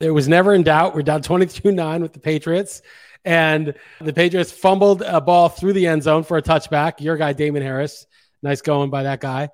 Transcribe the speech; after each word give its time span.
It 0.00 0.10
was 0.10 0.28
never 0.28 0.54
in 0.54 0.62
doubt. 0.62 0.94
We're 0.94 1.02
down 1.02 1.22
22 1.22 1.72
9 1.72 2.02
with 2.02 2.12
the 2.12 2.20
Patriots. 2.20 2.82
And 3.24 3.74
the 4.00 4.12
Patriots 4.12 4.52
fumbled 4.52 5.02
a 5.02 5.20
ball 5.20 5.48
through 5.48 5.72
the 5.72 5.86
end 5.86 6.02
zone 6.02 6.22
for 6.22 6.36
a 6.36 6.42
touchback. 6.42 7.00
Your 7.00 7.16
guy, 7.16 7.32
Damien 7.32 7.64
Harris. 7.64 8.06
Nice 8.42 8.62
going 8.62 8.90
by 8.90 9.02
that 9.02 9.20
guy. 9.20 9.50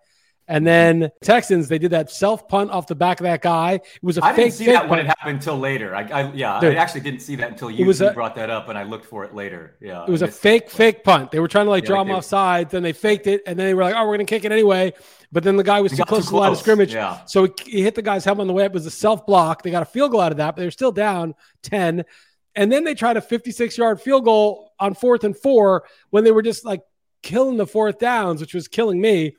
And 0.47 0.59
mm-hmm. 0.59 1.01
then 1.01 1.11
Texans, 1.23 1.69
they 1.69 1.79
did 1.79 1.93
that 1.93 2.11
self 2.11 2.49
punt 2.49 2.71
off 2.71 2.87
the 2.87 2.95
back 2.95 3.21
of 3.21 3.25
that 3.25 3.41
guy. 3.41 3.75
It 3.75 3.83
was 4.03 4.19
a 4.19 4.25
I 4.25 4.31
fake. 4.31 4.33
I 4.33 4.43
didn't 4.43 4.55
see 4.55 4.67
that 4.67 4.79
punt. 4.81 4.91
when 4.91 4.99
it 5.01 5.07
happened 5.07 5.37
until 5.37 5.59
later. 5.59 5.95
I, 5.95 6.03
I 6.03 6.33
yeah, 6.33 6.61
Dude. 6.61 6.77
I 6.77 6.79
actually 6.79 7.01
didn't 7.01 7.21
see 7.21 7.37
that 7.37 7.51
until 7.51 7.71
you, 7.71 7.91
you 7.91 8.11
brought 8.11 8.35
that 8.35 8.51
up, 8.51 8.69
and 8.69 8.77
I 8.77 8.83
looked 8.83 9.07
for 9.07 9.25
it 9.25 9.35
later. 9.35 9.77
Yeah, 9.81 10.05
It 10.05 10.11
was 10.11 10.23
a 10.23 10.29
fake, 10.29 10.71
fake 10.71 11.03
punt. 11.03 11.31
They 11.31 11.41
were 11.41 11.49
trying 11.49 11.67
to 11.67 11.71
like 11.71 11.85
Yeah, 11.85 11.89
draw 11.89 12.03
him 12.03 12.11
off 12.11 12.25
sides, 12.25 12.73
then 12.73 12.83
they 12.83 12.93
faked 12.93 13.27
it, 13.27 13.43
and 13.47 13.59
then 13.59 13.67
they 13.67 13.75
were 13.75 13.83
like, 13.83 13.95
"Oh, 13.95 14.01
we're 14.03 14.17
going 14.17 14.27
to 14.27 14.31
kick 14.31 14.45
it 14.45 14.53
anyway." 14.53 14.93
But 15.33 15.43
then 15.43 15.57
the 15.57 15.65
guy 15.65 15.81
was 15.81 15.93
too 15.93 16.05
close 16.05 16.25
too 16.25 16.29
to 16.29 16.31
the 16.33 16.37
line 16.37 16.53
of 16.53 16.59
scrimmage, 16.59 16.93
Yeah. 16.93 17.25
so 17.25 17.45
he, 17.45 17.53
he 17.65 17.83
hit 17.83 17.95
the 17.95 18.03
guy's 18.03 18.25
helmet 18.25 18.43
on 18.43 18.47
the 18.47 18.53
way 18.53 18.65
up. 18.65 18.73
It 18.73 18.75
was 18.75 18.87
a 18.87 18.91
self 18.91 19.27
block. 19.27 19.63
They 19.63 19.71
got 19.71 19.83
a 19.83 19.87
field 19.87 20.13
goal 20.13 20.21
out 20.21 20.31
of 20.33 20.39
that, 20.39 20.55
but 20.55 20.61
they 20.61 20.67
were 20.67 20.71
still 20.71 20.93
down 20.93 21.35
ten. 21.63 22.05
And 22.57 22.71
then 22.71 22.85
they 22.85 22.95
tried 22.95 23.17
a 23.17 23.21
56 23.21 23.77
yard 23.77 24.01
field 24.01 24.25
goal 24.25 24.73
on 24.79 24.95
fourth 24.95 25.25
and 25.25 25.37
four 25.37 25.85
when 26.11 26.23
they 26.23 26.31
were 26.31 26.43
just 26.43 26.65
like 26.65 26.83
killing 27.23 27.57
the 27.57 27.67
fourth 27.67 27.99
downs, 27.99 28.41
which 28.41 28.55
was 28.55 28.69
killing 28.69 29.01
me. 29.01 29.35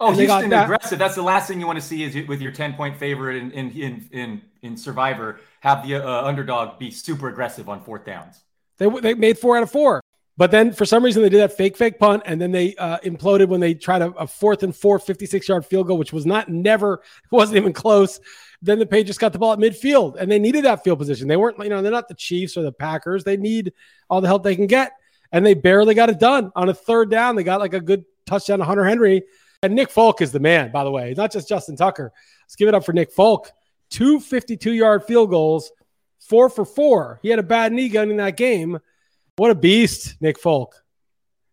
Oh, 0.00 0.08
And 0.08 0.16
Houston 0.16 0.50
that- 0.50 0.64
aggressive. 0.64 0.98
That's 0.98 1.14
the 1.16 1.22
last 1.22 1.48
thing 1.48 1.58
you 1.60 1.66
want 1.66 1.78
to 1.78 1.84
see 1.84 2.04
is 2.04 2.28
with 2.28 2.40
your 2.40 2.52
ten 2.52 2.74
point 2.74 2.96
favorite 2.96 3.36
in 3.36 3.50
in 3.50 3.70
in 3.72 4.08
in, 4.12 4.42
in 4.62 4.76
Survivor 4.76 5.40
have 5.60 5.86
the 5.86 5.96
uh, 5.96 6.24
underdog 6.24 6.78
be 6.78 6.90
super 6.90 7.28
aggressive 7.28 7.68
on 7.68 7.82
fourth 7.82 8.04
downs. 8.04 8.42
They 8.78 8.88
they 8.88 9.14
made 9.14 9.38
four 9.38 9.56
out 9.56 9.62
of 9.62 9.70
four. 9.70 10.00
But 10.36 10.52
then 10.52 10.72
for 10.72 10.84
some 10.84 11.04
reason 11.04 11.22
they 11.24 11.28
did 11.30 11.40
that 11.40 11.56
fake 11.56 11.76
fake 11.76 11.98
punt 11.98 12.22
and 12.24 12.40
then 12.40 12.52
they 12.52 12.76
uh, 12.76 12.98
imploded 12.98 13.48
when 13.48 13.58
they 13.58 13.74
tried 13.74 14.02
a, 14.02 14.12
a 14.12 14.26
fourth 14.28 14.62
and 14.62 14.74
four 14.74 15.00
56 15.00 15.48
yard 15.48 15.66
field 15.66 15.88
goal, 15.88 15.98
which 15.98 16.12
was 16.12 16.26
not 16.26 16.48
never 16.48 17.02
wasn't 17.32 17.56
even 17.56 17.72
close. 17.72 18.20
Then 18.62 18.78
the 18.78 18.86
Patriots 18.86 19.18
got 19.18 19.32
the 19.32 19.38
ball 19.40 19.52
at 19.52 19.58
midfield 19.58 20.14
and 20.16 20.30
they 20.30 20.38
needed 20.38 20.64
that 20.64 20.84
field 20.84 21.00
position. 21.00 21.26
They 21.26 21.36
weren't 21.36 21.58
you 21.58 21.70
know 21.70 21.82
they're 21.82 21.90
not 21.90 22.06
the 22.06 22.14
Chiefs 22.14 22.56
or 22.56 22.62
the 22.62 22.70
Packers. 22.70 23.24
They 23.24 23.36
need 23.36 23.72
all 24.08 24.20
the 24.20 24.28
help 24.28 24.44
they 24.44 24.54
can 24.54 24.68
get 24.68 24.92
and 25.32 25.44
they 25.44 25.54
barely 25.54 25.94
got 25.94 26.08
it 26.08 26.20
done 26.20 26.52
on 26.54 26.68
a 26.68 26.74
third 26.74 27.10
down. 27.10 27.34
They 27.34 27.42
got 27.42 27.58
like 27.58 27.74
a 27.74 27.80
good 27.80 28.04
touchdown 28.24 28.60
to 28.60 28.64
Hunter 28.64 28.84
Henry 28.84 29.24
and 29.62 29.74
Nick 29.74 29.90
Folk 29.90 30.20
is 30.20 30.32
the 30.32 30.40
man 30.40 30.70
by 30.70 30.84
the 30.84 30.90
way, 30.90 31.14
not 31.16 31.32
just 31.32 31.48
Justin 31.48 31.76
Tucker. 31.76 32.12
Let's 32.44 32.56
give 32.56 32.68
it 32.68 32.74
up 32.74 32.84
for 32.84 32.92
Nick 32.92 33.12
Folk. 33.12 33.50
Two 33.90 34.20
52 34.20 34.72
yard 34.72 35.04
field 35.04 35.30
goals, 35.30 35.70
four 36.20 36.48
for 36.48 36.64
four. 36.64 37.18
He 37.22 37.28
had 37.28 37.38
a 37.38 37.44
bad 37.44 37.72
knee 37.72 37.88
gun 37.88 38.10
in 38.10 38.18
that 38.18 38.36
game. 38.36 38.78
What 39.36 39.50
a 39.50 39.54
beast, 39.54 40.16
Nick 40.20 40.38
Folk. 40.38 40.74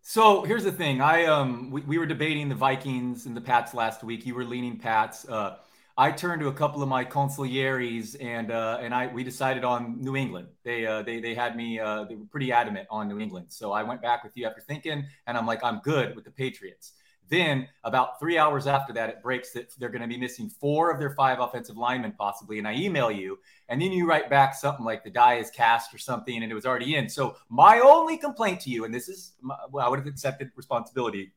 So 0.02 0.44
here's 0.44 0.64
the 0.64 0.72
thing. 0.72 1.02
I 1.02 1.26
um 1.26 1.72
we, 1.72 1.82
we 1.82 1.98
were 1.98 2.06
debating 2.06 2.50
the 2.50 2.56
Vikings 2.56 3.26
and 3.26 3.36
the 3.36 3.42
Pats 3.42 3.74
last 3.74 4.04
week. 4.04 4.26
You 4.26 4.36
were 4.36 4.46
leaning 4.46 4.78
Pats. 4.78 5.28
Uh, 5.28 5.58
I 5.98 6.12
turned 6.12 6.42
to 6.42 6.50
a 6.50 6.54
couple 6.54 6.84
of 6.84 6.90
my 6.90 7.06
consiglieres 7.06 8.18
and 8.22 8.52
uh, 8.52 8.80
and 8.82 8.94
I 8.94 9.08
we 9.08 9.24
decided 9.24 9.64
on 9.64 10.04
New 10.04 10.16
England. 10.16 10.50
They 10.64 10.86
uh, 10.86 11.02
they 11.04 11.22
they 11.22 11.34
had 11.34 11.56
me 11.56 11.80
uh, 11.80 12.04
they 12.04 12.16
were 12.16 12.26
pretty 12.26 12.52
adamant 12.52 12.88
on 12.92 13.08
New 13.08 13.20
England. 13.20 13.48
So 13.50 13.72
I 13.72 13.82
went 13.82 14.02
back 14.02 14.24
with 14.24 14.34
you 14.36 14.46
after 14.46 14.62
thinking, 14.62 15.06
and 15.26 15.38
I'm 15.38 15.48
like 15.48 15.64
I'm 15.64 15.80
good 15.80 16.16
with 16.16 16.26
the 16.26 16.32
Patriots. 16.32 16.92
Then 17.28 17.68
about 17.84 18.20
three 18.20 18.38
hours 18.38 18.68
after 18.68 18.94
that, 18.94 19.10
it 19.10 19.22
breaks 19.24 19.52
that 19.54 19.72
they're 19.80 19.90
going 19.90 20.04
to 20.04 20.08
be 20.08 20.18
missing 20.18 20.48
four 20.48 20.92
of 20.92 21.00
their 21.00 21.10
five 21.12 21.40
offensive 21.40 21.76
linemen 21.76 22.14
possibly, 22.18 22.60
and 22.60 22.68
I 22.68 22.76
email 22.76 23.10
you, 23.10 23.40
and 23.68 23.82
then 23.82 23.92
you 23.92 24.08
write 24.08 24.30
back 24.30 24.54
something 24.54 24.86
like 24.86 25.04
the 25.04 25.10
die 25.10 25.36
is 25.36 25.50
cast 25.50 25.94
or 25.94 25.98
something, 25.98 26.44
and 26.44 26.52
it 26.52 26.56
was 26.56 26.68
already 26.68 26.96
in. 26.96 27.10
So 27.10 27.36
my 27.50 27.80
only 27.80 28.18
complaint 28.18 28.60
to 28.62 28.70
you, 28.70 28.86
and 28.86 28.94
this 28.94 29.10
is 29.10 29.34
my, 29.42 29.56
well, 29.72 29.86
I 29.86 29.90
would 29.90 29.98
have 29.98 30.08
accepted 30.08 30.52
responsibility, 30.56 31.32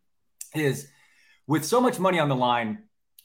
is 0.55 0.89
with 1.47 1.65
so 1.65 1.81
much 1.81 1.99
money 1.99 2.19
on 2.19 2.29
the 2.29 2.37
line. 2.37 2.83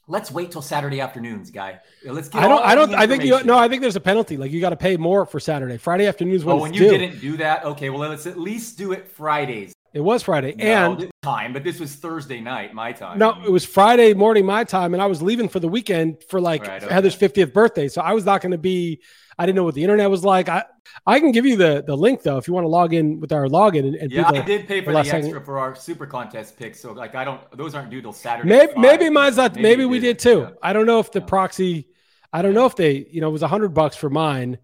Let's 0.08 0.32
wait 0.32 0.52
till 0.52 0.62
Saturday 0.62 1.00
afternoons, 1.02 1.50
guy. 1.52 1.80
Let's 2.06 2.30
get. 2.30 2.44
I 2.44 2.48
don't. 2.48 2.64
I 2.64 2.76
don't. 2.76 2.94
I 2.94 3.08
think 3.08 3.24
you. 3.24 3.42
No, 3.44 3.58
I 3.58 3.68
think 3.70 3.82
there's 3.82 3.96
a 3.96 4.02
penalty. 4.02 4.36
Like 4.38 4.52
you 4.52 4.60
got 4.62 4.72
to 4.72 4.76
pay 4.78 4.98
more 4.98 5.26
for 5.26 5.40
Saturday. 5.40 5.78
Friday 5.78 6.08
afternoons 6.08 6.44
when 6.46 6.58
Oh, 6.58 6.62
when 6.62 6.74
you 6.74 6.82
due. 6.82 6.98
didn't 6.98 7.20
do 7.20 7.38
that, 7.38 7.64
okay. 7.66 7.90
Well, 7.90 8.10
let's 8.10 8.26
at 8.26 8.38
least 8.38 8.78
do 8.78 8.92
it 8.94 9.08
Fridays. 9.08 9.73
It 9.94 10.00
was 10.02 10.24
Friday, 10.24 10.56
No, 10.58 10.94
and 10.94 11.12
time, 11.22 11.54
but 11.54 11.64
this 11.64 11.80
was 11.80 11.94
Thursday 11.96 12.42
night, 12.42 12.74
my 12.74 12.94
time. 12.94 13.20
no, 13.20 13.40
it 13.46 13.52
was 13.52 13.64
Friday 13.64 14.16
morning 14.16 14.44
my 14.46 14.64
time, 14.64 14.94
and 14.96 15.04
I 15.04 15.06
was 15.06 15.22
leaving 15.22 15.48
for 15.48 15.60
the 15.60 15.68
weekend 15.68 16.24
for 16.30 16.42
like 16.42 16.66
Right, 16.66 16.82
okay. 16.84 16.92
Heather's 16.94 17.16
50th 17.16 17.54
birthday. 17.54 17.88
So 17.88 18.02
I 18.02 18.14
was 18.14 18.26
not 18.26 18.42
going 18.42 18.54
to 18.54 18.58
be. 18.58 19.02
I 19.38 19.46
didn't 19.46 19.56
know 19.56 19.64
what 19.64 19.76
the 19.76 19.84
internet 19.84 20.10
was 20.10 20.24
like. 20.24 20.50
I 20.50 20.64
I 21.06 21.20
can 21.20 21.32
give 21.32 21.46
you 21.46 21.58
the 21.58 21.84
the 21.86 21.96
link 21.96 22.24
though 22.24 22.38
if 22.38 22.48
you 22.48 22.54
want 22.56 22.64
to 22.66 22.70
log 22.70 22.94
in 22.94 23.20
with 23.20 23.32
our 23.32 23.46
login 23.48 23.80
and, 23.86 23.96
and 23.96 24.12
Yeah, 24.12 24.30
I 24.30 24.42
did 24.42 24.68
pay 24.68 24.82
for 24.82 24.92
the 24.94 25.00
extra 25.00 25.22
second- 25.24 25.44
for 25.46 25.58
our 25.60 25.76
super 25.76 26.06
contest 26.08 26.58
picks. 26.58 26.80
So 26.80 26.92
like 26.94 27.14
I 27.16 27.24
don't 27.24 27.42
those 27.56 27.74
aren't 27.76 27.90
due 27.92 28.02
till 28.02 28.14
Saturday. 28.14 28.50
Maybe 28.50 28.74
maybe 28.78 29.10
mine's 29.12 29.38
not. 29.38 29.56
Maybe, 29.56 29.84
you 29.84 29.90
we 29.90 30.00
did 30.00 30.18
didn't. 30.18 30.22
too. 30.22 30.40
Yeah. 30.42 30.50
I 30.64 30.74
don't 30.74 30.86
know 30.88 31.00
if 31.00 31.12
the 31.12 31.20
Yeah. 31.20 31.26
proxy. 31.26 31.88
I 32.32 32.42
don't 32.42 32.54
know 32.56 32.66
if 32.66 32.76
they. 32.76 33.08
You 33.12 33.22
know, 33.22 33.30
it 33.30 33.32
was 33.34 33.44
a 33.44 33.48
hundred 33.48 33.76
bucks 33.76 33.96
for 33.96 34.10
mine 34.10 34.58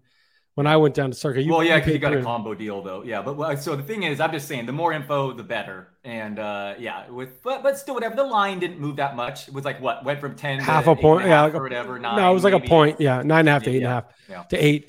when 0.54 0.66
I 0.66 0.76
went 0.76 0.94
down 0.94 1.10
to 1.10 1.16
Circa. 1.16 1.42
You, 1.42 1.52
well, 1.52 1.64
yeah, 1.64 1.78
because 1.78 1.92
you 1.92 1.98
got 1.98 2.14
a 2.14 2.22
combo 2.22 2.54
deal 2.54 2.82
though. 2.82 3.02
Yeah, 3.02 3.22
but 3.22 3.56
so 3.56 3.76
the 3.76 3.82
thing 3.82 4.02
is, 4.02 4.20
I'm 4.20 4.32
just 4.32 4.48
saying, 4.48 4.66
the 4.66 4.72
more 4.72 4.92
info, 4.92 5.32
the 5.32 5.42
better. 5.42 5.88
And 6.04 6.38
uh, 6.38 6.74
yeah, 6.78 7.08
with 7.10 7.42
but 7.42 7.62
but 7.62 7.78
still, 7.78 7.94
whatever. 7.94 8.16
The 8.16 8.24
line 8.24 8.58
didn't 8.58 8.80
move 8.80 8.96
that 8.96 9.16
much. 9.16 9.48
It 9.48 9.54
was 9.54 9.64
like 9.64 9.80
what 9.80 10.04
went 10.04 10.20
from 10.20 10.34
ten 10.34 10.58
half 10.58 10.86
a 10.86 10.96
point. 10.96 11.26
Yeah, 11.26 11.42
like 11.42 11.54
a- 11.54 11.58
or 11.58 11.62
whatever. 11.62 11.98
no, 11.98 12.30
it 12.30 12.34
was 12.34 12.44
like 12.44 12.52
maybe. 12.54 12.66
a 12.66 12.68
point. 12.68 13.00
Yeah, 13.00 13.22
nine 13.22 13.40
and 13.40 13.48
a 13.48 13.52
half 13.52 13.62
to 13.64 13.70
eight 13.70 13.76
and 13.78 13.86
a 13.86 13.90
half 13.90 14.04
yeah. 14.28 14.42
to 14.44 14.56
eight. 14.56 14.88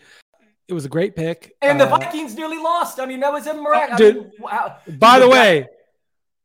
It 0.68 0.74
was 0.74 0.86
a 0.86 0.90
great 0.90 1.18
pick. 1.18 1.54
And 1.62 1.80
the 1.80 1.86
Uh, 1.86 1.98
Vikings 1.98 2.34
nearly 2.36 2.58
lost. 2.58 3.00
I 3.02 3.06
mean, 3.06 3.20
that 3.20 3.34
was 3.34 3.46
a 3.46 3.54
miracle. 3.54 3.98
dude, 3.98 4.32
wow. 4.40 4.78
By 4.88 5.20
the 5.20 5.28
way, 5.28 5.68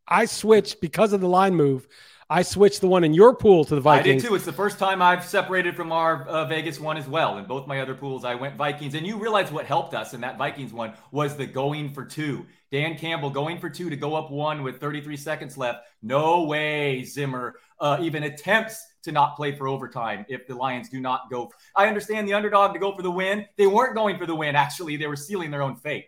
I 0.08 0.24
switched 0.24 0.80
because 0.80 1.12
of 1.12 1.20
the 1.20 1.28
line 1.28 1.54
move. 1.54 1.86
I 2.28 2.42
switched 2.42 2.80
the 2.80 2.88
one 2.88 3.04
in 3.04 3.14
your 3.14 3.36
pool 3.36 3.64
to 3.66 3.74
the 3.76 3.80
Vikings. 3.80 4.08
I 4.08 4.18
did 4.18 4.28
too. 4.28 4.34
It's 4.34 4.44
the 4.44 4.52
first 4.52 4.80
time 4.80 5.00
I've 5.00 5.24
separated 5.24 5.76
from 5.76 5.92
our 5.92 6.26
uh, 6.26 6.44
Vegas 6.46 6.80
one 6.80 6.96
as 6.96 7.06
well. 7.06 7.38
In 7.38 7.44
both 7.44 7.68
my 7.68 7.80
other 7.80 7.94
pools, 7.94 8.24
I 8.24 8.34
went 8.34 8.56
Vikings. 8.56 8.94
And 8.94 9.06
you 9.06 9.16
realize 9.16 9.52
what 9.52 9.64
helped 9.64 9.94
us 9.94 10.12
in 10.12 10.22
that 10.22 10.36
Vikings 10.36 10.72
one 10.72 10.92
was 11.12 11.36
the 11.36 11.46
going 11.46 11.90
for 11.90 12.04
two. 12.04 12.44
Dan 12.72 12.98
Campbell 12.98 13.30
going 13.30 13.60
for 13.60 13.70
two 13.70 13.90
to 13.90 13.96
go 13.96 14.16
up 14.16 14.32
one 14.32 14.64
with 14.64 14.80
33 14.80 15.16
seconds 15.16 15.56
left. 15.56 15.86
No 16.02 16.42
way 16.42 17.04
Zimmer 17.04 17.54
uh, 17.78 17.98
even 18.00 18.24
attempts 18.24 18.84
to 19.04 19.12
not 19.12 19.36
play 19.36 19.54
for 19.54 19.68
overtime 19.68 20.26
if 20.28 20.48
the 20.48 20.54
Lions 20.56 20.88
do 20.88 20.98
not 20.98 21.30
go. 21.30 21.52
I 21.76 21.86
understand 21.86 22.26
the 22.26 22.34
underdog 22.34 22.72
to 22.72 22.80
go 22.80 22.94
for 22.96 23.02
the 23.02 23.10
win. 23.10 23.46
They 23.56 23.68
weren't 23.68 23.94
going 23.94 24.18
for 24.18 24.26
the 24.26 24.34
win. 24.34 24.56
Actually, 24.56 24.96
they 24.96 25.06
were 25.06 25.14
sealing 25.14 25.52
their 25.52 25.62
own 25.62 25.76
fate. 25.76 26.06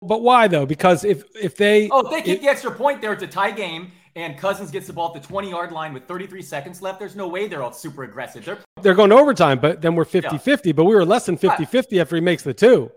But 0.00 0.22
why 0.22 0.48
though? 0.48 0.66
Because 0.66 1.04
if 1.04 1.24
if 1.36 1.56
they 1.56 1.88
Oh, 1.90 2.00
if 2.00 2.10
they 2.10 2.22
kick 2.22 2.40
the 2.40 2.48
extra 2.48 2.72
point 2.72 3.00
there, 3.00 3.12
it's 3.12 3.22
a 3.22 3.26
tie 3.28 3.52
game. 3.52 3.92
And 4.14 4.36
Cousins 4.36 4.70
gets 4.70 4.86
the 4.86 4.92
ball 4.92 5.14
at 5.14 5.22
the 5.22 5.26
20 5.26 5.48
yard 5.48 5.72
line 5.72 5.94
with 5.94 6.04
33 6.06 6.42
seconds 6.42 6.82
left. 6.82 6.98
There's 6.98 7.16
no 7.16 7.28
way 7.28 7.48
they're 7.48 7.62
all 7.62 7.72
super 7.72 8.04
aggressive. 8.04 8.44
They're 8.44 8.58
they're 8.82 8.94
going 8.94 9.10
to 9.10 9.16
overtime, 9.16 9.58
but 9.58 9.80
then 9.80 9.94
we're 9.94 10.04
50-50, 10.04 10.74
but 10.76 10.84
we 10.84 10.94
were 10.94 11.04
less 11.04 11.24
than 11.26 11.38
50-50 11.38 12.00
after 12.00 12.16
he 12.16 12.20
makes 12.20 12.42
the 12.42 12.52
two. 12.52 12.90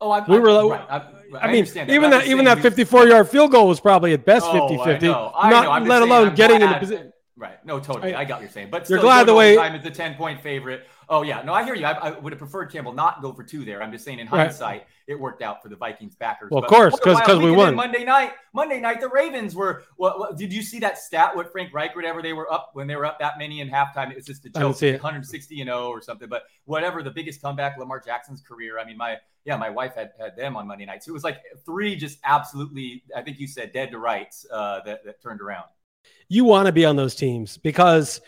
Oh, 0.00 0.10
I, 0.10 0.18
We 0.28 0.36
I, 0.36 0.40
were- 0.40 0.68
right. 0.70 0.86
I, 0.90 0.96
I, 1.40 1.46
mean, 1.46 1.58
understand 1.60 1.90
even 1.90 2.10
that 2.10 2.26
even 2.26 2.44
that 2.44 2.58
54 2.58 3.06
yard 3.06 3.28
field 3.28 3.52
goal 3.52 3.68
was 3.68 3.80
probably 3.80 4.12
at 4.12 4.24
best 4.24 4.44
Oh, 4.48 4.68
50 4.68 4.80
I 4.82 4.84
50. 4.84 5.06
Not 5.08 5.12
know. 5.14 5.70
I'm 5.70 5.82
just 5.82 5.88
let 5.88 6.02
alone 6.02 6.28
I'm 6.28 6.34
getting 6.34 6.60
in 6.60 6.68
the 6.70 6.76
position. 6.76 7.12
Right. 7.36 7.64
No, 7.64 7.80
totally. 7.80 8.14
I- 8.14 8.20
I, 8.20 8.24
got 8.24 8.34
what 8.34 8.42
you're 8.42 8.50
saying. 8.50 8.68
But 8.70 8.90
You're 8.90 9.00
glad 9.00 9.26
the 9.26 9.34
way- 9.34 9.56
overtime 9.56 9.76
is 9.76 9.84
the 9.84 9.90
10 9.90 10.14
point 10.16 10.40
favorite. 10.40 10.86
Oh, 11.08 11.22
yeah. 11.22 11.42
No, 11.42 11.52
I 11.52 11.64
hear 11.64 11.74
you. 11.74 11.84
I, 11.86 11.92
I 11.92 12.18
would 12.18 12.32
have 12.32 12.38
preferred 12.38 12.66
Campbell 12.72 12.92
not 12.92 13.20
go 13.22 13.32
for 13.32 13.42
two 13.44 13.64
there. 13.64 13.82
I'm 13.82 13.92
just 13.92 14.04
saying 14.04 14.18
in 14.18 14.28
Right. 14.28 14.46
hindsight, 14.46 14.86
it 15.06 15.18
worked 15.18 15.42
out 15.42 15.62
for 15.62 15.68
the 15.68 15.76
Vikings 15.76 16.14
backers. 16.14 16.50
Well, 16.50 16.62
of 16.62 16.68
course, 16.68 16.94
because 16.94 17.18
a 17.18 17.20
'cause- 17.20 17.28
wild 17.28 17.40
'cause 17.40 17.44
we 17.44 17.50
won. 17.50 17.74
Monday 17.74 18.04
night, 18.04 18.32
Monday 18.54 18.80
night, 18.80 19.00
the 19.00 19.08
Ravens 19.08 19.54
were. 19.54 19.82
What, 19.96 20.18
what, 20.18 20.36
did 20.36 20.52
you 20.52 20.62
see 20.62 20.78
that 20.80 20.98
stat? 20.98 21.34
What 21.36 21.50
Frank 21.52 21.72
Reich, 21.74 21.94
whatever 21.96 22.22
they 22.22 22.32
were 22.32 22.50
up 22.52 22.70
when 22.74 22.86
they 22.86 22.96
were 22.96 23.04
up 23.04 23.18
that 23.18 23.38
many 23.38 23.60
in 23.60 23.68
halftime? 23.68 24.10
It 24.10 24.16
was 24.16 24.24
just 24.26 24.44
a 24.46 24.50
joke. 24.50 24.76
see 24.76 24.92
160 24.92 25.60
and 25.60 25.68
0 25.68 25.88
or 25.88 26.00
something. 26.00 26.28
But 26.28 26.44
whatever, 26.64 27.02
the 27.02 27.10
biggest 27.10 27.42
comeback 27.42 27.76
Lamar 27.78 28.00
Jackson's 28.00 28.40
career. 28.40 28.78
I 28.78 28.84
mean, 28.84 28.96
my 28.96 29.16
yeah, 29.44 29.56
my 29.56 29.70
wife 29.70 29.94
had 29.96 30.12
had 30.20 30.36
them 30.36 30.56
on 30.56 30.66
Monday 30.68 30.86
night. 30.86 31.02
So 31.02 31.10
it 31.10 31.14
was 31.14 31.24
like 31.24 31.38
three 31.66 31.96
just 31.96 32.18
absolutely. 32.24 33.02
I 33.16 33.22
think 33.22 33.38
you 33.40 33.46
said 33.48 33.72
dead 33.72 33.90
to 33.90 33.98
rights 33.98 34.46
uh, 34.52 34.80
that 34.86 35.04
that 35.04 35.20
turned 35.22 35.40
around. 35.40 35.64
you 36.28 36.44
want 36.44 36.66
to 36.66 36.72
be 36.72 36.84
on 36.84 36.96
those 36.96 37.14
teams 37.14 37.58
because 37.58 38.20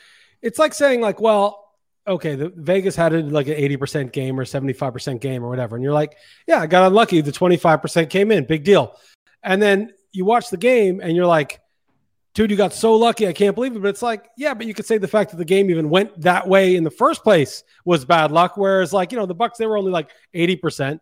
it's 0.42 0.58
like 0.58 0.74
saying 0.74 1.00
like, 1.00 1.20
well, 1.20 1.63
okay, 2.06 2.34
the 2.34 2.52
Vegas 2.54 2.96
had 2.96 3.12
it 3.12 3.28
like 3.28 3.48
an 3.48 3.54
80% 3.54 4.12
game 4.12 4.38
or 4.38 4.44
75% 4.44 5.20
game 5.20 5.42
or 5.42 5.48
whatever. 5.48 5.76
And 5.76 5.82
you're 5.82 5.94
like, 5.94 6.16
yeah, 6.46 6.60
I 6.60 6.66
got 6.66 6.86
unlucky. 6.86 7.20
The 7.20 7.32
25% 7.32 8.10
came 8.10 8.30
in, 8.30 8.44
big 8.44 8.64
deal. 8.64 8.96
And 9.42 9.60
then 9.60 9.92
you 10.12 10.24
watch 10.24 10.50
the 10.50 10.56
game 10.56 11.00
and 11.00 11.16
you're 11.16 11.26
like, 11.26 11.60
dude, 12.34 12.50
you 12.50 12.56
got 12.56 12.72
so 12.72 12.94
lucky. 12.94 13.26
I 13.26 13.32
can't 13.32 13.54
believe 13.54 13.74
it. 13.74 13.80
But 13.80 13.88
it's 13.88 14.02
like, 14.02 14.28
yeah, 14.36 14.54
but 14.54 14.66
you 14.66 14.74
could 14.74 14.86
say 14.86 14.98
the 14.98 15.08
fact 15.08 15.30
that 15.30 15.36
the 15.36 15.44
game 15.44 15.70
even 15.70 15.88
went 15.88 16.20
that 16.20 16.46
way 16.46 16.76
in 16.76 16.84
the 16.84 16.90
first 16.90 17.22
place 17.22 17.62
was 17.84 18.04
bad 18.04 18.32
luck. 18.32 18.56
Whereas 18.56 18.92
like, 18.92 19.12
you 19.12 19.18
know, 19.18 19.26
the 19.26 19.34
Bucks, 19.34 19.58
they 19.58 19.66
were 19.66 19.78
only 19.78 19.92
like 19.92 20.10
80%. 20.34 21.00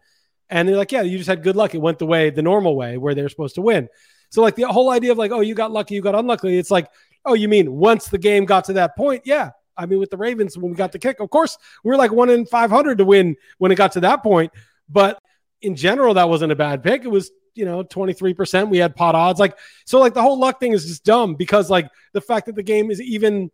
And 0.50 0.69
they're 0.69 0.76
like, 0.76 0.93
yeah, 0.93 1.02
you 1.02 1.16
just 1.16 1.31
had 1.31 1.43
good 1.43 1.56
luck. 1.56 1.75
It 1.75 1.78
went 1.78 1.98
the 1.98 2.06
way, 2.06 2.31
the 2.31 2.43
normal 2.43 2.76
way 2.76 2.98
where 2.98 3.14
they 3.14 3.22
were 3.22 3.28
supposed 3.28 3.55
to 3.55 3.62
win. 3.62 3.88
So 4.28 4.43
like 4.43 4.55
the 4.55 4.64
whole 4.64 4.90
idea 4.90 5.12
of 5.12 5.19
like, 5.19 5.32
oh, 5.32 5.40
you 5.40 5.55
got 5.55 5.72
lucky, 5.72 5.94
you 5.94 6.02
got 6.02 6.14
unlucky. 6.14 6.58
It's 6.58 6.70
like, 6.70 6.88
oh, 7.25 7.34
you 7.34 7.48
mean 7.48 7.72
once 7.72 8.06
the 8.06 8.19
game 8.19 8.44
got 8.44 8.64
to 8.66 8.75
that 8.75 8.96
point? 8.96 9.22
Yeah. 9.25 9.50
I 9.76 9.86
mean, 9.86 9.98
with 9.98 10.10
the 10.10 10.16
Ravens, 10.16 10.56
when 10.56 10.70
we 10.70 10.76
got 10.76 10.92
the 10.92 10.98
kick, 10.98 11.20
of 11.20 11.30
course, 11.30 11.56
we 11.84 11.90
were 11.90 11.96
like 11.96 12.12
one 12.12 12.30
in 12.30 12.46
500 12.46 12.98
to 12.98 13.04
win 13.04 13.36
when 13.58 13.72
it 13.72 13.76
got 13.76 13.92
to 13.92 14.00
that 14.00 14.22
point. 14.22 14.52
But 14.88 15.19
in 15.60 15.76
general, 15.76 16.14
that 16.14 16.28
wasn't 16.28 16.52
a 16.52 16.56
bad 16.56 16.82
pick. 16.82 17.04
It 17.04 17.08
was, 17.08 17.30
you 17.54 17.64
know, 17.64 17.82
23%. 17.84 18.69
We 18.69 18.78
had 18.78 18.94
pot 18.96 19.14
odds. 19.14 19.40
Like, 19.40 19.58
so 19.86 19.98
like 19.98 20.14
the 20.14 20.22
whole 20.22 20.38
luck 20.38 20.60
thing 20.60 20.72
is 20.72 20.86
just 20.86 21.04
dumb 21.04 21.34
because 21.34 21.70
like 21.70 21.88
the 22.12 22.20
fact 22.20 22.46
that 22.46 22.54
the 22.54 22.62
game 22.62 22.90
is 22.90 23.00
even, 23.00 23.50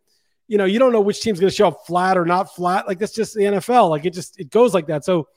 you 0.47 0.57
know, 0.57 0.65
you 0.65 0.79
don't 0.79 0.91
know 0.91 1.01
which 1.01 1.21
team's 1.21 1.39
going 1.39 1.49
to 1.49 1.55
show 1.55 1.67
up 1.67 1.85
flat 1.85 2.17
or 2.17 2.25
not 2.25 2.55
flat. 2.55 2.87
Like 2.87 2.99
that's 2.99 3.13
just 3.13 3.35
the 3.35 3.43
NFL. 3.43 3.89
Like 3.89 4.05
it 4.05 4.13
just 4.13 4.39
it 4.39 4.49
goes 4.49 4.73
like 4.73 4.87
that. 4.87 5.05
So 5.05 5.27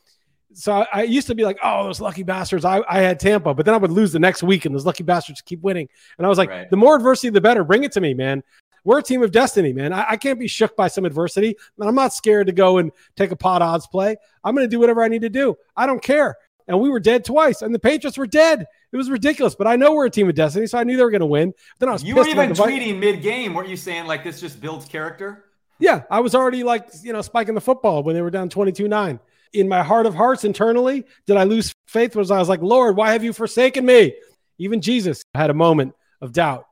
so 0.55 0.73
I, 0.73 0.87
I, 0.93 1.03
used 1.05 1.27
to 1.29 1.35
be 1.35 1.45
like, 1.45 1.59
oh, 1.63 1.85
those 1.85 2.01
lucky 2.01 2.23
bastards. 2.23 2.65
I, 2.65 2.83
I 2.89 3.01
had 3.01 3.19
Tampa, 3.19 3.55
but 3.55 3.65
then 3.65 3.75
I 3.75 3.79
would 3.79 3.91
lose 3.91 4.13
the 4.13 4.19
next 4.19 4.43
week, 4.43 4.65
and 4.65 4.75
those 4.75 4.87
lucky 4.87 5.03
bastards 5.03 5.41
keep 5.41 5.61
winning. 5.63 5.89
And 6.19 6.27
I 6.27 6.29
was 6.29 6.39
like, 6.39 6.51
right. 6.51 6.71
the 6.71 6.77
more 6.77 6.97
adversity, 6.97 7.31
the 7.31 7.41
better. 7.41 7.65
Bring 7.65 7.85
it 7.85 7.93
to 7.93 8.01
me, 8.01 8.15
man. 8.15 8.43
We're 8.85 8.99
a 8.99 9.03
team 9.03 9.23
of 9.23 9.31
destiny, 9.31 9.73
man. 9.73 9.93
I, 9.93 10.11
I 10.11 10.17
can't 10.17 10.39
be 10.39 10.49
shook 10.49 10.77
by 10.77 10.89
some 10.89 11.05
adversity. 11.05 11.57
And 11.79 11.89
I'm 11.89 11.95
not 11.95 12.13
scared 12.13 12.49
to 12.49 12.53
go 12.53 12.79
and 12.79 12.91
take 13.17 13.31
a 13.31 13.37
pot 13.37 13.63
odds 13.63 13.87
play. 13.87 14.17
I'm 14.43 14.55
going 14.55 14.69
to 14.69 14.71
do 14.71 14.81
whatever 14.81 15.03
I 15.03 15.09
need 15.09 15.23
to 15.23 15.31
do. 15.31 15.57
I 15.77 15.87
don't 15.87 16.03
care. 16.03 16.37
And 16.69 16.81
we 16.81 16.91
were 16.91 17.01
dead 17.01 17.25
twice, 17.25 17.63
and 17.63 17.75
the 17.75 17.79
Patriots 17.79 18.17
were 18.17 18.27
dead. 18.27 18.67
It 18.93 18.97
was 18.97 19.11
ridiculous, 19.11 19.55
but 19.55 19.67
I 19.67 19.77
know 19.77 19.95
we're 19.95 20.07
a 20.07 20.11
team 20.11 20.29
of 20.29 20.35
destiny, 20.35 20.67
so 20.67 20.79
I 20.79 20.85
knew 20.85 20.97
they 20.97 21.03
were 21.03 21.11
going 21.11 21.21
to 21.21 21.27
win. 21.27 21.55
Then 21.79 21.89
I 21.89 21.93
was 21.93 22.05
you 22.05 22.15
were 22.15 22.27
even 22.27 22.51
tweeting 22.51 22.99
mid 22.99 23.21
game, 23.21 23.55
weren't 23.55 23.69
you? 23.69 23.77
Saying 23.77 24.07
like 24.07 24.23
this 24.23 24.41
just 24.41 24.61
builds 24.61 24.87
character. 24.87 25.47
Yeah, 25.79 26.03
I 26.11 26.21
was 26.21 26.35
already 26.35 26.63
like 26.63 26.89
you 27.03 27.13
know 27.13 27.23
spiking 27.23 27.55
the 27.55 27.61
football 27.61 28.03
when 28.03 28.15
they 28.15 28.23
were 28.23 28.31
down 28.31 28.49
twenty 28.49 28.71
two 28.71 28.87
nine. 28.87 29.19
In 29.53 29.69
my 29.69 29.83
heart 29.83 30.07
of 30.07 30.15
hearts, 30.15 30.45
internally, 30.45 31.05
did 31.27 31.37
I 31.37 31.45
lose 31.45 31.75
faith? 31.87 32.15
Was 32.15 32.31
I 32.31 32.39
was 32.39 32.49
like, 32.49 32.63
Lord, 32.63 32.97
why 32.97 33.13
have 33.13 33.25
you 33.25 33.33
forsaken 33.33 33.85
me? 33.85 34.15
Even 34.59 34.81
Jesus 34.81 35.25
had 35.35 35.51
a 35.51 35.55
moment 35.55 35.95
of 36.21 36.33
doubt. 36.33 36.67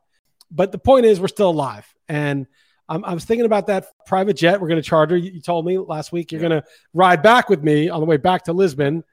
But 0.50 0.72
the 0.72 0.78
point 0.78 1.06
is, 1.06 1.20
we're 1.20 1.28
still 1.28 1.50
alive, 1.50 1.92
and 2.10 2.46
I'm, 2.88 3.04
I 3.04 3.14
was 3.14 3.24
thinking 3.24 3.46
about 3.46 3.68
that 3.68 3.86
private 4.04 4.34
jet 4.34 4.60
we're 4.60 4.66
going 4.66 4.82
to 4.82 4.86
charter. 4.86 5.16
You, 5.16 5.40
told 5.40 5.64
me 5.64 5.78
last 5.78 6.10
week 6.10 6.32
you're 6.32 6.42
yeah. 6.42 6.48
going 6.48 6.62
to 6.62 6.68
ride 6.92 7.22
back 7.22 7.48
with 7.48 7.62
me 7.62 7.88
on 7.88 8.00
the 8.00 8.06
way 8.06 8.16
back 8.16 8.44
to 8.44 8.52
Lisbon, 8.52 9.04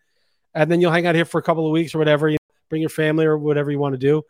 and 0.56 0.70
then 0.70 0.82
you'll 0.82 0.92
hang 0.92 1.06
out 1.06 1.14
here 1.14 1.26
for 1.26 1.38
a 1.38 1.44
couple 1.44 1.66
of 1.66 1.72
weeks 1.72 1.94
or 1.94 2.00
whatever. 2.00 2.28
You 2.28 2.34
know, 2.34 2.54
bring 2.70 2.82
your 2.82 2.90
family 2.90 3.26
or 3.26 3.38
whatever 3.38 3.70
you 3.70 3.78
want 3.78 3.94
to 3.94 4.00
do. 4.00 4.24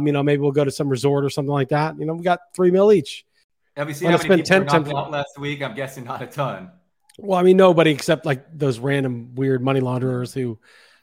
You 0.00 0.12
know, 0.12 0.22
maybe 0.22 0.40
we'll 0.40 0.52
go 0.52 0.64
to 0.64 0.70
some 0.70 0.88
resort 0.88 1.24
or 1.24 1.30
something 1.30 1.52
like 1.52 1.70
that. 1.70 1.98
You 1.98 2.06
know, 2.06 2.14
we 2.14 2.22
got 2.22 2.38
three 2.54 2.70
mil 2.70 2.92
each. 2.92 3.26
Have 3.76 3.88
you 3.88 3.94
seen 3.94 4.10
how 4.10 4.18
many 4.18 4.42
people 4.42 4.66
10, 4.66 4.66
10, 4.66 4.84
last 4.84 5.38
week? 5.38 5.62
I'm 5.62 5.74
guessing 5.74 6.04
not 6.04 6.22
a 6.22 6.26
ton. 6.26 6.70
Well, 7.18 7.38
I 7.38 7.42
mean, 7.42 7.56
nobody 7.56 7.90
except 7.90 8.24
like 8.24 8.46
those 8.56 8.78
random 8.78 9.34
weird 9.34 9.62
money 9.62 9.80
launderers 9.80 10.32
who, 10.32 10.58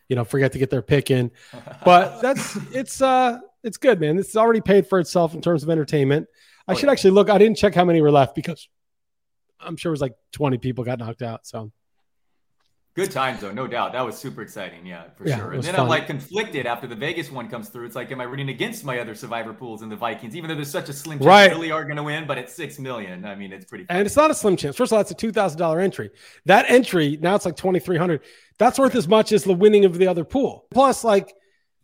you 0.08 0.16
know, 0.16 0.24
forget 0.24 0.54
to 0.54 0.60
get 0.60 0.70
their 0.70 0.82
pick 0.82 1.12
in. 1.12 1.32
But 1.84 2.22
that's 2.22 2.56
it's 2.74 3.02
uh 3.02 3.40
it's 3.64 3.78
good, 3.78 4.00
man. 4.00 4.18
It's 4.18 4.38
already 4.38 4.62
paid 4.62 4.88
for 4.88 5.00
itself 5.00 5.34
in 5.34 5.42
terms 5.42 5.64
of 5.64 5.70
entertainment. 5.70 6.28
I 6.70 6.74
oh, 6.74 6.76
should 6.76 6.86
yeah. 6.86 6.92
actually 6.92 7.12
look. 7.12 7.30
I 7.30 7.38
didn't 7.38 7.58
check 7.58 7.74
how 7.74 7.84
many 7.84 8.02
were 8.02 8.12
left 8.12 8.36
because 8.36 8.70
I'm 9.60 9.76
sure 9.76 9.90
it 9.90 9.94
was 9.94 10.02
like 10.02 10.14
20 10.34 10.58
people 10.60 10.84
got 10.84 11.00
knocked 11.00 11.22
out. 11.22 11.46
So 11.46 11.72
Good 13.00 13.12
times 13.12 13.40
though, 13.40 13.52
no 13.52 13.66
doubt. 13.66 13.94
That 13.94 14.06
was 14.06 14.18
super 14.18 14.42
exciting, 14.42 14.86
yeah, 14.86 15.04
for 15.16 15.26
yeah, 15.26 15.38
sure. 15.38 15.52
And 15.54 15.64
then 15.64 15.76
fun. 15.76 15.84
I'm 15.84 15.88
like 15.88 16.08
conflicted 16.08 16.66
after 16.66 16.86
the 16.86 16.96
Vegas 16.96 17.32
one 17.32 17.48
comes 17.48 17.70
through. 17.70 17.86
It's 17.86 17.96
like, 17.96 18.12
am 18.12 18.20
I 18.20 18.26
rooting 18.26 18.50
against 18.50 18.84
my 18.84 19.00
other 19.00 19.16
survivor 19.16 19.54
pools 19.54 19.84
and 19.84 19.92
the 19.92 19.96
Vikings, 19.96 20.36
even 20.36 20.50
though 20.50 20.56
there's 20.56 20.72
such 20.72 20.90
a 20.90 20.94
slim 20.94 21.18
chance 21.18 21.26
right. 21.26 21.50
really 21.50 21.72
are 21.72 21.86
going 21.86 21.96
to 21.96 22.04
win? 22.04 22.28
But 22.28 22.40
at 22.40 22.50
six 22.50 22.78
million. 22.78 23.24
I 23.24 23.36
mean, 23.36 23.54
it's 23.54 23.64
pretty. 23.64 23.86
Fun. 23.86 23.96
And 23.96 24.06
it's 24.06 24.18
not 24.18 24.32
a 24.32 24.34
slim 24.34 24.58
chance. 24.58 24.76
First 24.76 24.92
of 24.92 24.98
all, 24.98 25.02
it's 25.02 25.12
a 25.12 25.16
two 25.16 25.32
thousand 25.32 25.60
dollar 25.60 25.80
entry. 25.80 26.10
That 26.46 26.70
entry 26.70 27.18
now 27.22 27.36
it's 27.36 27.46
like 27.46 27.56
twenty 27.56 27.80
three 27.80 27.98
hundred. 27.98 28.22
That's 28.58 28.78
worth 28.78 28.96
as 28.96 29.08
much 29.08 29.32
as 29.32 29.46
the 29.46 29.54
winning 29.54 29.86
of 29.86 29.98
the 29.98 30.08
other 30.08 30.26
pool. 30.26 30.66
Plus, 30.70 31.04
like, 31.04 31.34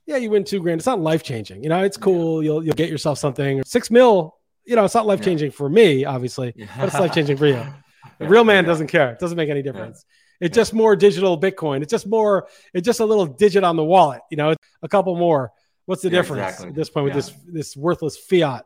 yeah, 0.08 0.18
you 0.18 0.32
win 0.32 0.44
two 0.44 0.60
grand. 0.60 0.80
It's 0.80 0.88
not 0.88 1.00
life 1.00 1.24
changing. 1.24 1.64
You 1.64 1.70
know, 1.70 1.82
it's 1.84 1.98
cool. 1.98 2.42
Yeah. 2.42 2.48
You'll 2.48 2.66
you'll 2.66 2.76
get 2.76 2.90
yourself 2.90 3.20
something. 3.20 3.64
Six 3.64 3.90
mil. 3.92 4.35
You 4.66 4.76
know, 4.76 4.86
it's 4.86 4.96
not 4.96 5.06
life 5.06 5.22
changing 5.22 5.52
yeah. 5.52 5.58
for 5.58 5.70
me, 5.70 6.06
obviously, 6.06 6.54
yeah. 6.56 6.68
but 6.78 6.88
it's 6.88 7.00
life 7.00 7.14
changing 7.14 7.38
for 7.38 7.48
you. 7.48 7.64
The 8.18 8.30
real 8.30 8.46
man 8.46 8.64
doesn't 8.64 8.88
care. 8.88 9.12
It 9.12 9.20
doesn't 9.20 9.36
make 9.36 9.50
any 9.50 9.62
difference. 9.62 10.06
It's 10.40 10.56
just 10.56 10.74
more 10.74 10.96
digital 10.96 11.40
Bitcoin. 11.40 11.82
It's 11.82 11.92
just 11.92 12.08
more. 12.08 12.48
It's 12.74 12.86
just 12.86 13.00
a 13.00 13.06
little 13.06 13.26
digit 13.26 13.64
on 13.64 13.76
the 13.76 13.84
wallet. 13.84 14.22
You 14.30 14.38
know, 14.38 14.54
a 14.82 14.88
couple 14.88 15.16
more. 15.18 15.52
What's 15.86 16.02
the 16.02 16.10
difference 16.10 16.44
exactly. 16.44 16.70
at 16.70 16.76
this 16.76 16.90
point 16.90 17.06
with 17.06 17.14
this 17.14 17.34
this 17.46 17.76
worthless 17.76 18.18
fiat? 18.18 18.66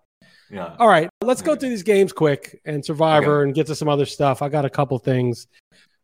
Yeah. 0.51 0.75
All 0.79 0.87
right, 0.87 1.09
let's 1.21 1.41
go 1.41 1.55
through 1.55 1.69
these 1.69 1.83
games 1.83 2.11
quick 2.11 2.59
and 2.65 2.83
Survivor 2.83 3.39
okay. 3.39 3.47
and 3.47 3.55
get 3.55 3.67
to 3.67 3.75
some 3.75 3.87
other 3.87 4.05
stuff. 4.05 4.41
I 4.41 4.49
got 4.49 4.65
a 4.65 4.69
couple 4.69 4.97
things. 4.97 5.47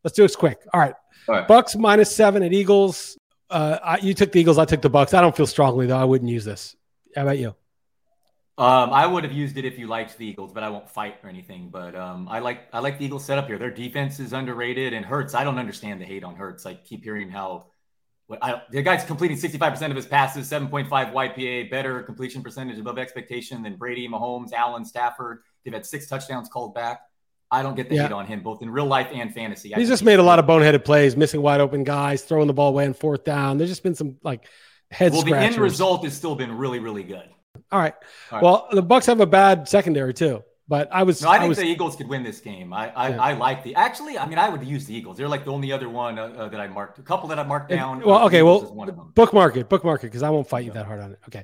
Let's 0.03 0.15
do 0.15 0.21
this 0.21 0.36
quick. 0.36 0.59
All 0.74 0.80
right. 0.80 0.94
All 1.27 1.36
right. 1.36 1.48
Bucks 1.48 1.75
minus 1.75 2.15
seven 2.15 2.44
at 2.44 2.53
Eagles. 2.53 3.18
Uh, 3.50 3.80
I, 3.83 3.98
you 3.98 4.13
took 4.13 4.31
the 4.31 4.39
Eagles. 4.39 4.57
I 4.57 4.65
took 4.65 4.81
the 4.81 4.89
Bucks. 4.89 5.13
I 5.13 5.21
don't 5.21 5.36
feel 5.36 5.48
strongly 5.48 5.88
though. 5.88 5.98
I 5.98 6.03
wouldn't 6.03 6.30
use 6.30 6.45
this. 6.45 6.75
How 7.15 7.24
about 7.24 7.39
you? 7.39 7.56
Um, 8.57 8.91
I 8.93 9.05
would 9.05 9.25
have 9.25 9.33
used 9.33 9.57
it 9.57 9.65
if 9.65 9.77
you 9.77 9.87
liked 9.87 10.17
the 10.17 10.25
Eagles, 10.25 10.53
but 10.53 10.63
I 10.63 10.69
won't 10.69 10.89
fight 10.89 11.17
or 11.23 11.29
anything. 11.29 11.69
But 11.69 11.93
um, 11.93 12.29
I 12.29 12.39
like 12.39 12.69
I 12.71 12.79
like 12.79 12.99
the 12.99 13.05
Eagles 13.05 13.25
setup 13.25 13.47
here. 13.47 13.57
Their 13.57 13.71
defense 13.71 14.19
is 14.19 14.31
underrated, 14.31 14.93
and 14.93 15.05
Hurts. 15.05 15.33
I 15.33 15.43
don't 15.43 15.59
understand 15.59 15.99
the 15.99 16.05
hate 16.05 16.23
on 16.23 16.35
Hurts. 16.35 16.65
I 16.65 16.75
keep 16.75 17.03
hearing 17.03 17.29
how 17.29 17.65
what 18.27 18.39
I, 18.41 18.61
the 18.71 18.81
guy's 18.81 19.03
completing 19.03 19.37
65% 19.37 19.89
of 19.89 19.95
his 19.95 20.07
passes, 20.07 20.49
7.5 20.49 20.89
YPA, 20.89 21.69
better 21.69 22.01
completion 22.01 22.41
percentage 22.41 22.79
above 22.79 22.97
expectation 22.97 23.61
than 23.61 23.75
Brady, 23.75 24.07
Mahomes, 24.07 24.51
Allen, 24.51 24.83
Stafford. 24.83 25.41
They've 25.63 25.73
had 25.73 25.85
six 25.85 26.07
touchdowns 26.07 26.49
called 26.49 26.73
back. 26.73 27.01
I 27.51 27.61
don't 27.61 27.75
get 27.75 27.89
the 27.89 27.95
yeah. 27.95 28.03
hate 28.03 28.11
on 28.11 28.25
him, 28.25 28.41
both 28.41 28.63
in 28.63 28.69
real 28.69 28.87
life 28.87 29.09
and 29.13 29.33
fantasy. 29.33 29.71
He's 29.75 29.87
just 29.87 30.03
made 30.03 30.17
a 30.17 30.23
lot 30.23 30.39
of 30.39 30.45
boneheaded 30.45 30.83
plays, 30.83 31.15
missing 31.15 31.41
wide 31.41 31.61
open 31.61 31.83
guys, 31.83 32.23
throwing 32.23 32.47
the 32.47 32.53
ball 32.53 32.69
away 32.69 32.85
on 32.85 32.93
fourth 32.93 33.23
down. 33.23 33.57
There's 33.57 33.69
just 33.69 33.83
been 33.83 33.95
some 33.95 34.17
like 34.23 34.47
head. 34.89 35.11
Well, 35.11 35.21
scratchers. 35.21 35.49
the 35.49 35.53
end 35.53 35.57
result 35.57 36.03
has 36.05 36.13
still 36.15 36.35
been 36.35 36.57
really, 36.57 36.79
really 36.79 37.03
good. 37.03 37.29
All 37.71 37.79
right. 37.79 37.94
All 38.31 38.38
right. 38.38 38.44
Well, 38.44 38.67
the 38.71 38.81
Bucks 38.81 39.06
have 39.07 39.19
a 39.19 39.25
bad 39.25 39.67
secondary 39.67 40.13
too. 40.13 40.44
But 40.67 40.89
I 40.91 41.03
was. 41.03 41.21
No, 41.21 41.29
I 41.29 41.38
think 41.38 41.50
was, 41.50 41.59
the 41.59 41.65
Eagles 41.65 41.95
could 41.95 42.07
win 42.07 42.23
this 42.23 42.39
game. 42.39 42.73
I 42.73 42.89
I, 42.89 43.09
yeah. 43.09 43.21
I, 43.21 43.33
like 43.33 43.63
the. 43.63 43.75
Actually, 43.75 44.17
I 44.17 44.25
mean, 44.25 44.39
I 44.39 44.50
would 44.50 44.63
use 44.65 44.85
the 44.85 44.95
Eagles. 44.95 45.15
They're 45.15 45.27
like 45.27 45.45
the 45.45 45.51
only 45.51 45.71
other 45.71 45.89
one 45.89 46.17
uh, 46.17 46.23
uh, 46.23 46.50
that 46.50 46.59
I 46.59 46.67
marked. 46.67 46.97
A 46.97 47.03
couple 47.03 47.29
that 47.29 47.38
I 47.38 47.44
marked 47.44 47.69
down. 47.69 48.01
well, 48.03 48.25
okay. 48.25 48.41
Well, 48.41 48.62
bookmark 49.13 49.57
it. 49.57 49.69
Bookmark 49.69 50.03
it 50.03 50.07
because 50.07 50.23
I 50.23 50.31
won't 50.31 50.50
fight 50.50 50.65
you 50.65 50.71
that 50.71 50.88
hard 50.88 51.01
on 51.01 51.12
it. 51.12 51.19
Okay. 51.27 51.44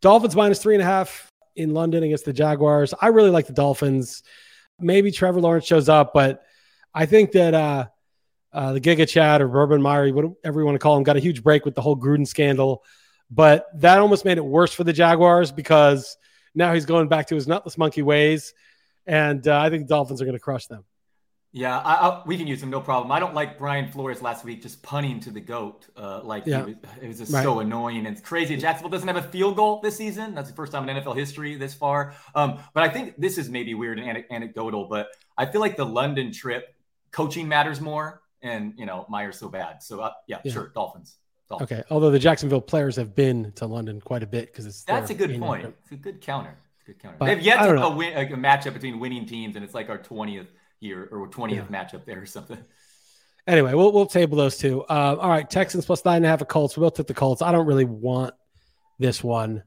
Dolphins 0.00 0.34
minus 0.34 0.62
three 0.62 0.74
and 0.74 0.82
a 0.82 0.86
half 0.86 1.30
in 1.56 1.74
London 1.74 2.04
against 2.04 2.24
the 2.24 2.32
Jaguars. 2.32 2.94
I 2.98 3.08
really 3.08 3.30
like 3.30 3.46
the 3.46 3.52
Dolphins. 3.52 4.22
Maybe 4.80 5.10
Trevor 5.10 5.40
Lawrence 5.40 5.66
shows 5.66 5.90
up, 5.90 6.14
but 6.14 6.42
I 6.94 7.04
think 7.04 7.32
that 7.32 7.52
uh, 7.52 7.86
uh, 8.52 8.72
the 8.72 8.80
Giga 8.80 9.06
Chad 9.06 9.42
or 9.42 9.54
Urban 9.54 9.82
Meyer, 9.82 10.12
whatever 10.12 10.60
you 10.60 10.66
want 10.66 10.76
to 10.76 10.80
call 10.80 10.96
him, 10.96 11.02
got 11.02 11.16
a 11.16 11.20
huge 11.20 11.42
break 11.42 11.66
with 11.66 11.74
the 11.74 11.82
whole 11.82 11.96
Gruden 11.96 12.26
scandal. 12.26 12.82
But 13.30 13.66
that 13.80 13.98
almost 13.98 14.24
made 14.24 14.38
it 14.38 14.44
worse 14.44 14.72
for 14.72 14.84
the 14.84 14.92
Jaguars 14.92 15.50
because 15.50 16.16
now 16.54 16.72
he's 16.72 16.86
going 16.86 17.08
back 17.08 17.28
to 17.28 17.34
his 17.34 17.48
nutless 17.48 17.76
monkey 17.76 18.02
ways. 18.02 18.54
And 19.06 19.46
uh, 19.46 19.60
I 19.60 19.70
think 19.70 19.88
Dolphins 19.88 20.22
are 20.22 20.24
going 20.24 20.36
to 20.36 20.42
crush 20.42 20.66
them. 20.66 20.84
Yeah, 21.56 21.78
I, 21.78 21.94
I, 21.94 22.22
we 22.26 22.36
can 22.36 22.48
use 22.48 22.60
him, 22.60 22.70
no 22.70 22.80
problem. 22.80 23.12
I 23.12 23.20
don't 23.20 23.32
like 23.32 23.58
Brian 23.58 23.88
Flores 23.88 24.20
last 24.20 24.44
week 24.44 24.60
just 24.60 24.82
punting 24.82 25.20
to 25.20 25.30
the 25.30 25.40
goat. 25.40 25.86
Uh, 25.96 26.20
like 26.24 26.46
yeah. 26.46 26.64
was, 26.64 26.74
it 27.00 27.06
was 27.06 27.18
just 27.18 27.32
right. 27.32 27.44
so 27.44 27.60
annoying 27.60 27.98
and 27.98 28.08
it's 28.08 28.20
crazy. 28.20 28.56
Jacksonville 28.56 28.90
doesn't 28.90 29.06
have 29.06 29.16
a 29.16 29.22
field 29.22 29.54
goal 29.54 29.80
this 29.80 29.96
season. 29.96 30.34
That's 30.34 30.48
the 30.48 30.56
first 30.56 30.72
time 30.72 30.88
in 30.88 30.96
NFL 30.96 31.14
history 31.14 31.54
this 31.54 31.72
far. 31.72 32.14
Um, 32.34 32.58
but 32.72 32.82
I 32.82 32.88
think 32.88 33.14
this 33.18 33.38
is 33.38 33.48
maybe 33.48 33.74
weird 33.74 34.00
and 34.00 34.24
anecdotal, 34.32 34.88
but 34.88 35.10
I 35.38 35.46
feel 35.46 35.60
like 35.60 35.76
the 35.76 35.86
London 35.86 36.32
trip 36.32 36.74
coaching 37.12 37.46
matters 37.46 37.80
more. 37.80 38.20
And 38.42 38.74
you 38.76 38.84
know, 38.84 39.06
Meyer's 39.08 39.38
so 39.38 39.48
bad. 39.48 39.80
So 39.80 40.00
uh, 40.00 40.10
yeah, 40.26 40.38
yeah, 40.42 40.52
sure, 40.52 40.72
Dolphins. 40.74 41.18
Okay. 41.50 41.82
Although 41.90 42.10
the 42.10 42.18
Jacksonville 42.18 42.60
players 42.60 42.96
have 42.96 43.14
been 43.14 43.52
to 43.52 43.66
London 43.66 44.00
quite 44.00 44.22
a 44.22 44.26
bit 44.26 44.46
because 44.46 44.66
it's 44.66 44.82
that's 44.84 45.10
a 45.10 45.14
good 45.14 45.38
point. 45.38 45.66
It's 45.82 45.92
a 45.92 45.96
good 45.96 46.20
counter. 46.20 46.56
It's 46.78 46.88
a 46.88 46.92
good 46.92 47.02
counter. 47.02 47.16
But 47.18 47.26
They've 47.26 47.40
yet 47.40 47.58
to 47.58 47.82
a, 47.82 47.94
win, 47.94 48.16
a 48.16 48.36
matchup 48.36 48.74
between 48.74 48.98
winning 48.98 49.26
teams, 49.26 49.56
and 49.56 49.64
it's 49.64 49.74
like 49.74 49.88
our 49.90 49.98
twentieth 49.98 50.48
year 50.80 51.08
or 51.12 51.28
twentieth 51.28 51.66
yeah. 51.70 51.84
matchup 51.84 52.04
there 52.04 52.22
or 52.22 52.26
something. 52.26 52.58
Anyway, 53.46 53.74
we'll 53.74 53.92
we'll 53.92 54.06
table 54.06 54.36
those 54.38 54.56
two. 54.56 54.82
Uh, 54.84 55.16
all 55.20 55.28
right, 55.28 55.48
Texans 55.48 55.84
plus 55.84 56.04
nine 56.04 56.16
and 56.16 56.26
a 56.26 56.28
half 56.28 56.40
of 56.40 56.48
Colts. 56.48 56.76
We 56.76 56.80
both 56.80 56.94
took 56.94 57.06
the 57.06 57.14
Colts. 57.14 57.42
I 57.42 57.52
don't 57.52 57.66
really 57.66 57.84
want 57.84 58.34
this 58.98 59.22
one. 59.22 59.62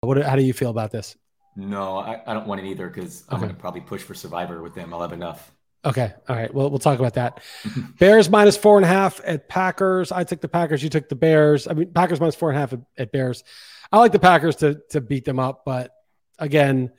What? 0.00 0.22
How 0.22 0.36
do 0.36 0.42
you 0.42 0.52
feel 0.52 0.70
about 0.70 0.92
this? 0.92 1.16
No, 1.56 1.98
I, 1.98 2.22
I 2.24 2.34
don't 2.34 2.46
want 2.46 2.60
it 2.60 2.66
either 2.68 2.88
because 2.88 3.24
I'm 3.28 3.40
going 3.40 3.50
to 3.50 3.56
probably 3.56 3.80
push 3.80 4.02
for 4.02 4.14
Survivor 4.14 4.62
with 4.62 4.76
them. 4.76 4.94
I'll 4.94 5.00
have 5.00 5.12
enough. 5.12 5.52
Okay. 5.88 6.12
All 6.28 6.36
right. 6.36 6.52
Well, 6.52 6.70
we'll 6.70 6.78
talk 6.78 6.98
about 6.98 7.14
that. 7.14 7.42
Mm-hmm. 7.64 7.92
Bears 7.98 8.28
minus 8.28 8.56
four 8.56 8.76
and 8.76 8.84
a 8.84 8.88
half 8.88 9.20
at 9.24 9.48
Packers. 9.48 10.12
I 10.12 10.24
took 10.24 10.40
the 10.40 10.48
Packers. 10.48 10.82
You 10.82 10.90
took 10.90 11.08
the 11.08 11.16
Bears. 11.16 11.66
I 11.66 11.72
mean, 11.72 11.92
Packers 11.92 12.20
minus 12.20 12.34
four 12.34 12.50
and 12.50 12.58
a 12.58 12.60
half 12.60 12.72
at, 12.72 12.80
at 12.96 13.12
Bears. 13.12 13.42
I 13.90 13.98
like 13.98 14.12
the 14.12 14.18
Packers 14.18 14.56
to 14.56 14.80
to 14.90 15.00
beat 15.00 15.24
them 15.24 15.40
up, 15.40 15.64
but 15.64 15.92
again, 16.38 16.92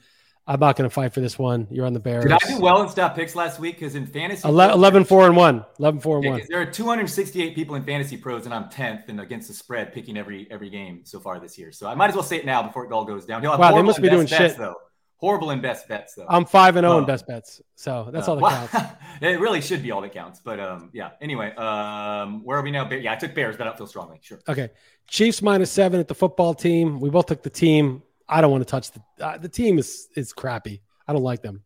I'm 0.48 0.60
not 0.60 0.76
going 0.76 0.90
to 0.90 0.94
fight 0.94 1.14
for 1.14 1.20
this 1.20 1.38
one. 1.38 1.68
You're 1.70 1.86
on 1.86 1.94
the 1.94 2.00
Bears. 2.00 2.24
Did 2.24 2.32
I 2.32 2.38
do 2.40 2.60
well 2.60 2.82
in 2.82 2.90
stop 2.90 3.16
picks 3.16 3.36
last 3.36 3.60
week? 3.60 3.76
Because 3.76 3.94
in 3.94 4.08
fantasy, 4.08 4.48
11, 4.48 4.76
11 4.76 5.06
4 5.06 5.28
and 5.28 5.38
1. 5.38 5.66
11 5.80 6.00
4 6.00 6.16
and 6.16 6.26
yeah, 6.26 6.32
1. 6.32 6.42
There 6.50 6.62
are 6.62 6.66
268 6.66 7.54
people 7.54 7.76
in 7.76 7.84
fantasy 7.84 8.18
pros, 8.18 8.46
and 8.46 8.54
I'm 8.54 8.64
10th 8.64 9.10
and 9.10 9.22
against 9.22 9.48
the 9.48 9.54
spread 9.54 9.94
picking 9.94 10.18
every 10.18 10.48
every 10.50 10.72
game 10.72 11.02
so 11.04 11.20
far 11.20 11.40
this 11.40 11.60
year. 11.60 11.72
So 11.72 11.88
I 11.88 11.94
might 11.94 12.10
as 12.10 12.16
well 12.16 12.24
say 12.24 12.38
it 12.38 12.46
now 12.46 12.64
before 12.64 12.84
it 12.86 12.92
all 12.92 13.06
goes 13.06 13.26
down. 13.26 13.44
Wow, 13.44 13.76
they 13.76 13.84
must 13.84 14.02
be 14.02 14.10
doing 14.10 14.26
shit. 14.26 14.58
Though. 14.58 14.76
Horrible 15.20 15.52
in 15.52 15.60
best 15.60 15.90
bets 15.90 16.16
though. 16.16 16.26
I'm 16.30 16.46
five 16.46 16.78
and 16.78 16.86
zero 16.86 16.96
oh 16.96 17.00
in 17.00 17.06
best 17.06 17.28
bets, 17.28 17.62
so 17.76 18.10
that's 18.10 18.30
uh, 18.30 18.32
all 18.32 18.38
that 18.38 18.44
well, 18.44 18.68
counts. 18.70 18.94
it 19.22 19.40
really 19.42 19.60
should 19.60 19.84
be 19.84 19.92
all 19.92 20.00
that 20.00 20.14
counts. 20.14 20.40
But 20.40 20.62
um, 20.62 20.92
yeah. 20.94 21.12
Anyway, 21.20 21.54
um, 21.56 22.42
where 22.46 22.58
are 22.58 22.62
we 22.62 22.72
now? 22.72 22.90
Yeah, 22.90 23.12
I 23.12 23.16
took 23.18 23.36
Bears, 23.36 23.58
but 23.58 23.68
I 23.68 23.70
don't 23.72 23.78
feel 23.78 23.88
strongly. 23.88 24.20
Sure. 24.22 24.40
Okay, 24.48 24.70
Chiefs 25.10 25.42
minus 25.42 25.72
seven 25.72 26.00
at 26.00 26.08
the 26.08 26.16
football 26.16 26.54
team. 26.54 27.02
We 27.02 27.10
both 27.10 27.26
took 27.26 27.44
the 27.44 27.50
team. 27.50 28.02
I 28.30 28.40
don't 28.40 28.50
want 28.50 28.62
to 28.62 28.72
touch 28.72 28.92
the 28.92 29.02
uh, 29.20 29.38
the 29.38 29.50
team 29.50 29.78
is 29.78 30.08
is 30.16 30.32
crappy. 30.32 30.82
I 31.06 31.12
don't 31.12 31.24
like 31.24 31.42
them. 31.42 31.64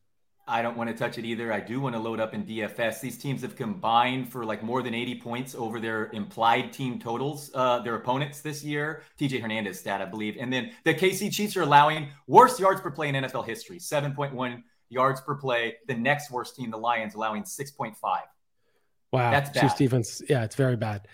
I 0.47 0.61
don't 0.61 0.75
want 0.75 0.89
to 0.89 0.95
touch 0.95 1.17
it 1.17 1.25
either. 1.25 1.53
I 1.53 1.61
do 1.61 1.79
want 1.79 1.95
to 1.95 1.99
load 1.99 2.19
up 2.19 2.33
in 2.33 2.45
DFS. 2.45 2.99
These 2.99 3.17
teams 3.17 3.41
have 3.43 3.55
combined 3.55 4.29
for 4.29 4.43
like 4.43 4.61
more 4.61 4.81
than 4.81 4.93
80 4.93 5.15
points 5.21 5.55
over 5.55 5.79
their 5.79 6.07
implied 6.07 6.73
team 6.73 6.99
totals, 6.99 7.49
uh, 7.53 7.79
their 7.79 7.95
opponents 7.95 8.41
this 8.41 8.63
year. 8.63 9.03
TJ 9.19 9.41
Hernandez 9.41 9.79
stat, 9.79 10.01
I 10.01 10.05
believe. 10.05 10.35
And 10.37 10.51
then 10.51 10.71
the 10.83 10.93
KC 10.93 11.31
Chiefs 11.31 11.55
are 11.55 11.61
allowing 11.61 12.09
worst 12.27 12.59
yards 12.59 12.81
per 12.81 12.91
play 12.91 13.07
in 13.07 13.15
NFL 13.15 13.45
history 13.45 13.77
7.1 13.77 14.63
yards 14.89 15.21
per 15.21 15.35
play. 15.35 15.75
The 15.87 15.95
next 15.95 16.29
worst 16.29 16.57
team, 16.57 16.71
the 16.71 16.77
Lions, 16.77 17.15
allowing 17.15 17.43
6.5. 17.43 17.95
Wow, 18.01 19.31
that's 19.31 19.49
bad. 19.51 19.61
Chiefs 19.61 19.75
defense. 19.75 20.21
Yeah, 20.27 20.43
it's 20.43 20.55
very 20.55 20.75
bad. 20.75 21.07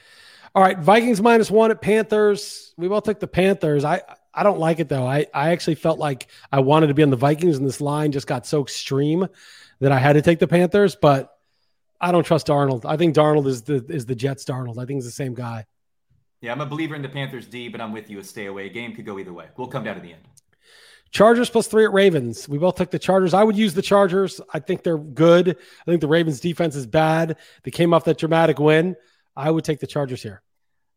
All 0.55 0.63
right, 0.63 0.79
Vikings 0.79 1.21
minus 1.21 1.51
one 1.51 1.69
at 1.69 1.81
Panthers. 1.81 2.73
We 2.77 2.87
both 2.87 3.03
took 3.03 3.19
the 3.19 3.27
Panthers. 3.27 3.85
I 3.85 4.01
I 4.33 4.43
don't 4.43 4.59
like 4.59 4.79
it 4.79 4.89
though. 4.89 5.05
I 5.05 5.25
I 5.33 5.49
actually 5.49 5.75
felt 5.75 5.99
like 5.99 6.27
I 6.51 6.59
wanted 6.59 6.87
to 6.87 6.93
be 6.93 7.03
on 7.03 7.09
the 7.09 7.15
Vikings, 7.15 7.57
and 7.57 7.67
this 7.67 7.81
line 7.81 8.11
just 8.11 8.27
got 8.27 8.45
so 8.45 8.61
extreme 8.61 9.27
that 9.79 9.91
I 9.91 9.99
had 9.99 10.13
to 10.13 10.21
take 10.21 10.39
the 10.39 10.47
Panthers. 10.47 10.95
But 10.95 11.35
I 11.99 12.11
don't 12.11 12.23
trust 12.23 12.47
Darnold. 12.47 12.85
I 12.85 12.97
think 12.97 13.15
Darnold 13.15 13.47
is 13.47 13.63
the 13.63 13.85
is 13.89 14.05
the 14.05 14.15
Jets 14.15 14.45
Darnold. 14.45 14.77
I 14.77 14.85
think 14.85 14.97
he's 14.97 15.05
the 15.05 15.11
same 15.11 15.33
guy. 15.33 15.65
Yeah, 16.41 16.53
I'm 16.53 16.61
a 16.61 16.65
believer 16.65 16.95
in 16.95 17.01
the 17.01 17.09
Panthers 17.09 17.47
D, 17.47 17.67
but 17.67 17.81
I'm 17.81 17.91
with 17.91 18.09
you. 18.09 18.19
A 18.19 18.23
stay 18.23 18.45
away 18.45 18.69
game 18.69 18.95
could 18.95 19.05
go 19.05 19.19
either 19.19 19.33
way. 19.33 19.47
We'll 19.57 19.67
come 19.67 19.83
down 19.83 19.95
to 19.95 20.01
the 20.01 20.13
end. 20.13 20.21
Chargers 21.11 21.49
plus 21.49 21.67
three 21.67 21.85
at 21.85 21.91
Ravens. 21.91 22.47
We 22.47 22.59
both 22.59 22.75
took 22.75 22.91
the 22.91 22.99
Chargers. 22.99 23.33
I 23.33 23.43
would 23.43 23.57
use 23.57 23.73
the 23.73 23.81
Chargers. 23.81 24.39
I 24.53 24.59
think 24.59 24.83
they're 24.83 24.97
good. 24.97 25.49
I 25.49 25.85
think 25.85 26.01
the 26.01 26.07
Ravens 26.07 26.39
defense 26.39 26.75
is 26.75 26.85
bad. 26.85 27.37
They 27.63 27.71
came 27.71 27.93
off 27.93 28.05
that 28.05 28.19
dramatic 28.19 28.59
win. 28.59 28.95
I 29.35 29.49
would 29.49 29.65
take 29.65 29.79
the 29.79 29.87
Chargers 29.87 30.21
here. 30.21 30.43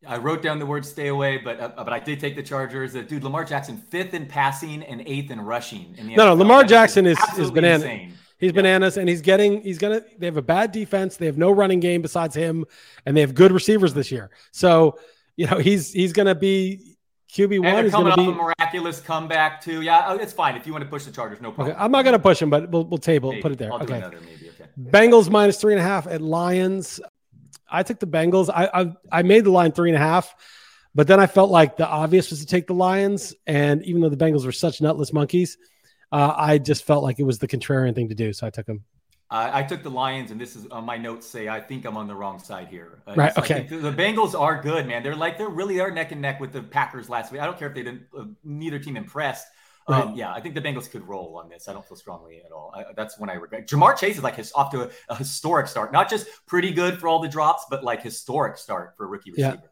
I 0.07 0.19
wrote 0.19 0.43
down 0.43 0.59
the 0.59 0.67
word 0.67 0.85
"stay 0.85 1.09
away," 1.09 1.39
but 1.39 1.61
uh, 1.61 1.73
but 1.77 1.93
I 1.93 2.01
did 2.01 2.21
take 2.21 2.35
the 2.37 2.43
Chargers. 2.43 2.97
Uh, 2.97 3.03
dude, 3.03 3.23
Lamar 3.23 3.45
Jackson 3.45 3.77
fifth 3.77 4.15
in 4.15 4.27
passing 4.27 4.83
and 4.83 5.03
eighth 5.07 5.31
in 5.31 5.41
rushing. 5.41 5.95
In 5.97 6.09
no, 6.09 6.27
no, 6.27 6.35
Lamar 6.35 6.65
Jackson 6.65 7.07
is 7.07 7.19
is 7.39 7.51
bananas. 7.51 7.83
Insane. 7.83 8.13
He's 8.39 8.49
yeah. 8.49 8.57
bananas, 8.57 8.97
and 8.97 9.09
he's 9.09 9.21
getting. 9.21 9.63
He's 9.63 9.79
gonna. 9.79 10.03
They 10.19 10.27
have 10.27 10.37
a 10.37 10.43
bad 10.43 10.73
defense. 10.73 11.17
They 11.17 11.27
have 11.27 11.39
no 11.39 11.53
running 11.53 11.79
game 11.79 12.03
besides 12.03 12.35
him, 12.35 12.65
and 13.07 13.17
they 13.17 13.21
have 13.21 13.35
good 13.35 13.53
receivers 13.53 13.95
this 13.95 14.11
year. 14.11 14.31
So 14.51 14.99
you 15.37 15.47
know 15.47 15.59
he's 15.59 15.93
he's 15.93 16.13
gonna 16.13 16.35
be 16.35 16.97
QB 17.33 17.63
one. 17.63 17.91
Coming 17.91 18.13
off 18.13 18.17
be, 18.17 18.27
a 18.27 18.33
miraculous 18.33 19.01
comeback 19.01 19.63
too. 19.63 19.83
Yeah, 19.83 20.07
oh, 20.09 20.17
it's 20.17 20.33
fine 20.33 20.57
if 20.57 20.67
you 20.67 20.73
want 20.73 20.85
to 20.85 20.91
push 20.91 21.05
the 21.05 21.13
Chargers. 21.13 21.41
No 21.41 21.53
problem. 21.53 21.77
Okay. 21.77 21.85
I'm 21.85 21.93
not 21.93 22.05
gonna 22.05 22.19
push 22.19 22.43
him, 22.43 22.51
but 22.51 22.69
we'll 22.71 22.85
we'll 22.85 22.99
table 22.99 23.31
maybe. 23.31 23.43
put 23.43 23.53
it 23.53 23.59
there. 23.59 23.73
I'll 23.73 23.83
okay. 23.83 23.99
Another, 23.99 24.19
maybe. 24.21 24.51
okay. 24.51 24.69
Bengals 24.79 25.31
minus 25.31 25.61
three 25.61 25.73
and 25.73 25.81
a 25.81 25.85
half 25.85 26.07
at 26.07 26.21
Lions. 26.21 27.01
I 27.73 27.83
took 27.83 27.99
the 27.99 28.07
Bengals. 28.07 28.51
I, 28.53 28.69
I 28.73 28.93
I 29.11 29.23
made 29.23 29.45
the 29.45 29.51
line 29.51 29.73
three 29.73 29.91
and 29.91 29.97
a 29.97 30.01
half. 30.01 30.35
But 30.95 31.07
then 31.07 31.21
I 31.21 31.27
felt 31.27 31.51
like 31.51 31.77
the 31.77 31.89
obvious 31.89 32.31
was 32.31 32.41
to 32.41 32.47
take 32.47 32.67
the 32.67 32.75
Lions. 32.75 33.35
And 33.47 33.83
even 33.85 34.03
though 34.03 34.11
the 34.11 34.17
Bengals 34.17 34.45
were 34.45 34.53
such 34.53 34.81
nutless 34.81 35.13
monkeys, 35.13 35.57
uh, 36.11 36.35
I 36.37 36.59
just 36.59 36.85
felt 36.85 37.03
like 37.03 37.19
it 37.19 37.25
was 37.25 37.39
the 37.39 37.49
contrarian 37.49 37.95
thing 37.95 38.11
to 38.11 38.15
do. 38.15 38.33
So 38.33 38.47
I 38.47 38.51
took 38.51 38.67
them. 38.67 38.85
I, 39.31 39.61
I 39.61 39.63
took 39.63 39.83
the 39.83 39.91
Lions, 39.91 40.31
and 40.31 40.39
this 40.39 40.55
is 40.55 40.67
on 40.67 40.85
my 40.85 40.99
notes 40.99 41.27
say 41.27 41.49
I 41.49 41.59
think 41.59 41.87
I'm 41.87 41.97
on 41.97 42.07
the 42.07 42.15
wrong 42.15 42.39
side 42.39 42.69
here. 42.69 43.03
Uh, 43.07 43.15
right. 43.17 43.39
Okay. 43.39 43.67
the 43.67 43.91
Bengals 43.91 44.39
are 44.39 44.61
good, 44.61 44.87
man. 44.87 45.03
They're 45.03 45.17
like 45.17 45.39
they're 45.39 45.49
really 45.49 45.81
are 45.81 45.91
neck 45.91 46.13
and 46.13 46.21
neck 46.21 46.39
with 46.39 46.53
the 46.53 46.63
Packers 46.63 47.09
last 47.09 47.33
week. 47.33 47.41
I 47.41 47.47
don't 47.47 47.59
care 47.59 47.69
if 47.69 47.75
they 47.75 47.83
didn't. 47.83 48.03
Uh, 48.17 48.25
neither 48.45 48.79
team 48.79 48.99
impressed. 48.99 49.47
Right. 49.89 50.05
Um, 50.05 50.15
yeah, 50.15 50.33
I 50.33 50.41
think 50.41 50.55
the 50.55 50.61
Bengals 50.61 50.91
could 50.91 51.07
roll 51.09 51.37
on 51.37 51.49
this. 51.49 51.69
I 51.69 51.73
don't 51.73 51.87
feel 51.87 51.97
strongly 51.97 52.41
at 52.45 52.53
all. 52.53 52.73
I, 52.75 52.85
that's 52.95 53.19
when 53.19 53.29
I 53.29 53.35
regret. 53.35 53.69
Ja'Marr 53.69 53.97
Chase 53.97 54.17
is 54.17 54.23
like 54.23 54.37
his 54.37 54.53
off 54.55 54.71
to 54.73 54.83
a, 54.83 54.91
a, 55.09 55.17
historic 55.17 55.67
start. 55.67 55.93
Not 55.93 56.09
just 56.09 56.27
pretty 56.47 56.71
good 56.71 56.99
for 56.99 57.09
all 57.09 57.21
the 57.21 57.29
drops, 57.29 57.67
but 57.69 57.83
like 57.83 58.03
historic 58.03 58.59
start 58.59 58.95
for 58.97 59.09
rookie 59.09 59.33
receiver. 59.33 59.61
Yeah. 59.61 59.69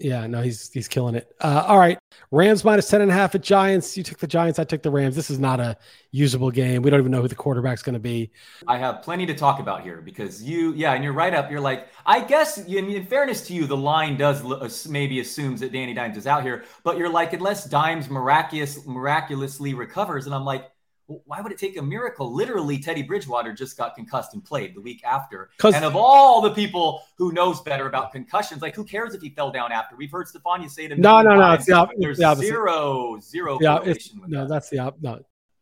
Yeah, 0.00 0.26
no, 0.26 0.42
he's 0.42 0.72
he's 0.72 0.88
killing 0.88 1.14
it. 1.14 1.32
Uh, 1.40 1.64
all 1.68 1.78
right, 1.78 1.98
Rams 2.32 2.64
minus 2.64 2.88
ten 2.88 3.00
and 3.00 3.10
a 3.10 3.14
half 3.14 3.34
at 3.36 3.42
Giants. 3.42 3.96
You 3.96 4.02
took 4.02 4.18
the 4.18 4.26
Giants. 4.26 4.58
I 4.58 4.64
took 4.64 4.82
the 4.82 4.90
Rams. 4.90 5.14
This 5.14 5.30
is 5.30 5.38
not 5.38 5.60
a 5.60 5.76
usable 6.10 6.50
game. 6.50 6.82
We 6.82 6.90
don't 6.90 6.98
even 6.98 7.12
know 7.12 7.22
who 7.22 7.28
the 7.28 7.36
quarterback's 7.36 7.82
going 7.82 7.94
to 7.94 8.00
be. 8.00 8.32
I 8.66 8.76
have 8.78 9.02
plenty 9.02 9.24
to 9.26 9.34
talk 9.34 9.60
about 9.60 9.82
here 9.82 10.00
because 10.00 10.42
you, 10.42 10.72
yeah, 10.74 10.94
and 10.94 11.04
you're 11.04 11.12
right 11.12 11.32
up. 11.32 11.48
You're 11.48 11.60
like, 11.60 11.88
I 12.04 12.20
guess 12.24 12.58
in, 12.58 13.06
fairness 13.06 13.46
to 13.46 13.54
you, 13.54 13.66
the 13.66 13.76
line 13.76 14.16
does 14.16 14.88
maybe 14.88 15.20
assumes 15.20 15.60
that 15.60 15.72
Danny 15.72 15.94
Dimes 15.94 16.16
is 16.16 16.26
out 16.26 16.42
here, 16.42 16.64
but 16.82 16.98
you're 16.98 17.08
like, 17.08 17.32
unless 17.32 17.64
Dimes 17.64 18.10
miraculous 18.10 18.84
miraculously 18.86 19.74
recovers, 19.74 20.26
and 20.26 20.34
I'm 20.34 20.44
like, 20.44 20.70
why 21.06 21.40
would 21.40 21.52
it 21.52 21.58
take 21.58 21.76
a 21.76 21.82
miracle? 21.82 22.32
Literally, 22.32 22.78
Teddy 22.78 23.02
Bridgewater 23.02 23.52
just 23.52 23.76
got 23.76 23.94
concussed 23.94 24.32
and 24.32 24.42
played 24.42 24.74
the 24.74 24.80
week 24.80 25.04
after. 25.04 25.50
And 25.62 25.84
of 25.84 25.96
all 25.96 26.40
the 26.40 26.50
people 26.50 27.02
who 27.18 27.32
knows 27.32 27.60
better 27.60 27.86
about 27.86 28.12
concussions, 28.12 28.62
like 28.62 28.74
who 28.74 28.84
cares 28.84 29.14
if 29.14 29.20
he 29.20 29.30
fell 29.30 29.50
down 29.50 29.70
after? 29.70 29.96
We've 29.96 30.10
heard 30.10 30.28
Stephania 30.28 30.68
say 30.70 30.88
to 30.88 30.96
me, 30.96 31.02
no, 31.02 31.20
no, 31.20 31.36
no, 31.36 31.52
it's 31.52 31.66
the, 31.66 31.88
there's 31.98 32.18
the 32.18 32.34
zero, 32.36 33.18
zero 33.20 33.58
yeah, 33.60 33.80
no, 34.26 34.40
that. 34.40 34.48
that's 34.48 34.70
the 34.70 34.78
op- 34.78 35.02
no. 35.02 35.20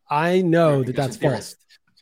I 0.09 0.43
know 0.43 0.85
that 0.85 0.95
that's 0.95 1.17
false. 1.17 1.57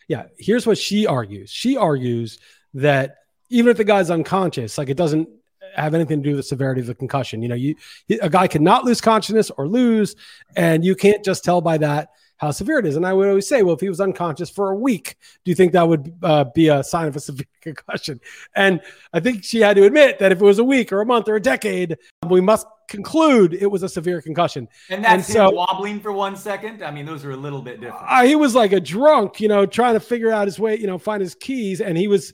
Yeah, 0.09 0.25
here's 0.39 0.67
what 0.67 0.77
she 0.77 1.07
argues. 1.07 1.51
She 1.51 1.77
argues 1.77 2.41
that 2.75 3.17
even 3.49 3.71
if 3.71 3.77
the 3.77 3.85
guy's 3.85 4.11
unconscious, 4.11 4.77
like 4.77 4.89
it 4.89 4.97
doesn't 4.97 5.29
have 5.77 5.95
anything 5.95 6.23
to 6.23 6.29
do 6.29 6.37
with 6.37 6.41
the 6.41 6.49
severity 6.49 6.81
of 6.81 6.89
the 6.89 6.95
concussion. 6.95 7.43
You 7.43 7.49
know, 7.49 7.55
you 7.55 7.77
a 8.21 8.29
guy 8.29 8.49
cannot 8.49 8.85
lose 8.85 9.01
consciousness 9.01 9.51
or 9.51 9.69
lose, 9.69 10.17
and 10.57 10.85
you 10.85 10.95
can't 10.95 11.25
just 11.25 11.45
tell 11.45 11.61
by 11.61 11.79
that 11.79 12.11
how 12.41 12.51
severe 12.51 12.79
it 12.79 12.87
is. 12.87 12.97
And 12.97 13.07
I 13.07 13.13
would 13.13 13.29
always 13.29 13.47
say, 13.47 13.63
well, 13.63 13.75
if 13.75 13.81
he 13.81 13.89
was 13.91 14.01
unconscious 14.01 14.49
for 14.49 14.71
a 14.71 14.75
week, 14.75 15.17
do 15.45 15.51
you 15.51 15.55
think 15.55 15.73
that 15.73 15.87
would 15.87 16.15
uh, 16.23 16.45
be 16.45 16.69
a 16.69 16.83
sign 16.83 17.07
of 17.07 17.15
a 17.15 17.21
severe 17.31 17.47
concussion? 17.61 18.19
And 18.57 18.81
I 19.13 19.21
think 19.21 19.45
she 19.45 19.61
had 19.61 19.77
to 19.77 19.85
admit 19.85 20.19
that 20.21 20.33
if 20.33 20.41
it 20.41 20.45
was 20.45 20.59
a 20.59 20.65
week 20.65 20.91
or 20.91 21.03
a 21.03 21.07
month 21.07 21.29
or 21.29 21.37
a 21.37 21.41
decade, 21.41 21.99
we 22.27 22.41
must 22.41 22.67
conclude 22.89 23.53
it 23.53 23.67
was 23.67 23.83
a 23.83 23.89
severe 23.89 24.23
concussion. 24.23 24.69
And 24.89 25.05
that's 25.05 25.29
and 25.29 25.37
so, 25.37 25.51
wobbling 25.51 26.01
for 26.01 26.13
one 26.13 26.35
second. 26.35 26.83
I 26.83 26.91
mean, 26.91 27.05
those 27.05 27.27
are 27.27 27.33
a 27.33 27.37
little 27.37 27.61
bit 27.61 27.79
different. 27.79 28.07
Uh, 28.09 28.23
he 28.23 28.37
was 28.37 28.55
like 28.55 28.73
a 28.73 28.81
drunk, 28.81 29.39
you 29.39 29.49
know, 29.49 29.67
trying 29.67 29.95
to 29.95 30.01
figure 30.01 30.33
out 30.33 30.47
his 30.47 30.59
way, 30.59 30.79
you 30.79 30.87
know, 30.87 30.99
find 30.99 31.21
his 31.21 31.35
keys, 31.35 31.83
and 31.83 31.97
he 31.97 32.09
was. 32.09 32.33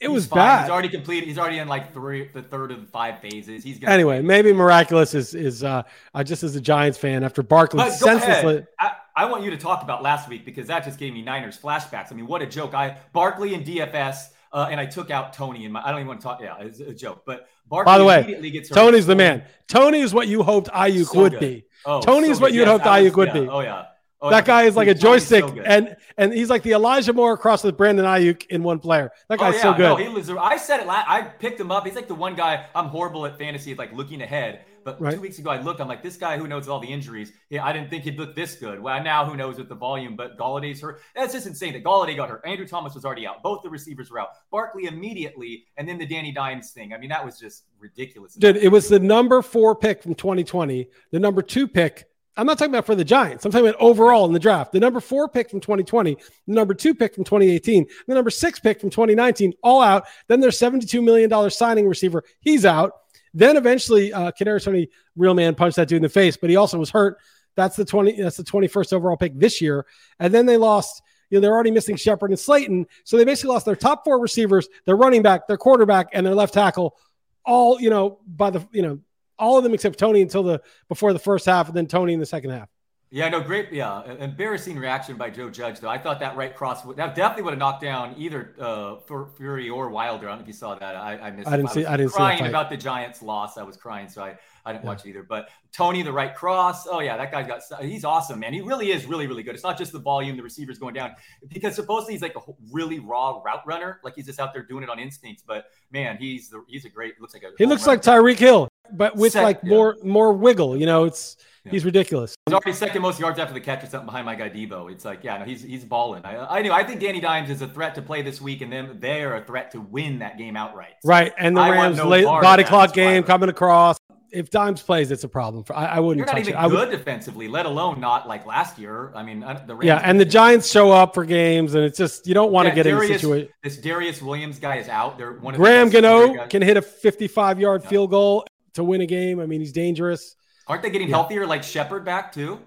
It 0.00 0.08
he's 0.08 0.14
was 0.14 0.26
fine. 0.26 0.38
bad. 0.38 0.62
He's 0.62 0.70
already 0.70 0.88
completed. 0.88 1.28
He's 1.28 1.38
already 1.38 1.58
in 1.58 1.68
like 1.68 1.92
three, 1.92 2.28
the 2.32 2.42
third 2.42 2.72
of 2.72 2.80
the 2.80 2.86
five 2.86 3.20
phases. 3.20 3.62
He's 3.62 3.80
anyway. 3.84 4.20
Maybe 4.22 4.52
miraculous 4.52 5.14
is 5.14 5.34
is 5.34 5.62
uh, 5.62 5.82
uh, 6.14 6.24
just 6.24 6.42
as 6.42 6.56
a 6.56 6.60
Giants 6.60 6.98
fan 6.98 7.22
after 7.22 7.42
Barkley 7.42 7.88
senselessly. 7.90 8.66
I 8.80 8.92
want 9.16 9.44
you 9.44 9.50
to 9.50 9.56
talk 9.56 9.82
about 9.82 10.02
last 10.02 10.28
week 10.28 10.44
because 10.44 10.66
that 10.68 10.84
just 10.84 10.98
gave 10.98 11.12
me 11.12 11.22
Niners 11.22 11.58
flashbacks. 11.58 12.12
I 12.12 12.14
mean, 12.14 12.26
what 12.26 12.42
a 12.42 12.46
joke! 12.46 12.74
I 12.74 12.98
Barkley 13.12 13.54
and 13.54 13.64
DFS, 13.64 14.28
uh, 14.52 14.68
and 14.70 14.80
I 14.80 14.86
took 14.86 15.10
out 15.10 15.32
Toney. 15.32 15.64
And 15.66 15.76
I 15.76 15.90
don't 15.90 16.00
even 16.00 16.08
want 16.08 16.20
to 16.20 16.24
talk. 16.24 16.40
Yeah, 16.40 16.56
it's 16.60 16.80
a 16.80 16.94
joke. 16.94 17.24
But 17.26 17.48
Barkley 17.68 17.92
by 17.92 17.98
the 17.98 18.04
way, 18.04 18.62
Toney's 18.72 19.06
the 19.06 19.16
man. 19.16 19.44
Toney 19.68 20.00
is 20.00 20.14
what 20.14 20.28
you 20.28 20.42
hoped 20.42 20.68
Aiyuk 20.70 21.06
so 21.06 21.20
would 21.20 21.32
good. 21.32 21.40
be. 21.40 21.64
Oh, 21.84 22.00
Toney 22.00 22.26
so 22.26 22.32
is 22.32 22.40
what 22.40 22.52
you 22.52 22.60
yes, 22.60 22.68
hoped 22.68 22.84
Aiyuk 22.84 23.16
would 23.16 23.28
yeah. 23.28 23.40
be. 23.40 23.48
Oh 23.48 23.60
yeah. 23.60 23.86
Oh, 24.24 24.30
that 24.30 24.44
guy 24.44 24.62
is 24.62 24.76
like 24.76 24.86
a 24.86 24.94
joystick, 24.94 25.44
so 25.44 25.60
and 25.62 25.96
and 26.16 26.32
he's 26.32 26.48
like 26.48 26.62
the 26.62 26.72
Elijah 26.72 27.12
Moore 27.12 27.32
across 27.32 27.64
with 27.64 27.76
Brandon 27.76 28.04
Aiyuk 28.04 28.46
in 28.46 28.62
one 28.62 28.78
player. 28.78 29.10
That 29.28 29.40
guy's 29.40 29.54
oh, 29.54 29.56
yeah, 29.56 29.62
so 29.62 29.72
good. 29.72 29.82
No, 29.82 29.96
he 29.96 30.08
was, 30.08 30.30
I 30.30 30.58
said 30.58 30.78
it. 30.78 30.86
Last, 30.86 31.08
I 31.10 31.22
picked 31.22 31.60
him 31.60 31.72
up. 31.72 31.84
He's 31.84 31.96
like 31.96 32.06
the 32.06 32.14
one 32.14 32.36
guy. 32.36 32.66
I'm 32.72 32.86
horrible 32.86 33.26
at 33.26 33.36
fantasy, 33.36 33.74
like 33.74 33.92
looking 33.92 34.22
ahead. 34.22 34.64
But 34.84 35.00
right. 35.00 35.14
two 35.14 35.20
weeks 35.20 35.38
ago, 35.38 35.50
I 35.50 35.60
looked. 35.60 35.80
I'm 35.80 35.88
like, 35.88 36.02
this 36.02 36.16
guy 36.16 36.36
who 36.36 36.46
knows 36.46 36.68
all 36.68 36.80
the 36.80 36.88
injuries. 36.88 37.32
Yeah, 37.50 37.64
I 37.64 37.72
didn't 37.72 37.90
think 37.90 38.04
he'd 38.04 38.18
look 38.18 38.34
this 38.34 38.56
good. 38.56 38.80
Well, 38.80 39.02
now 39.02 39.24
who 39.24 39.36
knows 39.36 39.58
with 39.58 39.68
the 39.68 39.74
volume? 39.74 40.16
But 40.16 40.38
Golladay's 40.38 40.80
hurt. 40.80 41.00
That's 41.14 41.32
just 41.32 41.46
insane. 41.46 41.72
That 41.72 41.84
Golladay 41.84 42.16
got 42.16 42.28
hurt. 42.28 42.42
Andrew 42.44 42.66
Thomas 42.66 42.94
was 42.94 43.04
already 43.04 43.26
out. 43.26 43.42
Both 43.42 43.62
the 43.62 43.70
receivers 43.70 44.10
were 44.10 44.20
out. 44.20 44.30
Barkley 44.50 44.86
immediately, 44.86 45.66
and 45.76 45.88
then 45.88 45.98
the 45.98 46.06
Danny 46.06 46.32
Dimes 46.32 46.70
thing. 46.70 46.92
I 46.92 46.98
mean, 46.98 47.10
that 47.10 47.24
was 47.24 47.38
just 47.38 47.64
ridiculous. 47.78 48.34
Dude, 48.34 48.56
it 48.56 48.68
was 48.68 48.88
the 48.88 48.98
number 48.98 49.42
four 49.42 49.74
pick 49.74 50.02
from 50.02 50.14
2020. 50.14 50.88
The 51.10 51.18
number 51.18 51.42
two 51.42 51.68
pick. 51.68 52.06
I'm 52.36 52.46
not 52.46 52.58
talking 52.58 52.72
about 52.72 52.86
for 52.86 52.94
the 52.94 53.04
Giants. 53.04 53.44
I'm 53.44 53.52
talking 53.52 53.66
about 53.68 53.80
overall 53.80 54.24
in 54.24 54.32
the 54.32 54.38
draft. 54.38 54.72
The 54.72 54.80
number 54.80 55.00
four 55.00 55.28
pick 55.28 55.50
from 55.50 55.60
2020, 55.60 56.14
the 56.14 56.54
number 56.54 56.72
two 56.72 56.94
pick 56.94 57.14
from 57.14 57.24
2018, 57.24 57.86
the 58.06 58.14
number 58.14 58.30
six 58.30 58.58
pick 58.58 58.80
from 58.80 58.88
2019, 58.88 59.52
all 59.62 59.82
out. 59.82 60.06
Then 60.28 60.40
there's 60.40 60.58
$72 60.58 61.02
million 61.04 61.50
signing 61.50 61.86
receiver. 61.86 62.24
He's 62.40 62.64
out. 62.64 62.92
Then 63.34 63.56
eventually, 63.56 64.12
uh, 64.12 64.32
Kadarius 64.32 64.64
Toney, 64.64 64.88
real 65.16 65.34
man, 65.34 65.54
punched 65.54 65.76
that 65.76 65.88
dude 65.88 65.96
in 65.96 66.02
the 66.02 66.08
face, 66.08 66.36
but 66.36 66.50
he 66.50 66.56
also 66.56 66.78
was 66.78 66.90
hurt. 66.90 67.18
That's 67.54 67.76
the 67.76 67.84
twenty. 67.84 68.20
That's 68.20 68.36
the 68.36 68.44
twenty-first 68.44 68.92
overall 68.92 69.16
pick 69.16 69.38
this 69.38 69.60
year. 69.60 69.86
And 70.18 70.32
then 70.32 70.46
they 70.46 70.56
lost. 70.56 71.02
You 71.30 71.38
know, 71.38 71.42
they're 71.42 71.54
already 71.54 71.70
missing 71.70 71.96
Shepard 71.96 72.30
and 72.30 72.38
Slayton, 72.38 72.86
so 73.04 73.16
they 73.16 73.24
basically 73.24 73.54
lost 73.54 73.64
their 73.64 73.76
top 73.76 74.04
four 74.04 74.20
receivers, 74.20 74.68
their 74.84 74.96
running 74.96 75.22
back, 75.22 75.46
their 75.46 75.56
quarterback, 75.56 76.08
and 76.12 76.26
their 76.26 76.34
left 76.34 76.52
tackle. 76.52 76.96
All 77.44 77.80
you 77.80 77.88
know 77.88 78.18
by 78.26 78.50
the 78.50 78.66
you 78.70 78.82
know 78.82 79.00
all 79.38 79.56
of 79.56 79.64
them 79.64 79.72
except 79.74 79.98
Toney 79.98 80.20
until 80.20 80.42
the 80.42 80.60
before 80.88 81.12
the 81.12 81.18
first 81.18 81.46
half, 81.46 81.68
and 81.68 81.76
then 81.76 81.86
Toney 81.86 82.12
in 82.12 82.20
the 82.20 82.26
second 82.26 82.50
half. 82.50 82.68
Yeah, 83.14 83.28
no, 83.28 83.42
great. 83.42 83.70
Yeah, 83.70 84.10
embarrassing 84.20 84.78
reaction 84.78 85.18
by 85.18 85.28
Joe 85.28 85.50
Judge, 85.50 85.80
though. 85.80 85.90
I 85.90 85.98
thought 85.98 86.18
that 86.20 86.34
right 86.34 86.56
cross 86.56 86.82
would 86.86 86.96
that 86.96 87.14
definitely 87.14 87.42
would 87.42 87.50
have 87.50 87.58
knocked 87.58 87.82
down 87.82 88.14
either 88.16 88.54
uh, 88.58 88.96
Fury 89.36 89.68
or 89.68 89.90
Wilder. 89.90 90.28
I 90.28 90.30
don't 90.30 90.38
know 90.38 90.42
if 90.44 90.46
you 90.48 90.54
saw 90.54 90.76
that. 90.76 90.96
I, 90.96 91.18
I 91.18 91.30
missed. 91.30 91.46
I 91.46 91.58
didn't 91.58 91.72
see. 91.72 91.84
I, 91.84 91.92
I 91.92 91.96
didn't 91.98 92.12
crying 92.12 92.38
see 92.38 92.46
about 92.46 92.70
the 92.70 92.76
Giants' 92.78 93.20
loss. 93.20 93.58
I 93.58 93.64
was 93.64 93.76
crying, 93.76 94.08
so 94.08 94.22
I, 94.24 94.38
I 94.64 94.72
didn't 94.72 94.84
yeah. 94.84 94.88
watch 94.88 95.04
it 95.04 95.10
either. 95.10 95.22
But 95.24 95.50
Toney, 95.72 96.02
the 96.02 96.10
right 96.10 96.34
cross. 96.34 96.86
Oh 96.86 97.00
yeah, 97.00 97.18
that 97.18 97.30
guy's 97.30 97.46
got. 97.46 97.84
He's 97.84 98.06
awesome, 98.06 98.40
man. 98.40 98.54
He 98.54 98.62
really 98.62 98.92
is 98.92 99.04
really 99.04 99.26
really 99.26 99.42
good. 99.42 99.54
It's 99.54 99.64
not 99.64 99.76
just 99.76 99.92
the 99.92 99.98
volume, 99.98 100.38
the 100.38 100.42
receivers 100.42 100.78
going 100.78 100.94
down, 100.94 101.14
because 101.48 101.74
supposedly 101.74 102.14
he's 102.14 102.22
like 102.22 102.34
a 102.34 102.40
really 102.70 102.98
raw 102.98 103.42
route 103.44 103.66
runner. 103.66 104.00
Like 104.02 104.14
he's 104.14 104.24
just 104.24 104.40
out 104.40 104.54
there 104.54 104.62
doing 104.62 104.84
it 104.84 104.88
on 104.88 104.98
instincts. 104.98 105.44
But 105.46 105.66
man, 105.90 106.16
he's 106.16 106.48
the 106.48 106.64
he's 106.66 106.86
a 106.86 106.88
great. 106.88 107.20
Looks 107.20 107.34
like 107.34 107.42
a. 107.42 107.50
He 107.58 107.66
looks 107.66 107.86
like 107.86 108.00
Tyreek 108.00 108.38
Hill, 108.38 108.68
but 108.90 109.16
with 109.16 109.34
Set, 109.34 109.42
like 109.42 109.60
yeah. 109.62 109.68
more 109.68 109.98
more 110.02 110.32
wiggle. 110.32 110.78
You 110.78 110.86
know, 110.86 111.04
it's 111.04 111.36
yeah. 111.64 111.72
He's 111.72 111.84
ridiculous. 111.84 112.34
He's 112.46 112.54
already 112.54 112.72
second 112.72 113.02
most 113.02 113.20
yards 113.20 113.38
after 113.38 113.54
the 113.54 113.60
catch 113.60 113.84
or 113.84 113.86
something 113.86 114.06
behind 114.06 114.26
my 114.26 114.34
guy 114.34 114.48
Deebo. 114.48 114.90
It's 114.90 115.04
like, 115.04 115.22
yeah, 115.22 115.38
no, 115.38 115.44
he's 115.44 115.62
he's 115.62 115.84
balling. 115.84 116.24
I, 116.24 116.58
I 116.58 116.62
knew. 116.62 116.72
I 116.72 116.82
think 116.84 117.00
Danny 117.00 117.20
Dimes 117.20 117.50
is 117.50 117.62
a 117.62 117.68
threat 117.68 117.94
to 117.96 118.02
play 118.02 118.22
this 118.22 118.40
week, 118.40 118.60
and 118.62 118.72
then 118.72 118.98
they 118.98 119.22
are 119.22 119.36
a 119.36 119.44
threat 119.44 119.70
to 119.72 119.80
win 119.80 120.18
that 120.20 120.38
game 120.38 120.56
outright. 120.56 120.94
Right, 121.04 121.32
and 121.38 121.56
the 121.56 121.60
I 121.60 121.70
Rams 121.70 121.98
no 121.98 122.08
late 122.08 122.24
body 122.24 122.64
clock 122.64 122.92
game 122.92 123.22
coming 123.22 123.48
across. 123.48 123.96
if 124.32 124.50
Dimes 124.50 124.82
plays, 124.82 125.10
it's 125.10 125.24
a 125.24 125.28
problem. 125.28 125.62
For 125.62 125.76
I, 125.76 125.84
I 125.86 126.00
wouldn't. 126.00 126.18
You're 126.26 126.34
not 126.34 126.40
even 126.40 126.54
it. 126.54 126.56
I 126.56 126.68
good 126.68 126.88
would, 126.88 126.98
defensively, 126.98 127.48
let 127.48 127.66
alone 127.66 128.00
not 128.00 128.26
like 128.26 128.44
last 128.46 128.78
year. 128.78 129.12
I 129.14 129.22
mean, 129.22 129.40
the 129.40 129.74
Rams 129.76 129.84
yeah, 129.84 130.00
and 130.02 130.18
the 130.18 130.24
Giants 130.24 130.70
show 130.70 130.90
up 130.90 131.14
for 131.14 131.24
games, 131.24 131.74
and 131.74 131.84
it's 131.84 131.98
just 131.98 132.26
you 132.26 132.34
don't 132.34 132.50
want 132.50 132.66
to 132.66 132.70
Yeah, 132.70 132.82
get 132.82 132.86
in 132.86 132.96
a 132.96 133.06
situation. 133.06 133.48
This 133.62 133.78
Darious 133.78 134.20
Williams 134.20 134.58
guy 134.58 134.76
is 134.76 134.88
out. 134.88 135.16
They're 135.18 135.34
one 135.34 135.54
of 135.54 135.58
the 135.58 135.62
Graham 135.64 135.90
best 135.90 136.02
Gano 136.02 136.46
can 136.48 136.62
hit 136.62 136.76
a 136.76 136.82
55 136.82 137.60
yard 137.60 137.82
Yeah. 137.84 137.88
field 137.90 138.10
goal 138.10 138.44
to 138.74 138.82
win 138.82 139.00
a 139.02 139.06
game. 139.06 139.38
I 139.38 139.46
mean, 139.46 139.60
he's 139.60 139.72
dangerous. 139.72 140.34
Aren't 140.72 140.82
they 140.82 140.90
getting 140.90 141.08
Yeah. 141.08 141.16
healthier? 141.16 141.46
Like 141.46 141.62
Shepard 141.62 142.02
back 142.04 142.32
too. 142.32 142.58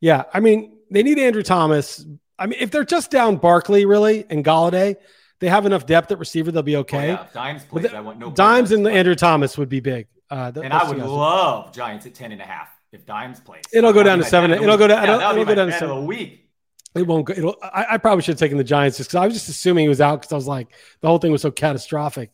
Yeah, 0.00 0.24
I 0.32 0.40
mean, 0.40 0.78
they 0.90 1.02
need 1.02 1.18
Andrew 1.18 1.42
Thomas. 1.42 2.04
I 2.38 2.46
mean, 2.46 2.58
if 2.60 2.70
they're 2.70 2.82
just 2.84 3.10
down 3.10 3.36
Barkley 3.36 3.84
really 3.84 4.24
and 4.30 4.42
Golladay, 4.42 4.96
they 5.40 5.48
have 5.48 5.66
enough 5.66 5.84
depth 5.84 6.10
at 6.10 6.18
receiver. 6.18 6.50
They'll 6.50 6.62
be 6.62 6.76
Oh, 6.76 6.80
okay. 6.80 7.08
yeah. 7.08 7.26
Dimes 7.34 7.64
plays. 7.64 7.84
the- 7.90 7.96
I 7.96 8.00
want 8.00 8.18
no 8.18 8.30
Dimes 8.30 8.72
and 8.72 8.86
that. 8.86 8.92
Andrew 8.94 9.14
Thomas 9.14 9.58
would 9.58 9.68
be 9.68 9.80
big. 9.80 10.06
Uh, 10.30 10.50
th- 10.50 10.64
And 10.64 10.72
I 10.72 10.88
would 10.88 10.96
love 10.98 11.72
Giants 11.74 12.06
at 12.06 12.14
10 12.14 12.32
and 12.32 12.40
a 12.40 12.44
half 12.44 12.68
if 12.90 13.04
Dimes 13.04 13.38
plays. 13.40 13.62
It'll 13.72 13.92
go 13.92 14.02
down 14.02 14.16
to 14.18 14.24
seven. 14.24 14.50
bet 14.50 14.58
of 14.60 14.62
the 14.62 14.72
It'll 14.72 14.78
go 14.78 14.88
down- 14.88 14.96
Yeah, 14.98 15.02
it'll- 15.04 15.18
that'd 15.18 15.34
be 15.36 15.40
it'll 15.42 15.50
go 15.50 15.54
down 15.56 15.66
to 15.68 15.78
seven. 15.78 15.96
A 15.98 16.00
week. 16.00 16.48
It 16.94 17.06
won't 17.06 17.26
go. 17.26 17.34
It'll, 17.36 17.56
I, 17.62 17.86
I 17.90 17.98
probably 17.98 18.22
should 18.22 18.32
have 18.34 18.38
taken 18.40 18.56
the 18.58 18.64
Giants 18.64 18.96
just 18.96 19.10
because 19.10 19.22
I 19.22 19.26
was 19.26 19.34
just 19.34 19.48
assuming 19.48 19.84
he 19.84 19.88
was 19.88 20.00
out 20.00 20.20
because 20.22 20.32
I 20.32 20.36
was 20.36 20.46
like 20.48 20.68
the 21.00 21.08
whole 21.08 21.18
thing 21.18 21.32
was 21.32 21.42
so 21.42 21.50
catastrophic. 21.50 22.30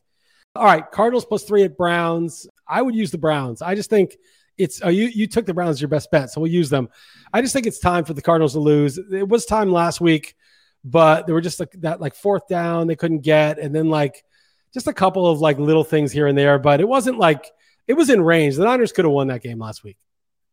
All 0.56 0.64
right, 0.64 0.88
Cardinals 0.90 1.24
plus 1.24 1.42
three 1.44 1.62
at 1.64 1.76
Browns. 1.76 2.46
I 2.66 2.82
would 2.82 2.94
use 2.94 3.10
the 3.10 3.18
Browns. 3.18 3.62
I 3.62 3.74
just 3.74 3.90
think 3.90 4.16
it's. 4.58 4.80
Oh, 4.82 4.88
you 4.88 5.06
you 5.06 5.26
took 5.26 5.46
the 5.46 5.54
Browns 5.54 5.80
your 5.80 5.88
best 5.88 6.10
bet, 6.10 6.30
so 6.30 6.40
we'll 6.40 6.50
use 6.50 6.70
them. 6.70 6.88
I 7.32 7.40
just 7.40 7.52
think 7.52 7.66
it's 7.66 7.78
time 7.78 8.04
for 8.04 8.14
the 8.14 8.22
Cardinals 8.22 8.52
to 8.52 8.60
lose. 8.60 8.98
It 8.98 9.28
was 9.28 9.46
time 9.46 9.72
last 9.72 10.00
week, 10.00 10.36
but 10.84 11.26
there 11.26 11.34
were 11.34 11.40
just 11.40 11.60
like 11.60 11.72
that 11.80 12.00
like 12.00 12.14
fourth 12.14 12.48
down 12.48 12.86
they 12.86 12.96
couldn't 12.96 13.20
get, 13.20 13.58
and 13.58 13.74
then 13.74 13.88
like 13.88 14.24
just 14.74 14.86
a 14.86 14.92
couple 14.92 15.26
of 15.26 15.40
like 15.40 15.58
little 15.58 15.84
things 15.84 16.12
here 16.12 16.26
and 16.26 16.36
there. 16.36 16.58
But 16.58 16.80
it 16.80 16.88
wasn't 16.88 17.18
like 17.18 17.50
it 17.86 17.94
was 17.94 18.10
in 18.10 18.20
range. 18.20 18.56
The 18.56 18.64
Niners 18.64 18.92
could 18.92 19.04
have 19.04 19.12
won 19.12 19.28
that 19.28 19.42
game 19.42 19.58
last 19.58 19.84
week. 19.84 19.96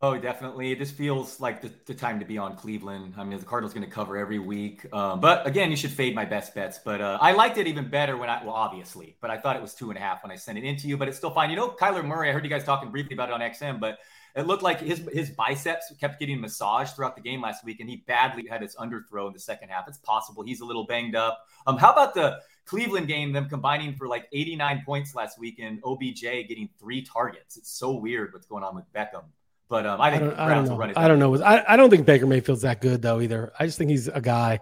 Oh, 0.05 0.15
definitely. 0.15 0.75
This 0.75 0.91
feels 0.91 1.39
like 1.39 1.63
the, 1.63 1.71
the 1.88 1.93
time 1.95 2.19
to 2.19 2.25
be 2.25 2.38
on 2.38 2.55
Cleveland. 2.55 3.15
I 3.17 3.24
mean, 3.24 3.39
the 3.39 3.45
Cardinals 3.45 3.74
going 3.74 3.88
to 3.88 3.91
cover 3.91 4.17
every 4.17 4.38
week. 4.38 4.85
Um, 4.93 5.19
but 5.19 5.47
again, 5.47 5.71
you 5.71 5.75
should 5.75 5.89
fade 5.89 6.13
my 6.13 6.25
best 6.25 6.53
bets. 6.53 6.77
But 6.77 7.01
uh, 7.01 7.17
I 7.19 7.31
liked 7.31 7.57
it 7.57 7.65
even 7.65 7.89
better 7.89 8.15
when 8.15 8.29
I, 8.29 8.43
well, 8.43 8.53
obviously, 8.53 9.17
but 9.19 9.31
I 9.31 9.39
thought 9.39 9.55
it 9.55 9.63
was 9.63 9.74
two 9.74 9.89
and 9.89 9.97
a 9.97 10.00
half 10.00 10.21
when 10.21 10.31
I 10.31 10.35
sent 10.35 10.59
it 10.59 10.63
into 10.63 10.88
you, 10.88 10.95
but 10.95 11.07
it's 11.07 11.17
still 11.17 11.31
fine. 11.31 11.50
You 11.50 11.55
know, 11.55 11.69
Kyler 11.69 12.05
Murray, 12.05 12.29
I 12.29 12.33
heard 12.33 12.43
you 12.43 12.51
guys 12.51 12.63
talking 12.63 12.91
briefly 12.91 13.15
about 13.15 13.29
it 13.29 13.33
on 13.33 13.41
XM, 13.41 13.79
but 13.79 13.97
it 14.35 14.45
looked 14.45 14.62
like 14.62 14.79
his 14.79 15.09
his 15.12 15.31
biceps 15.31 15.91
kept 16.00 16.19
getting 16.19 16.39
massaged 16.39 16.95
throughout 16.95 17.15
the 17.15 17.21
game 17.24 17.41
last 17.41 17.65
week, 17.65 17.79
and 17.79 17.89
he 17.89 18.03
badly 18.05 18.45
had 18.45 18.62
his 18.62 18.75
underthrow 18.75 19.25
in 19.25 19.33
the 19.33 19.39
second 19.39 19.69
half. 19.69 19.88
It's 19.88 19.97
possible 19.97 20.43
he's 20.43 20.62
a 20.62 20.65
little 20.65 20.85
banged 20.85 21.15
up. 21.15 21.47
Um, 21.65 21.77
how 21.77 21.91
about 21.91 22.13
the 22.13 22.41
Cleveland 22.65 23.07
game, 23.07 23.33
them 23.33 23.50
combining 23.50 23.95
for 23.95 24.07
like 24.07 24.27
89 24.33 24.83
points 24.85 25.15
last 25.15 25.39
week, 25.39 25.57
and 25.57 25.79
OBJ 25.83 26.21
getting 26.47 26.69
three 26.79 27.01
targets? 27.01 27.57
It's 27.57 27.71
so 27.71 27.93
weird 27.93 28.33
what's 28.33 28.45
going 28.45 28.63
on 28.63 28.75
with 28.75 28.85
Beckham. 28.93 29.24
But 29.67 29.86
um, 29.86 30.00
I 30.00 30.07
I 30.07 30.19
don't, 30.19 30.34
I 30.39 30.53
don't 30.53 30.65
know. 30.67 30.93
I 30.95 31.07
don't 31.07 31.19
know. 31.19 31.41
I, 31.43 31.74
I 31.74 31.75
don't 31.75 31.89
think 31.89 32.05
Baker 32.05 32.27
Mayfield's 32.27 32.62
that 32.62 32.81
good 32.81 33.01
though 33.01 33.19
either. 33.19 33.51
I 33.60 33.65
just 33.65 33.77
think 33.77 33.89
he's 33.89 34.07
a 34.07 34.22
guy. 34.22 34.60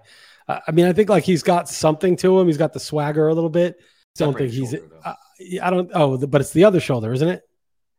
Uh, 0.48 0.60
I 0.68 0.72
mean, 0.72 0.86
I 0.86 0.94
think 0.94 1.10
like 1.10 1.24
he's 1.24 1.44
got 1.44 1.68
something 1.70 2.16
to 2.18 2.40
him. 2.40 2.48
He's 2.48 2.58
got 2.58 2.72
the 2.74 2.80
swagger 2.80 3.28
a 3.28 3.34
little 3.34 3.50
bit. 3.50 3.80
Don't 4.16 4.34
Separate 4.34 4.52
think 4.52 4.72
he's. 4.72 4.76
Uh, 5.04 5.14
I 5.62 5.70
don't. 5.70 5.90
Oh, 5.94 6.16
the- 6.18 6.28
but 6.28 6.42
it's 6.42 6.52
the 6.52 6.64
other 6.66 6.80
shoulder, 6.80 7.12
isn't 7.14 7.28
it? 7.28 7.44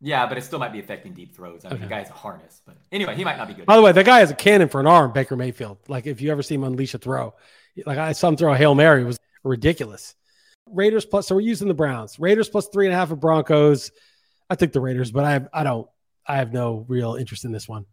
Yeah, 0.01 0.27
but 0.27 0.37
it 0.39 0.45
still 0.45 0.59
might 0.59 0.73
be 0.73 0.81
affecting 0.81 1.13
deep 1.15 1.35
throws. 1.35 1.65
I 1.65 1.69
mean, 1.69 1.77
Okay. 1.77 1.85
the 1.85 1.89
guy's 1.89 2.11
a 2.11 2.13
harness. 2.13 2.61
But 2.67 2.77
anyway, 2.93 3.17
he 3.17 3.25
might 3.25 3.37
not 3.39 3.49
be 3.49 3.55
good. 3.55 3.65
By 3.67 3.77
the 3.77 3.83
way, 3.83 3.93
that 3.93 4.05
guy 4.05 4.19
has 4.21 4.31
a 4.31 4.35
cannon 4.35 4.69
for 4.69 4.81
an 4.81 4.87
arm. 4.87 5.13
Baker 5.13 5.37
Mayfield. 5.37 5.79
Like 5.89 6.07
if 6.07 6.21
you 6.21 6.31
ever 6.31 6.43
see 6.43 6.55
him 6.57 6.65
unleash 6.65 6.95
a 6.95 6.99
throw, 6.99 7.35
like 7.87 7.99
I 7.99 8.13
saw 8.13 8.29
him 8.29 8.37
throw 8.37 8.53
a 8.53 8.57
hail 8.57 8.75
mary, 8.75 9.03
it 9.03 9.07
was 9.07 9.19
ridiculous. 9.45 10.15
Raiders 10.67 11.05
plus. 11.07 11.27
So 11.27 11.35
we're 11.35 11.43
using 11.43 11.69
the 11.69 11.75
Browns. 11.75 12.19
Raiders 12.19 12.49
plus 12.49 12.69
three 12.69 12.87
and 12.87 12.95
a 12.95 12.97
half 12.97 13.11
of 13.11 13.21
Broncos. 13.21 13.91
I 14.51 14.55
think 14.57 14.73
the 14.73 14.81
Raiders, 14.81 15.11
but 15.11 15.25
I 15.25 15.47
I 15.61 15.65
don't. 15.65 15.89
I 16.27 16.37
have 16.37 16.53
no 16.53 16.85
real 16.89 17.15
interest 17.17 17.45
in 17.45 17.53
this 17.53 17.69
one. 17.69 17.87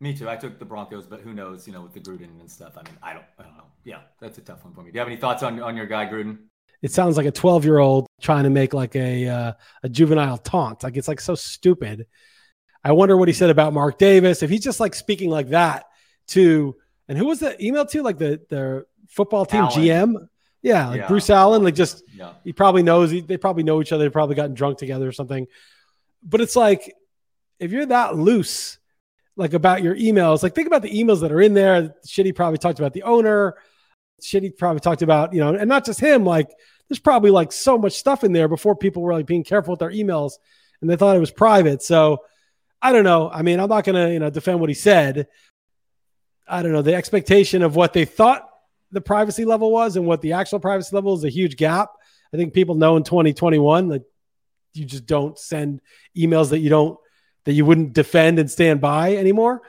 Me 0.00 0.14
too. 0.14 0.28
I 0.28 0.36
took 0.36 0.58
the 0.58 0.64
Broncos, 0.64 1.06
but 1.06 1.20
who 1.20 1.32
knows? 1.32 1.66
You 1.66 1.72
know, 1.72 1.80
with 1.82 1.94
the 1.94 2.00
Gruden 2.00 2.38
and 2.40 2.50
stuff. 2.50 2.74
I 2.76 2.82
mean, 2.82 2.98
I 3.02 3.12
don't. 3.14 3.24
I 3.38 3.42
don't 3.44 3.56
know. 3.56 3.64
Yeah, 3.84 4.00
that's 4.20 4.36
a 4.38 4.42
tough 4.42 4.64
one 4.64 4.74
for 4.74 4.82
me. 4.82 4.90
Do 4.90 4.94
you 4.96 5.00
have 5.00 5.08
any 5.08 5.16
thoughts 5.16 5.42
on 5.42 5.60
on 5.60 5.76
your 5.76 5.86
guy 5.86 6.06
Gruden? 6.06 6.38
it 6.82 6.92
sounds 6.92 7.16
like 7.16 7.24
a 7.24 7.30
12 7.30 7.64
year 7.64 7.78
old 7.78 8.06
trying 8.20 8.44
to 8.44 8.50
make 8.50 8.74
like 8.74 8.94
a 8.96 9.26
uh, 9.26 9.52
a 9.82 9.88
juvenile 9.88 10.36
taunt 10.36 10.82
like 10.82 10.94
it's 10.98 11.08
like 11.08 11.20
so 11.22 11.34
stupid 11.34 12.06
i 12.84 12.92
wonder 12.92 13.16
what 13.16 13.28
he 13.28 13.32
said 13.34 13.48
about 13.48 13.72
mark 13.72 13.96
davis 13.96 14.42
if 14.42 14.50
he's 14.50 14.62
just 14.62 14.78
like 14.78 14.94
speaking 14.94 15.30
like 15.30 15.48
that 15.48 15.86
to 16.28 16.76
and 17.08 17.16
who 17.16 17.24
was 17.24 17.40
the 17.40 17.64
email 17.64 17.86
to 17.86 18.02
like 18.02 18.18
the 18.18 18.38
the 18.50 18.84
football 19.08 19.46
team 19.46 19.62
Allen. 19.62 19.72
gm 19.80 20.28
yeah 20.60 20.88
like 20.88 20.98
Yeah. 21.00 21.08
bruce 21.08 21.30
allen 21.30 21.62
like 21.64 21.74
just 21.74 22.04
Yeah. 22.14 22.34
he 22.44 22.52
probably 22.52 22.82
knows 22.82 23.10
he, 23.10 23.22
they 23.22 23.38
probably 23.38 23.62
know 23.62 23.80
each 23.80 23.90
other 23.92 24.04
they've 24.04 24.12
probably 24.12 24.34
gotten 24.36 24.52
drunk 24.54 24.76
together 24.76 25.08
or 25.08 25.12
something 25.12 25.46
but 26.22 26.42
it's 26.42 26.56
like 26.56 26.92
if 27.58 27.72
you're 27.72 27.86
that 27.86 28.16
loose 28.16 28.78
like 29.36 29.52
about 29.52 29.82
your 29.82 29.94
emails 29.94 30.42
like 30.42 30.54
think 30.54 30.66
about 30.66 30.82
the 30.82 30.90
emails 30.90 31.20
that 31.20 31.32
are 31.32 31.40
in 31.40 31.54
there. 31.54 31.94
Shitty 32.06 32.34
probably 32.34 32.58
talked 32.58 32.78
about 32.78 32.92
the 32.92 33.02
owner. 33.02 33.56
Shitty 34.22 34.56
probably 34.56 34.80
talked 34.80 35.02
about 35.02 35.34
you 35.34 35.40
know 35.40 35.54
and 35.54 35.68
not 35.68 35.84
just 35.84 36.00
him 36.00 36.24
like 36.24 36.50
there's 36.88 36.98
probably 36.98 37.30
like 37.30 37.52
so 37.52 37.76
much 37.76 37.94
stuff 37.94 38.24
in 38.24 38.32
there 38.32 38.48
before 38.48 38.76
people 38.76 39.02
were 39.02 39.12
like 39.12 39.26
being 39.26 39.44
careful 39.44 39.72
with 39.72 39.80
their 39.80 39.90
emails 39.90 40.34
and 40.80 40.88
they 40.88 40.96
thought 40.96 41.16
it 41.16 41.20
was 41.20 41.30
private. 41.30 41.82
So 41.82 42.24
i 42.80 42.92
don't 42.92 43.04
know. 43.04 43.30
I 43.30 43.42
mean 43.42 43.60
i'm 43.60 43.68
not 43.68 43.84
gonna 43.84 44.10
you 44.10 44.18
know 44.18 44.30
defend 44.30 44.60
what 44.60 44.70
he 44.70 44.74
said. 44.74 45.28
I 46.48 46.62
don't 46.62 46.72
know. 46.72 46.82
The 46.82 46.94
expectation 46.94 47.62
of 47.62 47.76
what 47.76 47.92
they 47.92 48.04
thought 48.04 48.48
the 48.92 49.00
privacy 49.00 49.44
level 49.44 49.70
was 49.70 49.96
and 49.96 50.06
what 50.06 50.22
the 50.22 50.32
actual 50.34 50.60
privacy 50.60 50.94
level 50.94 51.14
is 51.14 51.24
a 51.24 51.28
huge 51.28 51.56
gap. 51.56 51.90
I 52.32 52.36
think 52.36 52.54
people 52.54 52.76
know 52.76 52.96
in 52.96 53.02
2021 53.02 53.88
that 53.88 54.04
you 54.74 54.84
just 54.84 55.06
don't 55.06 55.38
send 55.38 55.80
emails 56.16 56.50
that 56.50 56.58
you 56.58 56.70
don't 56.70 56.98
that 57.46 57.54
you 57.54 57.64
wouldn't 57.64 57.94
defend 57.94 58.38
and 58.38 58.50
stand 58.50 58.80
by 58.80 59.16
anymore 59.16 59.62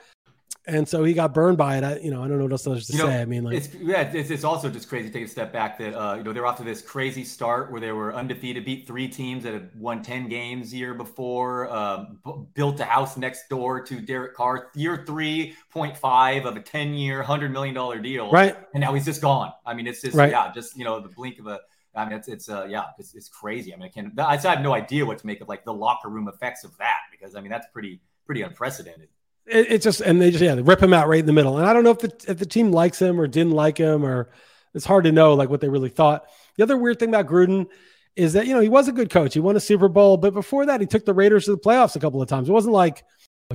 and 0.66 0.86
so 0.86 1.02
he 1.02 1.14
got 1.14 1.32
burned 1.32 1.56
by 1.56 1.78
it 1.78 1.84
I, 1.84 1.96
you 1.98 2.10
know 2.10 2.22
i 2.22 2.28
don't 2.28 2.36
know 2.36 2.44
what 2.44 2.52
else 2.52 2.64
there's 2.64 2.86
to 2.88 2.92
You 2.92 2.98
know, 2.98 3.06
say 3.06 3.22
i 3.22 3.24
mean 3.24 3.42
like 3.44 3.54
It's 3.54 3.72
yeah, 3.74 4.02
it's, 4.02 4.30
it's 4.30 4.44
also 4.44 4.68
just 4.68 4.88
crazy 4.88 5.08
to 5.08 5.12
take 5.14 5.24
a 5.24 5.28
step 5.28 5.50
back 5.52 5.78
that 5.78 5.94
uh, 5.98 6.16
you 6.16 6.22
know 6.22 6.32
they're 6.34 6.44
off 6.46 6.58
to 6.58 6.64
this 6.64 6.82
crazy 6.82 7.24
start 7.24 7.72
where 7.72 7.80
they 7.80 7.92
were 7.92 8.14
undefeated, 8.14 8.64
beat 8.66 8.86
three 8.86 9.08
teams 9.08 9.44
that 9.44 9.54
had 9.54 9.70
won 9.74 10.02
ten 10.02 10.28
games 10.28 10.74
year 10.74 10.92
before, 10.92 11.70
um, 11.70 12.18
b- 12.24 12.32
built 12.54 12.78
a 12.80 12.84
house 12.84 13.16
next 13.16 13.48
door 13.48 13.80
to 13.80 14.00
Derek 14.00 14.34
Carr, 14.34 14.68
year 14.74 15.04
three 15.06 15.54
point 15.70 15.96
five 15.96 16.44
of 16.44 16.56
a 16.56 16.60
ten 16.60 16.92
year, 16.92 17.22
hundred 17.22 17.50
million 17.50 17.74
dollar 17.74 17.98
deal, 17.98 18.30
right 18.30 18.54
and 18.74 18.80
now 18.82 18.92
he's 18.92 19.06
just 19.06 19.22
gone. 19.22 19.52
I 19.64 19.72
mean, 19.72 19.86
it's 19.86 20.02
just 20.02 20.14
Right. 20.16 20.30
yeah, 20.30 20.52
just 20.52 20.76
you 20.76 20.84
know 20.84 21.00
the 21.00 21.08
blink 21.08 21.38
of 21.38 21.46
a. 21.46 21.60
I 21.94 22.04
mean, 22.04 22.18
it's 22.18 22.28
it's 22.28 22.48
uh 22.48 22.66
yeah, 22.68 22.84
it's, 22.98 23.14
it's 23.14 23.28
crazy. 23.28 23.72
I 23.72 23.76
mean, 23.76 23.86
I 23.86 23.88
can't. 23.88 24.18
I 24.18 24.36
have 24.36 24.62
no 24.62 24.74
idea 24.74 25.04
what 25.04 25.18
to 25.18 25.26
make 25.26 25.40
of 25.40 25.48
like 25.48 25.64
the 25.64 25.74
locker 25.74 26.08
room 26.08 26.28
effects 26.28 26.64
of 26.64 26.76
that 26.78 27.00
because 27.10 27.34
I 27.34 27.40
mean 27.40 27.50
that's 27.50 27.66
pretty 27.72 28.00
pretty 28.26 28.42
unprecedented. 28.42 29.08
it, 29.48 29.72
it 29.72 29.82
just 29.82 30.00
and 30.00 30.20
they 30.20 30.30
just 30.30 30.42
yeah 30.42 30.54
they 30.54 30.62
rip 30.62 30.82
him 30.82 30.92
out 30.92 31.08
right 31.08 31.20
in 31.20 31.26
the 31.26 31.32
middle 31.32 31.58
and 31.58 31.66
i 31.66 31.72
don't 31.72 31.84
know 31.84 31.90
if 31.90 31.98
the 31.98 32.12
if 32.28 32.38
the 32.38 32.46
team 32.46 32.70
likes 32.70 33.00
him 33.00 33.20
or 33.20 33.26
didn't 33.26 33.52
like 33.52 33.78
him 33.78 34.04
or 34.04 34.30
it's 34.74 34.84
hard 34.84 35.04
to 35.04 35.12
know 35.12 35.34
like 35.34 35.48
what 35.48 35.60
they 35.60 35.68
really 35.68 35.88
thought 35.88 36.26
the 36.56 36.62
other 36.62 36.76
weird 36.76 36.98
thing 36.98 37.08
about 37.08 37.26
gruden 37.26 37.66
is 38.14 38.34
that 38.34 38.46
you 38.46 38.54
know 38.54 38.60
he 38.60 38.68
was 38.68 38.88
a 38.88 38.92
good 38.92 39.10
coach 39.10 39.34
he 39.34 39.40
won 39.40 39.56
a 39.56 39.60
super 39.60 39.88
bowl 39.88 40.16
but 40.16 40.34
before 40.34 40.66
that 40.66 40.80
he 40.80 40.86
took 40.86 41.04
the 41.04 41.14
raiders 41.14 41.46
to 41.46 41.52
the 41.52 41.58
playoffs 41.58 41.96
a 41.96 42.00
couple 42.00 42.20
of 42.20 42.28
times 42.28 42.48
it 42.48 42.52
wasn't 42.52 42.72
like 42.72 43.04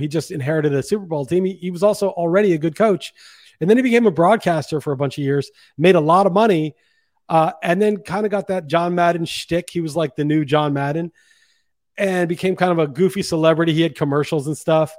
he 0.00 0.08
just 0.08 0.32
inherited 0.32 0.74
a 0.74 0.82
super 0.82 1.06
bowl 1.06 1.24
team 1.24 1.44
he, 1.44 1.52
he 1.54 1.70
was 1.70 1.82
also 1.82 2.08
already 2.10 2.52
a 2.52 2.58
good 2.58 2.76
coach 2.76 3.12
and 3.60 3.70
then 3.70 3.76
he 3.76 3.82
became 3.82 4.06
a 4.06 4.10
broadcaster 4.10 4.80
for 4.80 4.92
a 4.92 4.96
bunch 4.96 5.16
of 5.16 5.24
years 5.24 5.50
made 5.78 5.94
a 5.94 6.00
lot 6.00 6.26
of 6.26 6.32
money 6.32 6.74
uh, 7.28 7.52
and 7.62 7.80
then 7.80 7.96
kind 7.98 8.26
of 8.26 8.30
got 8.30 8.48
that 8.48 8.66
john 8.66 8.94
madden 8.94 9.24
shtick 9.24 9.70
he 9.70 9.80
was 9.80 9.96
like 9.96 10.14
the 10.16 10.24
new 10.24 10.44
john 10.44 10.72
madden 10.72 11.10
and 11.96 12.28
became 12.28 12.56
kind 12.56 12.72
of 12.72 12.78
a 12.78 12.86
goofy 12.86 13.22
celebrity 13.22 13.72
he 13.72 13.82
had 13.82 13.94
commercials 13.94 14.46
and 14.46 14.58
stuff 14.58 14.94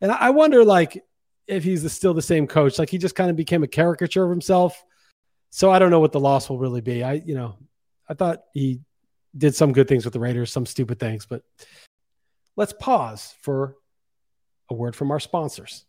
and 0.00 0.12
I 0.12 0.30
wonder, 0.30 0.64
like, 0.64 1.02
if 1.46 1.64
he's 1.64 1.90
still 1.92 2.14
the 2.14 2.22
same 2.22 2.46
coach. 2.46 2.78
Like, 2.78 2.90
he 2.90 2.98
just 2.98 3.14
kind 3.14 3.30
of 3.30 3.36
became 3.36 3.62
a 3.62 3.68
caricature 3.68 4.24
of 4.24 4.30
himself. 4.30 4.82
So 5.50 5.70
I 5.70 5.78
don't 5.78 5.90
know 5.90 6.00
what 6.00 6.12
the 6.12 6.20
loss 6.20 6.50
will 6.50 6.58
really 6.58 6.80
be. 6.80 7.02
I, 7.02 7.14
you 7.14 7.34
know, 7.34 7.56
I 8.08 8.14
thought 8.14 8.42
he 8.52 8.80
did 9.36 9.54
some 9.54 9.72
good 9.72 9.88
things 9.88 10.04
with 10.04 10.12
the 10.12 10.20
Raiders, 10.20 10.52
some 10.52 10.66
stupid 10.66 10.98
things. 10.98 11.24
But 11.24 11.42
let's 12.56 12.74
pause 12.74 13.34
for 13.42 13.76
a 14.68 14.74
word 14.74 14.96
from 14.96 15.10
our 15.10 15.20
sponsors. 15.20 15.84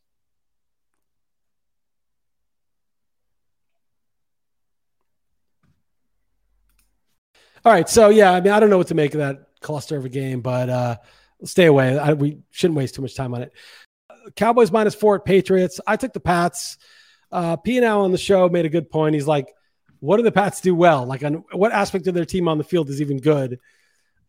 All 7.67 7.73
right, 7.73 7.89
so 7.89 8.07
yeah, 8.07 8.31
I 8.31 8.39
mean, 8.39 8.53
I 8.53 8.61
don't 8.61 8.69
know 8.69 8.77
what 8.77 8.87
to 8.87 8.95
make 8.95 9.13
of 9.13 9.17
that 9.17 9.49
cluster 9.59 9.97
of 9.97 10.05
a 10.05 10.09
game, 10.09 10.39
but 10.39 10.69
uh, 10.69 10.95
stay 11.43 11.65
away. 11.65 11.99
I, 11.99 12.13
we 12.13 12.37
shouldn't 12.49 12.77
waste 12.77 12.95
too 12.95 13.01
much 13.01 13.13
time 13.13 13.33
on 13.33 13.41
it. 13.41 13.51
Cowboys 14.37 14.71
minus 14.71 14.95
four 14.95 15.15
at 15.15 15.25
Patriots. 15.25 15.81
I 15.85 15.97
took 15.97 16.13
the 16.13 16.21
Pats. 16.21 16.77
Uh, 17.29 17.57
P 17.57 17.75
and 17.75 17.85
L 17.85 18.05
on 18.05 18.13
the 18.13 18.17
show 18.17 18.47
made 18.47 18.63
a 18.63 18.69
good 18.69 18.89
point. 18.89 19.15
He's 19.15 19.27
like, 19.27 19.53
"What 19.99 20.15
do 20.15 20.23
the 20.23 20.31
Pats 20.31 20.61
do 20.61 20.73
well? 20.73 21.05
Like, 21.05 21.25
on 21.25 21.43
what 21.51 21.73
aspect 21.73 22.07
of 22.07 22.13
their 22.13 22.23
team 22.23 22.47
on 22.47 22.57
the 22.57 22.63
field 22.63 22.89
is 22.89 23.01
even 23.01 23.17
good?" 23.17 23.59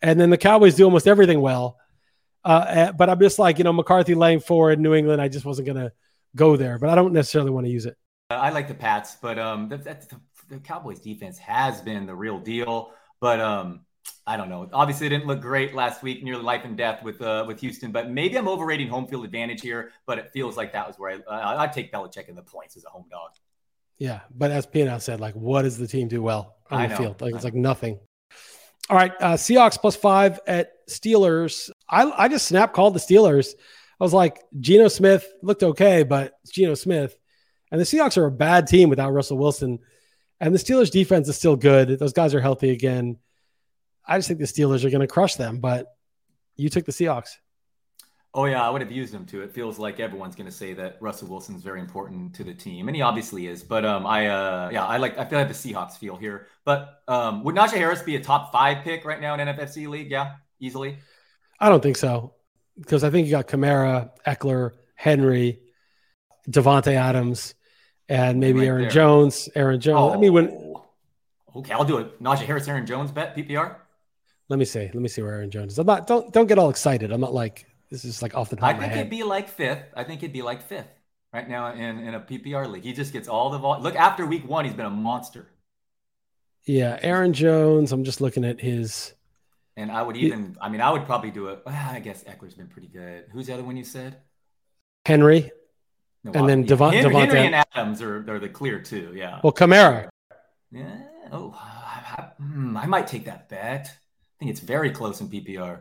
And 0.03 0.18
then 0.18 0.31
the 0.31 0.37
Cowboys 0.37 0.74
do 0.74 0.83
almost 0.83 1.07
everything 1.07 1.40
well. 1.40 1.79
Uh, 2.44 2.64
eh, 2.68 2.90
but 2.90 3.09
I'm 3.09 3.20
just 3.20 3.38
like, 3.38 3.59
you 3.59 3.62
know, 3.62 3.72
McCarthy 3.72 4.16
laying 4.16 4.42
in 4.48 4.83
New 4.83 4.94
England. 4.94 5.22
I 5.22 5.29
just 5.29 5.44
wasn't 5.44 5.68
gonna 5.68 5.92
go 6.35 6.57
there, 6.57 6.77
but 6.81 6.90
I 6.90 6.96
don't 6.96 7.12
necessarily 7.12 7.53
want 7.53 7.66
to 7.66 7.72
use 7.72 7.87
it. 7.87 7.96
I 8.31 8.51
like 8.51 8.66
the 8.66 8.74
Pats, 8.74 9.16
but 9.22 9.38
um, 9.38 9.68
that's 9.68 10.07
the, 10.09 10.16
the 10.48 10.59
Cowboys 10.59 10.98
defense 10.98 11.38
has 11.38 11.81
been 11.81 12.05
the 12.05 12.16
real 12.16 12.40
deal. 12.40 12.94
But 13.21 13.41
um, 13.41 13.81
I 14.27 14.37
don't 14.37 14.49
know. 14.49 14.69
Obviously, 14.73 15.07
it 15.07 15.11
didn't 15.11 15.27
look 15.27 15.41
great 15.41 15.75
last 15.75 16.03
week, 16.03 16.23
nearly 16.23 16.43
life 16.43 16.65
and 16.65 16.77
death 16.77 17.03
with 17.03 17.21
uh, 17.23 17.45
with 17.47 17.61
Houston. 17.61 17.93
But 17.93 18.11
maybe 18.11 18.37
I'm 18.37 18.49
overrating 18.49 18.89
home 18.89 19.07
field 19.07 19.25
advantage 19.25 19.61
here. 19.61 19.93
But 20.07 20.19
it 20.19 20.31
feels 20.33 20.57
like 20.57 20.73
that 20.73 20.87
was 20.87 20.99
where 20.99 21.23
I 21.29 21.35
uh, 21.35 21.59
I'd 21.59 21.73
take 21.73 21.93
Belichick 21.93 22.29
in 22.29 22.35
the 22.35 22.43
points 22.43 22.77
as 22.77 22.85
a 22.85 22.91
home 22.91 23.07
dog. 23.11 23.31
Yeah, 23.99 24.21
but 24.31 24.51
as 24.51 24.65
Pino 24.65 24.99
said, 24.99 25.19
like, 25.19 25.35
what 25.35 25.63
does 25.63 25.77
the 25.77 25.89
team 25.89 26.07
do 26.07 26.23
well 26.23 26.57
on 26.71 26.81
I 26.81 26.87
the 26.87 26.93
know. 26.93 26.99
field? 26.99 27.21
Like, 27.21 27.35
it's 27.35 27.45
like 27.45 27.55
nothing. 27.55 27.99
All 28.91 28.97
right, 28.97 29.13
uh, 29.21 29.35
Seahawks 29.35 29.79
plus 29.79 29.97
five 29.97 30.41
at 30.47 30.87
Steelers. 30.89 31.71
I 31.89 32.11
I 32.11 32.29
just 32.29 32.47
snap 32.47 32.73
called 32.73 32.95
the 32.95 33.01
Steelers. 33.01 33.55
I 34.01 34.05
was 34.05 34.15
like, 34.15 34.41
Geno 34.61 34.89
Smith 34.89 35.27
looked 35.43 35.63
okay, 35.63 36.05
but 36.05 36.35
Geno 36.53 36.75
Smith, 36.75 37.17
and 37.73 37.81
the 37.81 37.85
Seahawks 37.85 38.17
are 38.17 38.27
a 38.27 38.31
bad 38.31 38.67
team 38.69 38.89
without 38.89 39.13
Russell 39.13 39.37
Wilson, 39.37 39.81
and 40.40 40.55
the 40.55 40.59
Steelers 40.59 40.90
defense 40.90 41.29
is 41.29 41.37
still 41.37 41.57
good. 41.57 41.98
Those 41.98 42.12
guys 42.12 42.35
are 42.35 42.40
healthy 42.40 42.70
again. 42.70 43.18
I 44.07 44.18
just 44.18 44.29
think 44.29 44.40
the 44.40 44.46
Steelers 44.46 44.85
are 44.85 44.90
going 44.90 45.01
to 45.01 45.07
crush 45.07 45.35
them, 45.35 45.59
but 45.61 45.87
you 46.57 46.68
took 46.68 46.87
the 46.87 46.92
Seahawks. 46.92 47.37
Oh 48.35 48.44
yeah, 48.44 48.62
I 48.62 48.70
would 48.70 48.83
have 48.83 48.92
used 48.92 49.12
them 49.12 49.24
too. 49.24 49.42
It 49.42 49.53
feels 49.53 49.79
like 49.79 50.01
everyone's 50.01 50.37
going 50.37 50.46
to 50.46 50.55
say 50.55 50.74
that 50.74 50.98
Russell 51.01 51.29
Wilson 51.29 51.57
is 51.57 51.62
very 51.62 51.81
important 51.81 52.35
to 52.35 52.44
the 52.44 52.55
team, 52.55 52.88
and 52.88 52.94
he 52.94 53.03
obviously 53.03 53.46
is. 53.46 53.62
But 53.62 53.85
um, 53.85 54.07
I 54.07 54.27
uh, 54.27 54.70
yeah, 54.70 54.85
I 54.85 54.98
like 54.98 55.18
I 55.18 55.24
feel 55.24 55.38
like 55.38 55.48
the 55.48 55.55
Seahawks 55.55 55.96
feel 55.96 56.16
here. 56.16 56.46
But 56.64 57.01
um, 57.09 57.42
would 57.44 57.55
Najee 57.55 57.79
Harris 57.79 58.03
be 58.03 58.16
a 58.16 58.20
top 58.20 58.53
five 58.53 58.85
pick 58.85 59.05
right 59.05 59.20
now 59.20 59.35
in 59.35 59.40
NFFC 59.40 59.88
league? 59.88 60.11
Yeah, 60.11 60.35
easily. 60.61 60.98
I 61.59 61.68
don't 61.70 61.83
think 61.83 61.96
so 61.96 62.35
because 62.79 63.03
I 63.03 63.11
think 63.11 63.27
you 63.27 63.31
got 63.31 63.48
Kamara, 63.48 64.11
Ekeler, 64.27 64.72
Henry, 64.94 65.61
Davante 66.48 66.92
Adams, 66.92 67.55
and 68.09 68.40
maybe 68.40 68.61
right 68.61 68.68
Aaron 68.68 68.83
there. 68.83 68.90
Jones. 68.90 69.49
Aaron 69.55 69.81
Jones. 69.81 69.99
Oh. 69.99 70.14
I 70.14 70.16
mean, 70.16 70.33
when 70.33 70.49
oh, 70.49 70.87
okay, 71.57 71.73
I'll 71.73 71.85
do 71.85 71.99
it. 71.99 72.23
Najee 72.23 72.47
Harris, 72.47 72.68
Aaron 72.68 72.87
Jones 72.87 73.11
bet 73.11 73.37
PPR. 73.37 73.77
Let 74.49 74.59
me 74.59 74.64
see. 74.64 74.81
Let 74.81 74.97
me 74.97 75.09
see 75.09 75.23
where 75.23 75.35
Aaron 75.35 75.51
Jones 75.51 75.73
is. 75.73 75.79
I'm 75.79 75.87
not. 75.87 76.07
Don't 76.07 76.33
don't 76.33 76.47
get 76.47 76.59
all 76.59 76.71
excited. 76.71 77.12
I'm 77.12 77.21
not 77.21 77.35
like 77.35 77.66
this 77.90 78.05
is 78.05 78.23
like 78.23 78.35
off 78.35 78.51
the 78.51 78.57
top. 78.57 78.64
I 78.64 78.75
think 78.75 78.92
it'd 78.92 79.11
be 79.11 79.23
like 79.23 79.49
fifth. 79.49 79.85
I 79.94 80.05
think 80.05 80.23
it'd 80.23 80.33
be 80.33 80.42
like 80.42 80.62
fifth 80.62 80.88
right 81.33 81.49
now 81.49 81.73
in 81.73 81.99
in 81.99 82.14
a 82.14 82.21
PPR 82.21 82.71
league. 82.71 82.85
He 82.85 82.92
just 82.92 83.12
gets 83.12 83.29
all 83.29 83.51
the 83.51 83.59
vol- 83.59 83.81
look 83.81 83.94
after 83.94 84.25
week 84.27 84.49
one. 84.49 84.64
He's 84.64 84.75
been 84.75 84.87
a 84.87 84.90
monster. 84.90 85.49
Yeah, 86.64 86.99
Aaron 87.03 87.33
Jones. 87.33 87.92
I'm 87.92 88.05
just 88.05 88.21
looking 88.21 88.44
at 88.44 88.61
his. 88.61 89.14
And 89.77 89.92
I 89.92 90.03
would 90.03 90.16
even. 90.16 90.57
I 90.61 90.68
mean, 90.68 90.81
I 90.81 90.90
would 90.90 91.05
probably 91.07 91.31
do 91.31 91.49
it. 91.49 91.62
Well, 91.64 91.75
I 91.92 92.01
guess 92.01 92.25
Ekeler's 92.25 92.55
been 92.55 92.68
pretty 92.68 92.88
good. 92.88 93.27
Who's 93.33 93.47
the 93.47 93.55
other 93.55 93.64
one 93.64 93.77
you 93.77 93.85
said? 93.85 94.16
Henry. 95.05 95.51
And 96.35 96.49
then 96.49 96.64
Devon, 96.64 96.93
Henry, 96.93 97.14
Henry 97.14 97.41
and 97.41 97.55
Adams 97.55 98.03
are, 98.03 98.19
are 98.31 98.38
the 98.38 98.49
clear 98.49 98.81
two. 98.81 99.12
Yeah. 99.14 99.41
Well, 99.43 99.53
Kamara. 99.53 100.09
Yeah. 100.71 100.97
Oh, 101.31 101.55
I, 101.55 102.23
I, 102.23 102.23
hmm, 102.43 102.77
I 102.77 102.87
might 102.87 103.07
take 103.07 103.27
that 103.27 103.49
bet 103.49 103.97
I 104.38 104.45
think 104.45 104.53
it's 104.53 104.61
very 104.61 104.91
close 104.91 105.21
in 105.21 105.29
PPR. 105.29 105.81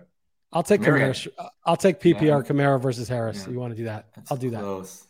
I'll 0.52 0.64
take 0.64 0.82
Kamara. 0.82 1.28
I'll 1.64 1.78
take 1.78 2.00
PPR 2.00 2.22
yeah. 2.22 2.40
Kamara 2.40 2.82
versus 2.82 3.08
Harris. 3.08 3.44
Yeah. 3.46 3.54
You 3.54 3.60
want 3.60 3.74
to 3.74 3.78
do 3.78 3.84
that? 3.84 4.08
That's 4.16 4.32
I'll 4.32 4.38
do 4.38 4.50
that. 4.50 4.62
Close. 4.62 5.04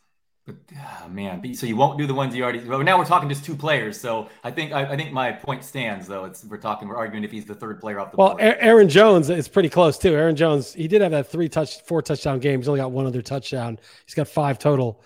But 0.45 0.55
oh, 0.75 1.09
man, 1.09 1.53
so 1.55 1.65
you 1.65 1.77
won't 1.77 1.97
do 1.97 2.07
the 2.07 2.13
ones 2.13 2.35
you 2.35 2.43
already. 2.43 2.59
Well, 2.59 2.81
now 2.83 2.97
we're 2.97 3.05
talking 3.05 3.29
just 3.29 3.45
two 3.45 3.55
players. 3.55 3.99
So 3.99 4.29
I 4.43 4.51
think 4.51 4.73
I, 4.73 4.83
I, 4.91 4.97
think 4.97 5.13
my 5.13 5.31
point 5.31 5.63
stands 5.63 6.07
though. 6.07 6.25
It's 6.25 6.43
we're 6.43 6.57
talking 6.57 6.89
we're 6.89 6.97
arguing 6.97 7.23
if 7.23 7.31
he's 7.31 7.45
the 7.45 7.55
third 7.55 7.79
player 7.79 7.99
off 7.99 8.11
the 8.11 8.17
well, 8.17 8.29
board. 8.29 8.41
Well, 8.41 8.55
Aaron 8.59 8.89
Jones 8.89 9.29
is 9.29 9.47
pretty 9.47 9.69
close 9.69 9.97
too. 9.97 10.13
Aaron 10.13 10.35
Jones 10.35 10.73
he 10.73 10.87
did 10.87 11.01
have 11.01 11.11
that 11.11 11.27
three 11.27 11.47
touch 11.47 11.81
four 11.83 12.01
touchdown 12.01 12.39
game. 12.39 12.59
He's 12.59 12.67
only 12.67 12.79
got 12.79 12.91
one 12.91 13.05
other 13.05 13.21
touchdown. 13.21 13.79
He's 14.05 14.15
got 14.15 14.27
five 14.27 14.59
total. 14.59 15.01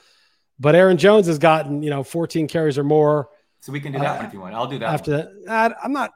But 0.61 0.75
Aaron 0.75 0.97
Jones 0.97 1.25
has 1.25 1.39
gotten 1.39 1.81
you 1.81 1.89
know 1.89 2.03
14 2.03 2.47
carries 2.47 2.77
or 2.77 2.83
more. 2.83 3.29
So 3.61 3.71
we 3.71 3.79
can 3.79 3.91
do 3.91 3.99
that 3.99 4.11
uh, 4.11 4.15
one 4.17 4.25
if 4.25 4.33
you 4.33 4.39
want. 4.39 4.55
I'll 4.55 4.67
do 4.67 4.79
that. 4.79 4.93
After 4.93 5.17
one. 5.17 5.45
that, 5.45 5.75
I'm 5.83 5.91
not 5.91 6.11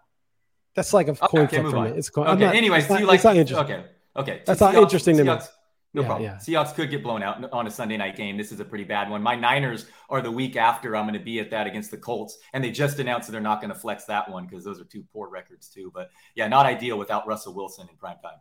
that's 0.75 0.93
like 0.93 1.07
a 1.07 1.11
okay, 1.11 1.27
coin 1.27 1.47
flip 1.47 1.65
for 1.67 1.81
me. 1.81 1.89
It's 1.91 2.09
coin. 2.09 2.27
Okay. 2.27 2.45
Not, 2.45 2.55
Anyways, 2.55 2.89
not, 2.89 2.99
you 2.99 3.07
like? 3.07 3.23
not 3.23 3.35
interesting. 3.35 3.75
Okay. 3.75 3.85
Okay. 4.15 4.41
That's 4.45 4.61
Seahawks, 4.61 4.73
not 4.73 4.83
interesting 4.83 5.17
to 5.17 5.23
Seahawks, 5.23 5.41
me. 5.41 5.47
No 5.93 6.01
yeah, 6.01 6.07
problem. 6.07 6.29
Yeah. 6.29 6.35
Seahawks 6.37 6.75
could 6.75 6.89
get 6.91 7.01
blown 7.01 7.23
out 7.23 7.51
on 7.51 7.65
a 7.65 7.71
Sunday 7.71 7.95
night 7.97 8.17
game. 8.17 8.37
This 8.37 8.51
is 8.51 8.59
a 8.59 8.65
pretty 8.65 8.83
bad 8.83 9.09
one. 9.09 9.23
My 9.23 9.35
Niners 9.35 9.85
are 10.09 10.21
the 10.21 10.31
week 10.31 10.57
after. 10.57 10.95
I'm 10.95 11.05
going 11.05 11.17
to 11.17 11.23
be 11.23 11.39
at 11.39 11.49
that 11.51 11.65
against 11.65 11.89
the 11.91 11.97
Colts, 11.97 12.37
and 12.53 12.63
they 12.63 12.71
just 12.71 12.99
announced 12.99 13.27
that 13.27 13.31
they're 13.31 13.41
not 13.41 13.61
going 13.61 13.73
to 13.73 13.79
flex 13.79 14.03
that 14.05 14.29
one 14.29 14.45
because 14.45 14.65
those 14.65 14.79
are 14.79 14.83
two 14.83 15.03
poor 15.11 15.29
records 15.29 15.69
too. 15.69 15.91
But 15.93 16.09
yeah, 16.35 16.47
not 16.49 16.65
ideal 16.65 16.99
without 16.99 17.25
Russell 17.25 17.53
Wilson 17.53 17.87
in 17.89 17.95
prime 17.95 18.17
time. 18.21 18.39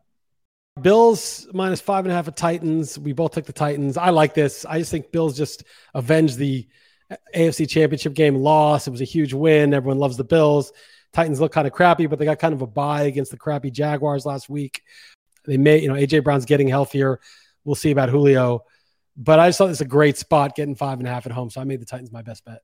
Bills 0.80 1.46
minus 1.52 1.80
five 1.80 2.04
and 2.04 2.12
a 2.12 2.14
half 2.14 2.26
of 2.26 2.34
Titans. 2.34 2.98
We 2.98 3.12
both 3.12 3.32
took 3.32 3.46
the 3.46 3.52
Titans. 3.52 3.96
I 3.96 4.10
like 4.10 4.34
this. 4.34 4.64
I 4.64 4.78
just 4.78 4.90
think 4.90 5.12
Bills 5.12 5.36
just 5.36 5.64
avenged 5.94 6.36
the 6.36 6.66
AFC 7.34 7.68
Championship 7.68 8.14
game 8.14 8.34
loss. 8.36 8.88
It 8.88 8.90
was 8.90 9.00
a 9.00 9.04
huge 9.04 9.32
win. 9.32 9.72
Everyone 9.72 9.98
loves 9.98 10.16
the 10.16 10.24
Bills. 10.24 10.72
Titans 11.12 11.40
look 11.40 11.52
kind 11.52 11.66
of 11.66 11.72
crappy, 11.72 12.06
but 12.06 12.18
they 12.18 12.24
got 12.24 12.40
kind 12.40 12.54
of 12.54 12.62
a 12.62 12.66
bye 12.66 13.02
against 13.02 13.30
the 13.30 13.36
crappy 13.36 13.70
Jaguars 13.70 14.26
last 14.26 14.48
week. 14.48 14.82
They 15.46 15.56
may, 15.56 15.78
you 15.78 15.88
know, 15.88 15.94
AJ 15.94 16.24
Brown's 16.24 16.44
getting 16.44 16.66
healthier. 16.66 17.20
We'll 17.64 17.76
see 17.76 17.92
about 17.92 18.08
Julio. 18.08 18.64
But 19.16 19.38
I 19.38 19.48
just 19.48 19.58
thought 19.58 19.70
it's 19.70 19.80
a 19.80 19.86
great 19.86 20.16
spot 20.16 20.56
getting 20.56 20.74
five 20.74 20.98
and 20.98 21.06
a 21.06 21.10
half 21.10 21.24
at 21.24 21.30
home. 21.30 21.50
So 21.50 21.60
I 21.60 21.64
made 21.64 21.80
the 21.80 21.86
Titans 21.86 22.10
my 22.10 22.22
best 22.22 22.44
bet. 22.44 22.62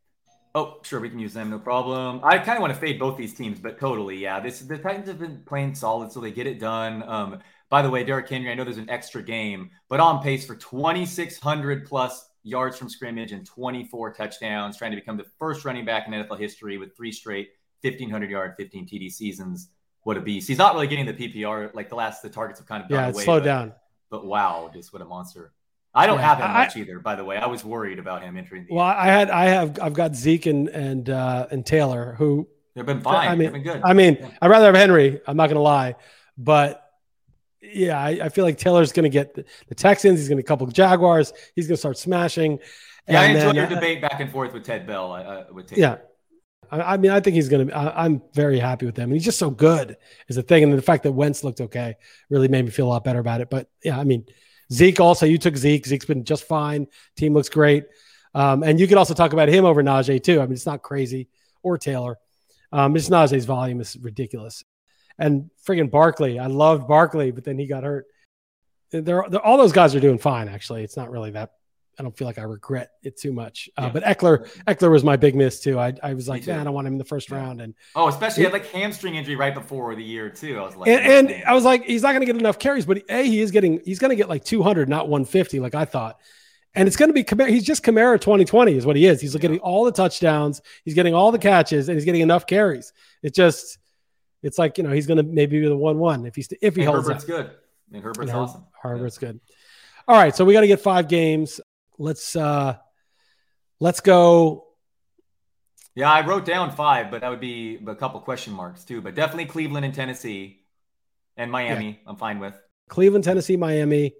Oh, 0.52 0.78
sure, 0.82 0.98
we 0.98 1.08
can 1.08 1.20
use 1.20 1.32
them, 1.32 1.48
no 1.48 1.60
problem. 1.60 2.20
I 2.24 2.38
kind 2.38 2.58
of 2.58 2.60
want 2.60 2.74
to 2.74 2.80
fade 2.80 2.98
both 2.98 3.16
these 3.16 3.34
teams, 3.34 3.60
but 3.60 3.78
totally, 3.78 4.16
yeah. 4.16 4.40
This 4.40 4.58
the 4.58 4.78
Titans 4.78 5.06
have 5.06 5.20
been 5.20 5.44
playing 5.46 5.76
solid, 5.76 6.10
so 6.10 6.18
they 6.18 6.32
get 6.32 6.48
it 6.48 6.58
done. 6.58 7.04
Um, 7.04 7.38
by 7.70 7.82
the 7.82 7.88
way, 7.88 8.04
Derrick 8.04 8.28
Henry, 8.28 8.50
I 8.50 8.54
know 8.54 8.64
there's 8.64 8.78
an 8.78 8.90
extra 8.90 9.22
game, 9.22 9.70
but 9.88 10.00
on 10.00 10.22
pace 10.22 10.44
for 10.44 10.56
2,600 10.56 11.86
plus 11.86 12.28
yards 12.42 12.76
from 12.76 12.88
scrimmage 12.88 13.32
and 13.32 13.46
24 13.46 14.12
touchdowns, 14.12 14.76
trying 14.76 14.90
to 14.90 14.96
become 14.96 15.16
the 15.16 15.26
first 15.38 15.64
running 15.64 15.84
back 15.84 16.06
in 16.06 16.12
NFL 16.12 16.38
history 16.38 16.78
with 16.78 16.96
three 16.96 17.12
straight 17.12 17.50
1500 17.82 18.30
yard, 18.30 18.54
15 18.56 18.86
TD 18.86 19.10
seasons. 19.10 19.68
What 20.02 20.16
a 20.16 20.20
beast. 20.20 20.48
He's 20.48 20.58
not 20.58 20.74
really 20.74 20.88
getting 20.88 21.06
the 21.06 21.12
PPR. 21.12 21.72
Like 21.74 21.88
the 21.88 21.94
last, 21.94 22.22
the 22.22 22.30
targets 22.30 22.58
have 22.58 22.66
kind 22.66 22.82
of 22.82 22.90
yeah, 22.90 23.08
away, 23.08 23.24
slowed 23.24 23.42
but, 23.42 23.46
down. 23.46 23.72
But 24.10 24.26
wow, 24.26 24.70
just 24.72 24.92
what 24.92 25.02
a 25.02 25.04
monster. 25.04 25.52
I 25.94 26.06
don't 26.06 26.18
yeah, 26.18 26.34
have 26.34 26.38
him 26.38 26.52
much 26.52 26.76
I, 26.76 26.80
either, 26.80 26.98
by 27.00 27.16
the 27.16 27.24
way. 27.24 27.36
I 27.36 27.46
was 27.46 27.64
worried 27.64 27.98
about 27.98 28.22
him 28.22 28.36
entering 28.36 28.64
the 28.66 28.74
Well, 28.74 28.84
I 28.84 29.06
had 29.06 29.30
I 29.30 29.46
have 29.46 29.78
I've 29.80 29.92
got 29.92 30.14
Zeke 30.14 30.46
and 30.46 30.68
and 30.68 31.10
uh 31.10 31.48
and 31.50 31.66
Taylor 31.66 32.14
who 32.16 32.48
they've 32.74 32.86
been 32.86 33.00
fine. 33.00 33.28
I 33.28 33.34
mean, 33.34 33.52
been 33.52 33.62
good. 33.62 33.80
I 33.84 33.92
mean, 33.92 34.16
yeah. 34.20 34.30
I'd 34.40 34.50
rather 34.50 34.66
have 34.66 34.76
Henry, 34.76 35.20
I'm 35.26 35.36
not 35.36 35.48
gonna 35.48 35.60
lie. 35.60 35.96
But 36.38 36.89
yeah, 37.62 37.98
I, 37.98 38.08
I 38.24 38.28
feel 38.28 38.44
like 38.44 38.58
Taylor's 38.58 38.92
gonna 38.92 39.08
get 39.08 39.34
the, 39.34 39.44
the 39.68 39.74
Texans, 39.74 40.18
he's 40.18 40.28
gonna 40.28 40.42
couple 40.42 40.66
Jaguars, 40.66 41.32
he's 41.54 41.66
gonna 41.66 41.76
start 41.76 41.98
smashing. 41.98 42.58
Yeah, 43.08 43.22
I 43.22 43.24
enjoy 43.26 43.40
then, 43.40 43.54
your 43.54 43.66
uh, 43.66 43.68
debate 43.68 44.02
back 44.02 44.20
and 44.20 44.30
forth 44.30 44.52
with 44.52 44.64
Ted 44.64 44.86
Bell. 44.86 45.12
Uh, 45.12 45.44
with 45.52 45.66
Taylor. 45.66 45.80
Yeah, 45.80 45.96
I, 46.70 46.94
I 46.94 46.96
mean, 46.96 47.10
I 47.10 47.20
think 47.20 47.34
he's 47.34 47.48
going 47.48 47.68
to. 47.68 47.76
I'm 47.76 48.22
very 48.32 48.58
happy 48.58 48.86
with 48.86 48.96
him. 48.96 49.04
And 49.04 49.14
he's 49.14 49.24
just 49.24 49.38
so 49.38 49.50
good 49.50 49.96
is 50.28 50.36
the 50.36 50.42
thing. 50.42 50.62
And 50.62 50.72
the 50.72 50.82
fact 50.82 51.02
that 51.04 51.12
Wentz 51.12 51.44
looked 51.44 51.60
okay 51.60 51.96
really 52.28 52.48
made 52.48 52.64
me 52.64 52.70
feel 52.70 52.86
a 52.86 52.90
lot 52.90 53.04
better 53.04 53.18
about 53.18 53.40
it. 53.40 53.50
But 53.50 53.68
yeah, 53.82 53.98
I 53.98 54.04
mean, 54.04 54.24
Zeke 54.72 55.00
also. 55.00 55.26
You 55.26 55.38
took 55.38 55.56
Zeke. 55.56 55.86
Zeke's 55.86 56.04
been 56.04 56.24
just 56.24 56.44
fine. 56.44 56.86
Team 57.16 57.34
looks 57.34 57.48
great. 57.48 57.86
Um, 58.34 58.62
and 58.62 58.78
you 58.78 58.86
could 58.86 58.98
also 58.98 59.14
talk 59.14 59.32
about 59.32 59.48
him 59.48 59.64
over 59.64 59.82
Najee 59.82 60.22
too. 60.22 60.40
I 60.40 60.44
mean, 60.44 60.52
it's 60.52 60.66
not 60.66 60.82
crazy 60.82 61.28
or 61.62 61.78
Taylor. 61.78 62.18
Um, 62.72 62.94
it's 62.94 63.08
Najee's 63.08 63.44
volume 63.44 63.80
is 63.80 63.96
ridiculous. 63.96 64.64
And 65.20 65.50
friggin' 65.64 65.90
Barkley, 65.90 66.40
I 66.40 66.46
loved 66.46 66.88
Barkley, 66.88 67.30
but 67.30 67.44
then 67.44 67.58
he 67.58 67.66
got 67.66 67.84
hurt. 67.84 68.06
They're, 68.90 69.02
they're, 69.02 69.40
all 69.40 69.56
those 69.56 69.72
guys 69.72 69.94
are 69.94 70.00
doing 70.00 70.18
fine. 70.18 70.48
Actually, 70.48 70.82
it's 70.82 70.96
not 70.96 71.10
really 71.12 71.30
that 71.30 71.52
I 72.00 72.02
don't 72.02 72.16
feel 72.16 72.26
like 72.26 72.38
I 72.38 72.42
regret 72.42 72.92
it 73.02 73.18
too 73.18 73.30
much. 73.30 73.68
Uh, 73.76 73.82
yeah. 73.82 73.90
But 73.90 74.04
Ekeler, 74.04 74.50
Ekeler 74.66 74.90
was 74.90 75.04
my 75.04 75.16
big 75.16 75.34
miss 75.34 75.60
too. 75.60 75.78
I, 75.78 75.92
I 76.02 76.14
was 76.14 76.28
like, 76.28 76.46
man, 76.46 76.60
I 76.60 76.64
don't 76.64 76.72
want 76.72 76.86
him 76.86 76.94
in 76.94 76.98
the 76.98 77.04
first 77.04 77.28
yeah. 77.28 77.36
round. 77.36 77.60
And 77.60 77.74
oh, 77.94 78.08
especially 78.08 78.40
he 78.40 78.44
had 78.44 78.54
like 78.54 78.66
hamstring 78.68 79.16
injury 79.16 79.36
right 79.36 79.52
before 79.52 79.94
the 79.94 80.02
year 80.02 80.30
too. 80.30 80.58
I 80.58 80.62
was 80.62 80.76
like, 80.76 80.88
and, 80.88 81.30
and 81.30 81.44
I 81.44 81.52
was 81.52 81.64
like, 81.64 81.84
he's 81.84 82.02
not 82.02 82.12
going 82.12 82.20
to 82.20 82.26
get 82.26 82.36
enough 82.36 82.58
carries, 82.58 82.86
but 82.86 83.02
a 83.10 83.22
he 83.22 83.42
is 83.42 83.50
getting, 83.50 83.82
he's 83.84 83.98
going 83.98 84.08
to 84.08 84.16
get 84.16 84.30
like 84.30 84.44
200, 84.44 84.88
not 84.88 85.08
150, 85.08 85.60
like 85.60 85.74
I 85.74 85.84
thought. 85.84 86.18
And 86.74 86.88
it's 86.88 86.96
going 86.96 87.12
to 87.12 87.22
be. 87.22 87.50
He's 87.50 87.64
just 87.64 87.84
Kamara 87.84 88.18
2020 88.18 88.76
is 88.76 88.86
what 88.86 88.96
he 88.96 89.04
is. 89.04 89.20
He's 89.20 89.36
getting 89.36 89.58
all 89.58 89.84
the 89.84 89.92
touchdowns, 89.92 90.62
he's 90.84 90.94
getting 90.94 91.12
all 91.12 91.32
the 91.32 91.38
catches, 91.38 91.88
and 91.88 91.96
he's 91.96 92.06
getting 92.06 92.22
enough 92.22 92.46
carries. 92.46 92.94
It 93.22 93.34
just, 93.34 93.76
it's 94.42 94.58
like 94.58 94.78
you 94.78 94.84
know 94.84 94.90
he's 94.90 95.06
going 95.06 95.18
to 95.18 95.22
maybe 95.22 95.60
be 95.60 95.66
the 95.66 95.76
one 95.76 95.98
one 95.98 96.26
if 96.26 96.34
he's 96.34 96.48
if 96.60 96.76
he 96.76 96.82
and 96.82 96.90
holds. 96.90 97.08
Herbert's 97.08 97.24
up. 97.24 97.28
good. 97.28 97.50
And 97.92 98.02
Herbert's 98.02 98.30
and 98.30 98.38
awesome. 98.38 98.66
Herbert's 98.80 99.18
yeah. 99.20 99.28
good. 99.28 99.40
All 100.08 100.16
right, 100.16 100.34
so 100.34 100.44
we 100.44 100.52
got 100.52 100.62
to 100.62 100.66
get 100.66 100.80
five 100.80 101.08
games 101.08 101.60
let's 102.00 102.34
uh 102.34 102.76
let's 103.78 104.00
go 104.00 104.64
yeah 105.94 106.10
i 106.10 106.26
wrote 106.26 106.46
down 106.46 106.72
five 106.72 107.10
but 107.10 107.20
that 107.20 107.28
would 107.28 107.40
be 107.40 107.78
a 107.86 107.94
couple 107.94 108.18
question 108.20 108.54
marks 108.54 108.84
too 108.84 109.02
but 109.02 109.14
definitely 109.14 109.44
cleveland 109.44 109.84
and 109.84 109.94
tennessee 109.94 110.62
and 111.36 111.52
miami 111.52 111.88
yeah. 111.88 112.10
i'm 112.10 112.16
fine 112.16 112.38
with 112.38 112.54
cleveland 112.88 113.22
tennessee 113.22 113.56
miami 113.56 114.14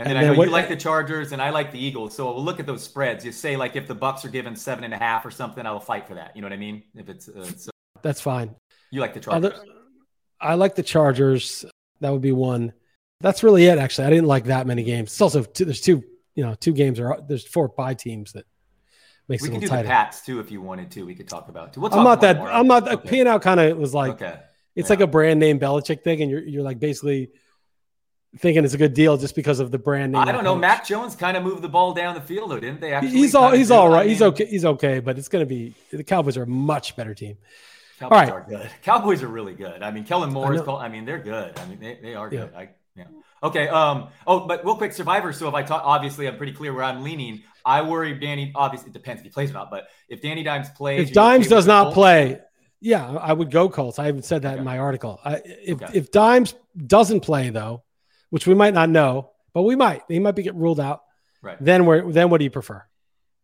and 0.00 0.06
then, 0.06 0.16
and 0.16 0.24
then 0.24 0.30
I 0.30 0.32
know 0.32 0.38
what, 0.38 0.46
you 0.46 0.52
like 0.52 0.68
the 0.68 0.76
Chargers 0.76 1.32
and 1.32 1.42
I 1.42 1.50
like 1.50 1.72
the 1.72 1.84
Eagles. 1.84 2.14
So 2.14 2.32
we'll 2.32 2.44
look 2.44 2.60
at 2.60 2.66
those 2.66 2.84
spreads. 2.84 3.24
You 3.24 3.32
say 3.32 3.56
like 3.56 3.74
if 3.74 3.88
the 3.88 3.96
Bucks 3.96 4.24
are 4.24 4.28
given 4.28 4.54
seven 4.54 4.84
and 4.84 4.94
a 4.94 4.96
half 4.96 5.26
or 5.26 5.32
something, 5.32 5.66
I 5.66 5.72
will 5.72 5.80
fight 5.80 6.06
for 6.06 6.14
that. 6.14 6.36
You 6.36 6.40
know 6.40 6.46
what 6.46 6.52
I 6.52 6.56
mean? 6.56 6.84
If 6.94 7.08
it's, 7.08 7.28
uh, 7.28 7.40
uh, 7.40 7.70
that's 8.00 8.20
fine. 8.20 8.54
You 8.90 9.00
like 9.00 9.14
the 9.14 9.20
Chargers? 9.20 9.52
Other, 9.52 9.64
I 10.40 10.54
like 10.54 10.74
the 10.74 10.82
Chargers. 10.82 11.64
That 12.00 12.10
would 12.10 12.22
be 12.22 12.32
one. 12.32 12.72
That's 13.20 13.42
really 13.42 13.66
it. 13.66 13.78
Actually, 13.78 14.06
I 14.06 14.10
didn't 14.10 14.26
like 14.26 14.44
that 14.44 14.66
many 14.66 14.84
games. 14.84 15.10
It's 15.10 15.20
also 15.20 15.42
two, 15.42 15.64
there's 15.64 15.80
two 15.80 16.04
you 16.38 16.44
know, 16.44 16.54
two 16.54 16.72
games 16.72 17.00
or 17.00 17.18
there's 17.26 17.44
four 17.44 17.66
bye 17.66 17.94
teams 17.94 18.30
that 18.34 18.44
makes 19.26 19.42
we 19.42 19.48
it 19.48 19.52
can 19.52 19.60
do 19.60 19.66
tighter. 19.66 19.82
the 19.82 19.88
Pats 19.88 20.24
too 20.24 20.38
if 20.38 20.52
you 20.52 20.62
wanted 20.62 20.88
to. 20.92 21.04
We 21.04 21.16
could 21.16 21.28
talk 21.28 21.48
about. 21.48 21.72
Too. 21.72 21.80
We'll 21.80 21.90
talk 21.90 21.98
I'm 21.98 22.04
not 22.04 22.20
that. 22.20 22.36
More. 22.36 22.48
I'm 22.48 22.68
not. 22.68 22.86
Okay. 22.86 23.08
P 23.08 23.18
and 23.18 23.28
L 23.28 23.40
kind 23.40 23.58
of 23.58 23.76
was 23.76 23.92
like. 23.92 24.12
Okay. 24.12 24.38
It's 24.76 24.88
yeah. 24.88 24.92
like 24.92 25.00
a 25.00 25.08
brand 25.08 25.40
name 25.40 25.58
Belichick 25.58 26.04
thing, 26.04 26.22
and 26.22 26.30
you're 26.30 26.44
you're 26.44 26.62
like 26.62 26.78
basically 26.78 27.32
thinking 28.36 28.64
it's 28.64 28.74
a 28.74 28.78
good 28.78 28.94
deal 28.94 29.16
just 29.16 29.34
because 29.34 29.58
of 29.58 29.72
the 29.72 29.80
brand 29.80 30.12
name. 30.12 30.20
I 30.20 30.30
don't 30.30 30.44
know. 30.44 30.54
Coach. 30.54 30.60
Mac 30.60 30.86
Jones 30.86 31.16
kind 31.16 31.36
of 31.36 31.42
moved 31.42 31.62
the 31.62 31.68
ball 31.68 31.92
down 31.92 32.14
the 32.14 32.20
field, 32.20 32.52
though, 32.52 32.60
didn't 32.60 32.80
they? 32.80 32.92
Actually 32.92 33.10
he's 33.10 33.34
all 33.34 33.50
he's 33.50 33.72
all 33.72 33.88
right. 33.88 34.08
He's 34.08 34.22
okay. 34.22 34.46
He's 34.46 34.64
okay, 34.64 35.00
but 35.00 35.18
it's 35.18 35.28
going 35.28 35.42
to 35.42 35.46
be 35.46 35.74
the 35.90 36.04
Cowboys 36.04 36.36
are 36.36 36.44
a 36.44 36.46
much 36.46 36.94
better 36.94 37.14
team. 37.14 37.36
Cowboys 37.98 38.12
all 38.12 38.18
right. 38.18 38.32
are 38.32 38.46
good. 38.48 38.70
Cowboys 38.82 39.22
are 39.22 39.28
really 39.28 39.54
good. 39.54 39.82
I 39.82 39.90
mean, 39.90 40.04
Kellen 40.04 40.32
Moore 40.32 40.54
is 40.54 40.62
called. 40.62 40.80
I 40.80 40.88
mean, 40.88 41.04
they're 41.04 41.18
good. 41.18 41.58
I 41.58 41.66
mean, 41.66 41.80
they, 41.80 41.98
they 42.00 42.14
are 42.14 42.28
good. 42.28 42.50
Yeah. 42.52 42.58
I, 42.58 42.68
yeah. 42.94 43.04
Okay. 43.42 43.68
Um. 43.68 44.08
Oh, 44.26 44.46
but 44.46 44.64
real 44.64 44.76
quick, 44.76 44.92
Survivor. 44.92 45.32
So 45.32 45.48
if 45.48 45.54
I 45.54 45.62
talk, 45.62 45.82
obviously, 45.84 46.28
I'm 46.28 46.36
pretty 46.36 46.52
clear 46.52 46.72
where 46.72 46.84
I'm 46.84 47.02
leaning. 47.02 47.42
I 47.64 47.82
worry 47.82 48.18
Danny. 48.18 48.52
Obviously, 48.54 48.90
it 48.90 48.92
depends 48.92 49.20
if 49.20 49.24
he 49.24 49.30
plays 49.30 49.50
or 49.50 49.54
not. 49.54 49.70
But 49.70 49.88
if 50.08 50.22
Danny 50.22 50.42
Dimes 50.42 50.68
plays, 50.70 51.08
if 51.08 51.14
Dimes 51.14 51.48
does 51.48 51.66
not 51.66 51.84
Colts? 51.84 51.94
play, 51.94 52.40
yeah, 52.80 53.10
I 53.10 53.32
would 53.32 53.50
go 53.50 53.68
Colts. 53.68 53.98
I 53.98 54.08
even 54.08 54.22
said 54.22 54.42
that 54.42 54.52
okay. 54.52 54.58
in 54.58 54.64
my 54.64 54.78
article. 54.78 55.20
I, 55.24 55.42
if 55.44 55.82
okay. 55.82 55.98
if 55.98 56.10
Dimes 56.10 56.54
doesn't 56.76 57.20
play 57.20 57.50
though, 57.50 57.82
which 58.30 58.46
we 58.46 58.54
might 58.54 58.74
not 58.74 58.88
know, 58.90 59.30
but 59.52 59.62
we 59.62 59.76
might. 59.76 60.02
He 60.08 60.18
might 60.18 60.36
be 60.36 60.42
get 60.42 60.54
ruled 60.54 60.80
out. 60.80 61.02
Right. 61.42 61.56
Then 61.60 61.86
where? 61.86 62.10
Then 62.10 62.30
what 62.30 62.38
do 62.38 62.44
you 62.44 62.50
prefer? 62.50 62.84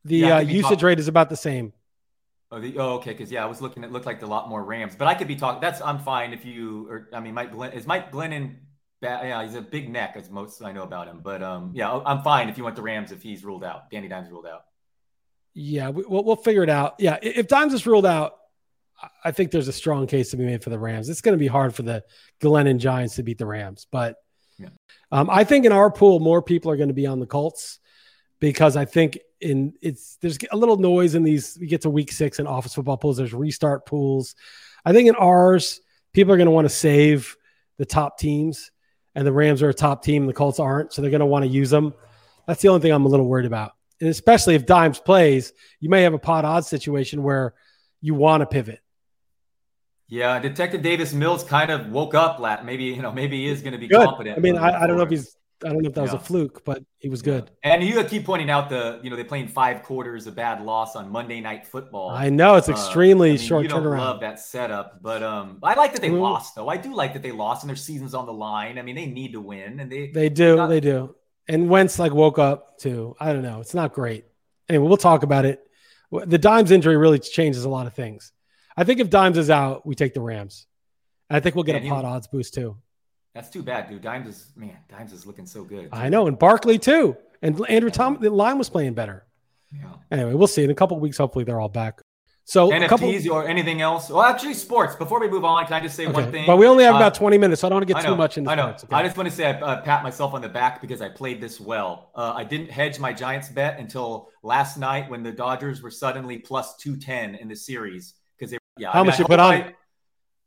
The 0.04 0.16
yeah, 0.16 0.36
uh, 0.36 0.40
usage 0.40 0.82
rate 0.82 0.98
is 0.98 1.08
about 1.08 1.30
the 1.30 1.36
same. 1.36 1.72
Oh, 2.54 2.60
the, 2.60 2.78
oh 2.78 2.94
okay. 2.94 3.10
Because 3.10 3.32
yeah, 3.32 3.42
I 3.42 3.46
was 3.46 3.60
looking. 3.60 3.82
It 3.82 3.90
looked 3.90 4.06
like 4.06 4.22
a 4.22 4.26
lot 4.26 4.48
more 4.48 4.62
Rams, 4.62 4.94
but 4.96 5.08
I 5.08 5.14
could 5.14 5.26
be 5.26 5.34
talking. 5.34 5.60
That's 5.60 5.80
I'm 5.80 5.98
fine 5.98 6.32
if 6.32 6.44
you. 6.44 6.88
Or 6.88 7.08
I 7.12 7.18
mean, 7.18 7.34
Mike 7.34 7.52
Glenn 7.52 7.72
is 7.72 7.86
Mike 7.86 8.12
Glennon. 8.12 8.56
Yeah, 9.02 9.42
he's 9.44 9.56
a 9.56 9.60
big 9.60 9.90
neck, 9.90 10.14
as 10.16 10.30
most 10.30 10.62
I 10.62 10.72
know 10.72 10.84
about 10.84 11.08
him. 11.08 11.20
But 11.22 11.42
um, 11.42 11.72
yeah, 11.74 12.00
I'm 12.06 12.22
fine 12.22 12.48
if 12.48 12.56
you 12.56 12.64
want 12.64 12.76
the 12.76 12.82
Rams 12.82 13.10
if 13.10 13.22
he's 13.22 13.44
ruled 13.44 13.64
out. 13.64 13.90
Danny 13.90 14.08
Dimes 14.08 14.30
ruled 14.30 14.46
out. 14.46 14.64
Yeah, 15.52 15.90
we, 15.90 16.04
will 16.04 16.24
we'll 16.24 16.36
figure 16.36 16.62
it 16.62 16.70
out. 16.70 16.94
Yeah, 16.98 17.18
if 17.20 17.48
Dimes 17.48 17.74
is 17.74 17.86
ruled 17.86 18.06
out, 18.06 18.36
I 19.24 19.32
think 19.32 19.50
there's 19.50 19.68
a 19.68 19.72
strong 19.72 20.06
case 20.06 20.30
to 20.30 20.36
be 20.36 20.44
made 20.44 20.62
for 20.62 20.70
the 20.70 20.78
Rams. 20.78 21.08
It's 21.08 21.20
going 21.20 21.34
to 21.34 21.38
be 21.38 21.48
hard 21.48 21.74
for 21.74 21.82
the 21.82 22.04
Glennon 22.40 22.78
Giants 22.78 23.16
to 23.16 23.24
beat 23.24 23.38
the 23.38 23.46
Rams, 23.46 23.86
but 23.90 24.16
yeah. 24.58 24.68
um, 25.10 25.28
I 25.28 25.44
think 25.44 25.66
in 25.66 25.72
our 25.72 25.90
pool 25.90 26.20
more 26.20 26.40
people 26.40 26.70
are 26.70 26.76
going 26.76 26.88
to 26.88 26.94
be 26.94 27.06
on 27.06 27.18
the 27.18 27.26
Colts 27.26 27.80
because 28.40 28.76
I 28.76 28.84
think 28.84 29.18
in 29.44 29.74
it's 29.82 30.16
there's 30.16 30.38
a 30.50 30.56
little 30.56 30.78
noise 30.78 31.14
in 31.14 31.22
these. 31.22 31.56
We 31.60 31.66
get 31.66 31.82
to 31.82 31.90
week 31.90 32.10
six 32.10 32.38
in 32.38 32.46
office 32.46 32.74
football 32.74 32.96
pools. 32.96 33.18
There's 33.18 33.34
restart 33.34 33.86
pools. 33.86 34.34
I 34.84 34.92
think 34.92 35.08
in 35.08 35.14
ours, 35.14 35.80
people 36.12 36.32
are 36.32 36.36
going 36.36 36.46
to 36.46 36.52
want 36.52 36.64
to 36.64 36.74
save 36.74 37.36
the 37.76 37.84
top 37.84 38.18
teams, 38.18 38.70
and 39.14 39.26
the 39.26 39.32
Rams 39.32 39.62
are 39.62 39.68
a 39.68 39.74
top 39.74 40.02
team, 40.02 40.22
and 40.22 40.28
the 40.28 40.34
Colts 40.34 40.58
aren't, 40.58 40.92
so 40.92 41.02
they're 41.02 41.10
going 41.10 41.20
to 41.20 41.26
want 41.26 41.44
to 41.44 41.50
use 41.50 41.70
them. 41.70 41.94
That's 42.46 42.62
the 42.62 42.68
only 42.68 42.80
thing 42.80 42.92
I'm 42.92 43.04
a 43.04 43.08
little 43.08 43.26
worried 43.26 43.46
about, 43.46 43.72
and 44.00 44.08
especially 44.08 44.54
if 44.54 44.66
Dimes 44.66 44.98
plays, 44.98 45.52
you 45.80 45.90
may 45.90 46.02
have 46.02 46.14
a 46.14 46.18
pot 46.18 46.44
odds 46.44 46.66
situation 46.66 47.22
where 47.22 47.54
you 48.00 48.14
want 48.14 48.40
to 48.40 48.46
pivot. 48.46 48.80
Yeah, 50.08 50.38
Detective 50.38 50.82
Davis 50.82 51.12
Mills 51.12 51.44
kind 51.44 51.70
of 51.70 51.88
woke 51.88 52.14
up. 52.14 52.38
Lat 52.38 52.64
maybe 52.64 52.84
you 52.84 53.02
know 53.02 53.12
maybe 53.12 53.44
he 53.44 53.48
is 53.48 53.62
going 53.62 53.72
to 53.72 53.78
be 53.78 53.88
good. 53.88 54.04
competent. 54.04 54.38
I 54.38 54.40
mean, 54.40 54.56
I, 54.56 54.82
I, 54.82 54.86
don't 54.86 54.96
know 54.96 55.02
if 55.02 55.10
he's 55.10 55.36
I 55.62 55.68
don't 55.68 55.82
know 55.82 55.88
if 55.88 55.94
that 55.94 56.00
yeah. 56.04 56.12
was 56.12 56.14
a 56.14 56.24
fluke, 56.24 56.64
but 56.64 56.82
he 56.98 57.08
was 57.08 57.22
good. 57.22 57.50
And 57.62 57.82
you 57.82 58.02
keep 58.04 58.24
pointing 58.24 58.50
out 58.50 58.68
the 58.68 59.00
you 59.02 59.10
know 59.10 59.16
they 59.16 59.24
playing 59.24 59.48
five 59.48 59.82
quarters 59.82 60.26
of 60.26 60.34
bad 60.34 60.62
loss 60.62 60.96
on 60.96 61.10
Monday 61.10 61.40
Night 61.40 61.66
Football. 61.66 62.10
I 62.10 62.30
know 62.30 62.56
it's 62.56 62.68
uh, 62.68 62.72
extremely 62.72 63.30
uh, 63.30 63.34
I 63.34 63.36
mean, 63.36 63.46
short 63.46 63.62
you 63.62 63.68
don't 63.68 63.82
turnaround. 63.82 63.98
Love 63.98 64.20
that 64.20 64.40
setup, 64.40 65.02
but 65.02 65.22
um, 65.22 65.58
I 65.62 65.74
like 65.74 65.92
that 65.92 66.00
they 66.00 66.08
mm-hmm. 66.08 66.18
lost 66.18 66.54
though. 66.54 66.68
I 66.68 66.76
do 66.76 66.94
like 66.94 67.12
that 67.12 67.22
they 67.22 67.32
lost 67.32 67.62
and 67.62 67.68
their 67.68 67.76
season's 67.76 68.14
on 68.14 68.26
the 68.26 68.32
line. 68.32 68.78
I 68.78 68.82
mean, 68.82 68.96
they 68.96 69.06
need 69.06 69.32
to 69.32 69.40
win, 69.40 69.80
and 69.80 69.90
they 69.90 70.10
they 70.10 70.28
do 70.28 70.56
not- 70.56 70.68
they 70.68 70.80
do. 70.80 71.14
And 71.46 71.68
Wentz 71.68 71.98
like 71.98 72.12
woke 72.12 72.38
up 72.38 72.78
too. 72.78 73.14
I 73.20 73.32
don't 73.32 73.42
know. 73.42 73.60
It's 73.60 73.74
not 73.74 73.92
great. 73.92 74.24
Anyway, 74.68 74.88
we'll 74.88 74.96
talk 74.96 75.22
about 75.22 75.44
it. 75.44 75.60
The 76.10 76.38
Dimes 76.38 76.70
injury 76.70 76.96
really 76.96 77.18
changes 77.18 77.64
a 77.64 77.68
lot 77.68 77.86
of 77.86 77.92
things. 77.92 78.32
I 78.76 78.84
think 78.84 79.00
if 79.00 79.10
Dimes 79.10 79.36
is 79.36 79.50
out, 79.50 79.86
we 79.86 79.94
take 79.94 80.14
the 80.14 80.20
Rams. 80.20 80.66
I 81.28 81.40
think 81.40 81.54
we'll 81.54 81.64
get 81.64 81.82
a 81.82 81.88
pot 81.88 82.04
odds 82.04 82.28
boost 82.28 82.54
too. 82.54 82.76
That's 83.34 83.50
too 83.50 83.62
bad, 83.62 83.88
dude. 83.88 84.02
Dimes 84.02 84.28
is 84.28 84.46
man, 84.54 84.76
Dimes 84.88 85.12
is 85.12 85.26
looking 85.26 85.46
so 85.46 85.64
good. 85.64 85.88
I 85.92 86.08
know, 86.08 86.28
and 86.28 86.38
Barkley 86.38 86.78
too, 86.78 87.16
and 87.42 87.60
Andrew 87.68 87.90
Tom. 87.90 88.18
The 88.20 88.30
line 88.30 88.58
was 88.58 88.70
playing 88.70 88.94
better. 88.94 89.26
Yeah. 89.72 89.88
Anyway, 90.10 90.34
we'll 90.34 90.46
see 90.46 90.62
in 90.62 90.70
a 90.70 90.74
couple 90.74 90.98
weeks. 91.00 91.18
Hopefully, 91.18 91.44
they're 91.44 91.60
all 91.60 91.68
back. 91.68 92.00
So 92.46 92.70
NFTs 92.70 92.88
couple, 92.88 93.32
or 93.32 93.48
anything 93.48 93.80
else? 93.80 94.10
Well, 94.10 94.22
actually, 94.22 94.54
sports. 94.54 94.94
Before 94.96 95.18
we 95.18 95.28
move 95.28 95.44
on, 95.44 95.64
can 95.64 95.72
I 95.72 95.80
just 95.80 95.96
say 95.96 96.04
okay. 96.04 96.12
one 96.12 96.30
thing? 96.30 96.46
But 96.46 96.58
we 96.58 96.66
only 96.66 96.84
have 96.84 96.94
uh, 96.94 96.98
about 96.98 97.14
twenty 97.14 97.38
minutes, 97.38 97.62
so 97.62 97.66
I 97.66 97.70
don't 97.70 97.76
want 97.76 97.88
to 97.88 97.94
get 97.94 98.04
too 98.04 98.14
much 98.14 98.38
into. 98.38 98.50
I 98.50 98.54
know. 98.54 98.68
Okay. 98.68 98.86
I 98.92 99.02
just 99.02 99.16
want 99.16 99.28
to 99.28 99.34
say 99.34 99.46
I 99.46 99.60
uh, 99.60 99.80
pat 99.80 100.02
myself 100.02 100.34
on 100.34 100.42
the 100.42 100.48
back 100.48 100.80
because 100.80 101.00
I 101.00 101.08
played 101.08 101.40
this 101.40 101.58
well. 101.58 102.10
Uh, 102.14 102.34
I 102.36 102.44
didn't 102.44 102.70
hedge 102.70 103.00
my 103.00 103.12
Giants 103.12 103.48
bet 103.48 103.80
until 103.80 104.28
last 104.42 104.76
night 104.76 105.10
when 105.10 105.22
the 105.22 105.32
Dodgers 105.32 105.82
were 105.82 105.90
suddenly 105.90 106.38
plus 106.38 106.76
two 106.76 106.96
ten 106.96 107.34
in 107.34 107.48
the 107.48 107.56
series 107.56 108.14
because 108.38 108.52
they. 108.52 108.58
Yeah. 108.76 108.92
How 108.92 109.00
I 109.00 109.02
mean, 109.02 109.06
much 109.10 109.18
you 109.18 109.24
put 109.24 109.40
on? 109.40 109.54
I, 109.54 109.74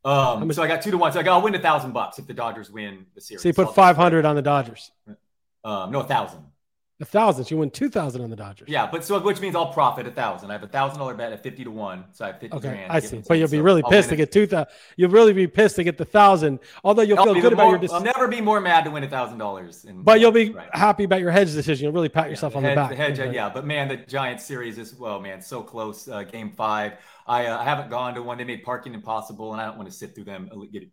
um, 0.08 0.52
so 0.54 0.64
I 0.64 0.68
got 0.68 0.82
two 0.82 0.92
to 0.92 0.98
one. 0.98 1.12
So 1.12 1.20
I 1.20 1.24
got 1.24 1.34
I'll 1.34 1.42
win 1.42 1.54
a 1.56 1.60
thousand 1.60 1.92
bucks 1.92 2.18
if 2.20 2.28
the 2.28 2.34
Dodgers 2.34 2.72
win 2.72 3.06
the 3.14 3.22
series. 3.22 3.42
So 3.42 3.50
you 3.50 3.54
put 3.54 3.68
so 3.68 3.74
five 3.74 3.98
hundred 3.98 4.26
on 4.26 4.36
the 4.36 4.42
Dodgers. 4.42 4.92
Um, 5.64 5.92
no, 5.92 6.00
a 6.00 6.04
thousand. 6.04 6.46
A 7.00 7.06
thousand. 7.06 7.52
You 7.52 7.58
win 7.58 7.70
two 7.70 7.90
thousand 7.90 8.24
on 8.24 8.32
the 8.32 8.36
Dodgers. 8.36 8.70
Yeah, 8.70 8.90
but 8.92 9.06
so 9.06 9.20
which 9.20 9.40
means 9.40 9.56
I'll 9.56 9.72
profit 9.72 10.08
a 10.08 10.12
thousand. 10.12 10.50
I 10.50 10.54
have 10.54 10.64
a 10.64 10.68
thousand 10.68 10.98
dollar 10.98 11.14
bet 11.14 11.32
at 11.32 11.44
fifty 11.44 11.64
to 11.64 11.70
one, 11.70 12.06
so 12.12 12.26
I 12.26 12.30
have 12.30 12.40
fifty 12.40 12.58
okay, 12.58 12.70
grand. 12.70 12.92
I 12.92 13.00
see. 13.00 13.22
But 13.28 13.36
you'll 13.38 13.50
be 13.50 13.58
so 13.58 13.64
really 13.64 13.84
pissed 13.88 14.10
to 14.10 14.16
get 14.16 14.32
two 14.32 14.48
thousand. 14.48 14.74
You'll 14.96 15.12
really 15.12 15.34
be 15.34 15.46
pissed 15.46 15.76
to 15.76 15.84
get 15.84 16.00
the 16.00 16.06
thousand. 16.06 16.60
Although 16.84 17.04
you'll 17.04 17.20
I'll 17.20 17.26
feel 17.26 17.36
good 17.36 17.54
about 17.54 17.66
more, 17.66 17.74
your 17.74 17.80
decision. 17.80 18.08
I'll 18.08 18.14
never 18.14 18.28
be 18.28 18.42
more 18.42 18.60
mad 18.60 18.86
to 18.86 18.90
win 18.90 19.04
a 19.04 19.08
thousand 19.08 19.38
dollars. 19.38 19.86
But 19.88 20.20
you'll 20.20 20.32
be 20.32 20.50
right. 20.50 20.70
happy 20.74 21.04
about 21.04 21.22
your 21.22 21.30
hedge 21.30 21.54
decision. 21.54 21.84
You'll 21.84 21.94
really 21.94 22.10
pat 22.10 22.32
yourself 22.32 22.54
yeah, 22.54 22.58
on 22.58 22.64
the, 22.64 22.70
the 22.70 22.76
back. 22.76 22.90
The 22.90 22.96
hedge, 22.96 23.20
okay. 23.20 23.32
yeah. 23.32 23.50
But 23.50 23.68
man, 23.68 23.90
the 23.90 23.98
Giants 23.98 24.46
series 24.46 24.80
is 24.80 24.96
well, 24.96 25.20
man, 25.20 25.40
so 25.40 25.62
close. 25.62 26.08
Uh, 26.08 26.24
game 26.24 26.50
five. 26.50 26.94
I, 27.28 27.46
uh, 27.46 27.60
I 27.60 27.64
haven't 27.64 27.92
gone 27.92 28.16
to 28.16 28.24
one. 28.24 28.40
They 28.40 28.44
made 28.44 28.64
parking 28.64 28.96
impossible, 28.96 29.52
and 29.52 29.62
I 29.62 29.66
don't 29.66 29.78
want 29.78 29.88
to 29.88 29.96
sit 29.96 30.16
through 30.16 30.24
them. 30.24 30.50
Get 30.72 30.90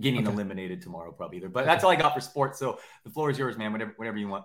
getting 0.00 0.20
okay. 0.20 0.32
eliminated 0.32 0.82
tomorrow, 0.82 1.12
probably 1.12 1.38
either. 1.38 1.48
But 1.48 1.64
that's 1.64 1.82
all 1.82 1.90
I 1.90 1.96
got 1.96 2.12
for 2.12 2.20
sports. 2.20 2.58
So 2.58 2.78
the 3.04 3.10
floor 3.10 3.30
is 3.30 3.38
yours, 3.38 3.56
man. 3.56 3.72
Whatever, 3.72 3.94
whatever 3.96 4.18
you 4.18 4.28
want. 4.28 4.44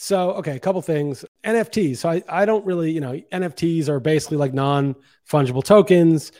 So, 0.00 0.30
okay, 0.34 0.54
a 0.54 0.60
couple 0.60 0.80
things. 0.80 1.24
NFTs. 1.42 1.96
So 1.96 2.08
I, 2.10 2.22
I 2.28 2.44
don't 2.44 2.64
really, 2.64 2.92
you 2.92 3.00
know, 3.00 3.20
NFTs 3.32 3.88
are 3.88 3.98
basically 3.98 4.36
like 4.36 4.54
non 4.54 4.94
fungible 5.28 5.64
tokens. 5.64 6.30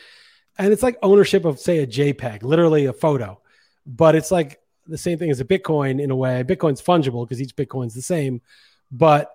And 0.57 0.71
it's 0.71 0.81
like 0.81 0.97
ownership 1.03 1.43
of, 1.43 1.59
say, 1.59 1.79
a 1.79 1.85
JPEG, 1.85 2.43
literally 2.43 2.85
a 2.85 2.93
photo. 2.93 3.41
But 3.85 4.15
it's 4.15 4.31
like 4.31 4.61
the 4.87 4.97
same 4.97 5.17
thing 5.19 5.29
as 5.29 5.41
a 5.41 5.45
Bitcoin 5.45 6.01
in 6.01 6.09
a 6.09 6.15
way. 6.15 6.41
Bitcoin's 6.45 6.81
fungible 6.81 7.27
because 7.27 7.41
each 7.41 7.53
Bitcoin's 7.53 7.93
the 7.93 8.01
same. 8.01 8.41
But 8.93 9.29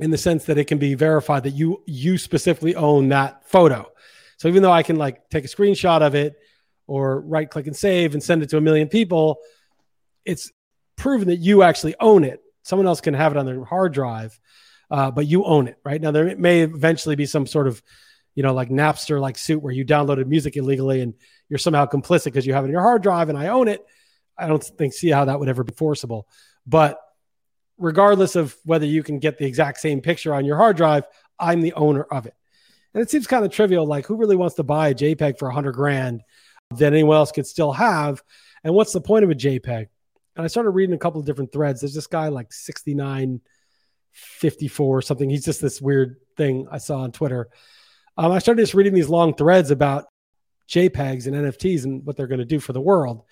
in 0.00 0.10
the 0.10 0.18
sense 0.18 0.46
that 0.46 0.58
it 0.58 0.64
can 0.64 0.78
be 0.78 0.94
verified 0.94 1.44
that 1.44 1.50
you 1.50 1.84
you 1.86 2.18
specifically 2.18 2.74
own 2.74 3.10
that 3.10 3.48
photo. 3.48 3.88
So 4.38 4.48
even 4.48 4.64
though 4.64 4.72
I 4.72 4.82
can 4.82 4.96
like 4.96 5.30
take 5.30 5.44
a 5.44 5.48
screenshot 5.48 6.02
of 6.02 6.16
it 6.16 6.34
or 6.88 7.20
right 7.20 7.48
click 7.48 7.68
and 7.68 7.76
save 7.76 8.14
and 8.14 8.22
send 8.22 8.42
it 8.42 8.48
to 8.50 8.56
a 8.56 8.60
million 8.60 8.88
people, 8.88 9.38
it's 10.24 10.50
proven 10.96 11.28
that 11.28 11.36
you 11.36 11.62
actually 11.62 11.94
own 12.00 12.24
it. 12.24 12.42
Someone 12.66 12.88
else 12.88 13.00
can 13.00 13.14
have 13.14 13.30
it 13.30 13.38
on 13.38 13.46
their 13.46 13.64
hard 13.64 13.92
drive, 13.92 14.40
uh, 14.90 15.12
but 15.12 15.28
you 15.28 15.44
own 15.44 15.68
it, 15.68 15.78
right? 15.84 16.00
Now, 16.00 16.10
there 16.10 16.36
may 16.36 16.62
eventually 16.62 17.14
be 17.14 17.24
some 17.24 17.46
sort 17.46 17.68
of, 17.68 17.80
you 18.34 18.42
know, 18.42 18.52
like 18.52 18.70
Napster 18.70 19.20
like 19.20 19.38
suit 19.38 19.62
where 19.62 19.72
you 19.72 19.84
downloaded 19.84 20.26
music 20.26 20.56
illegally 20.56 21.00
and 21.00 21.14
you're 21.48 21.60
somehow 21.60 21.86
complicit 21.86 22.24
because 22.24 22.44
you 22.44 22.54
have 22.54 22.64
it 22.64 22.66
in 22.66 22.72
your 22.72 22.82
hard 22.82 23.04
drive 23.04 23.28
and 23.28 23.38
I 23.38 23.48
own 23.48 23.68
it. 23.68 23.86
I 24.36 24.48
don't 24.48 24.62
think 24.64 24.94
see 24.94 25.10
how 25.10 25.26
that 25.26 25.38
would 25.38 25.48
ever 25.48 25.62
be 25.62 25.74
forcible. 25.74 26.26
But 26.66 27.00
regardless 27.78 28.34
of 28.34 28.56
whether 28.64 28.84
you 28.84 29.04
can 29.04 29.20
get 29.20 29.38
the 29.38 29.46
exact 29.46 29.78
same 29.78 30.00
picture 30.00 30.34
on 30.34 30.44
your 30.44 30.56
hard 30.56 30.76
drive, 30.76 31.04
I'm 31.38 31.60
the 31.60 31.74
owner 31.74 32.02
of 32.02 32.26
it. 32.26 32.34
And 32.94 33.00
it 33.00 33.10
seems 33.10 33.28
kind 33.28 33.44
of 33.44 33.52
trivial. 33.52 33.86
Like, 33.86 34.06
who 34.06 34.16
really 34.16 34.34
wants 34.34 34.56
to 34.56 34.64
buy 34.64 34.88
a 34.88 34.94
JPEG 34.94 35.38
for 35.38 35.46
100 35.46 35.70
grand 35.72 36.22
that 36.70 36.92
anyone 36.92 37.16
else 37.16 37.30
could 37.30 37.46
still 37.46 37.72
have. 37.72 38.24
And 38.64 38.74
what's 38.74 38.92
the 38.92 39.00
point 39.00 39.22
of 39.22 39.30
a 39.30 39.36
JPEG? 39.36 39.86
And 40.36 40.44
I 40.44 40.48
started 40.48 40.70
reading 40.70 40.94
a 40.94 40.98
couple 40.98 41.20
of 41.20 41.26
different 41.26 41.52
threads. 41.52 41.80
There's 41.80 41.94
this 41.94 42.06
guy 42.06 42.28
like 42.28 42.52
6954 42.52 44.98
or 44.98 45.02
something. 45.02 45.30
He's 45.30 45.44
just 45.44 45.62
this 45.62 45.80
weird 45.80 46.16
thing 46.36 46.68
I 46.70 46.78
saw 46.78 47.00
on 47.00 47.10
Twitter. 47.12 47.48
Um, 48.18 48.32
I 48.32 48.38
started 48.38 48.62
just 48.62 48.74
reading 48.74 48.94
these 48.94 49.08
long 49.08 49.34
threads 49.34 49.70
about 49.70 50.06
JPEGs 50.68 51.26
and 51.26 51.36
NFTs 51.36 51.84
and 51.84 52.04
what 52.04 52.16
they're 52.16 52.26
going 52.26 52.40
to 52.40 52.44
do 52.44 52.60
for 52.60 52.72
the 52.72 52.80
world. 52.80 53.22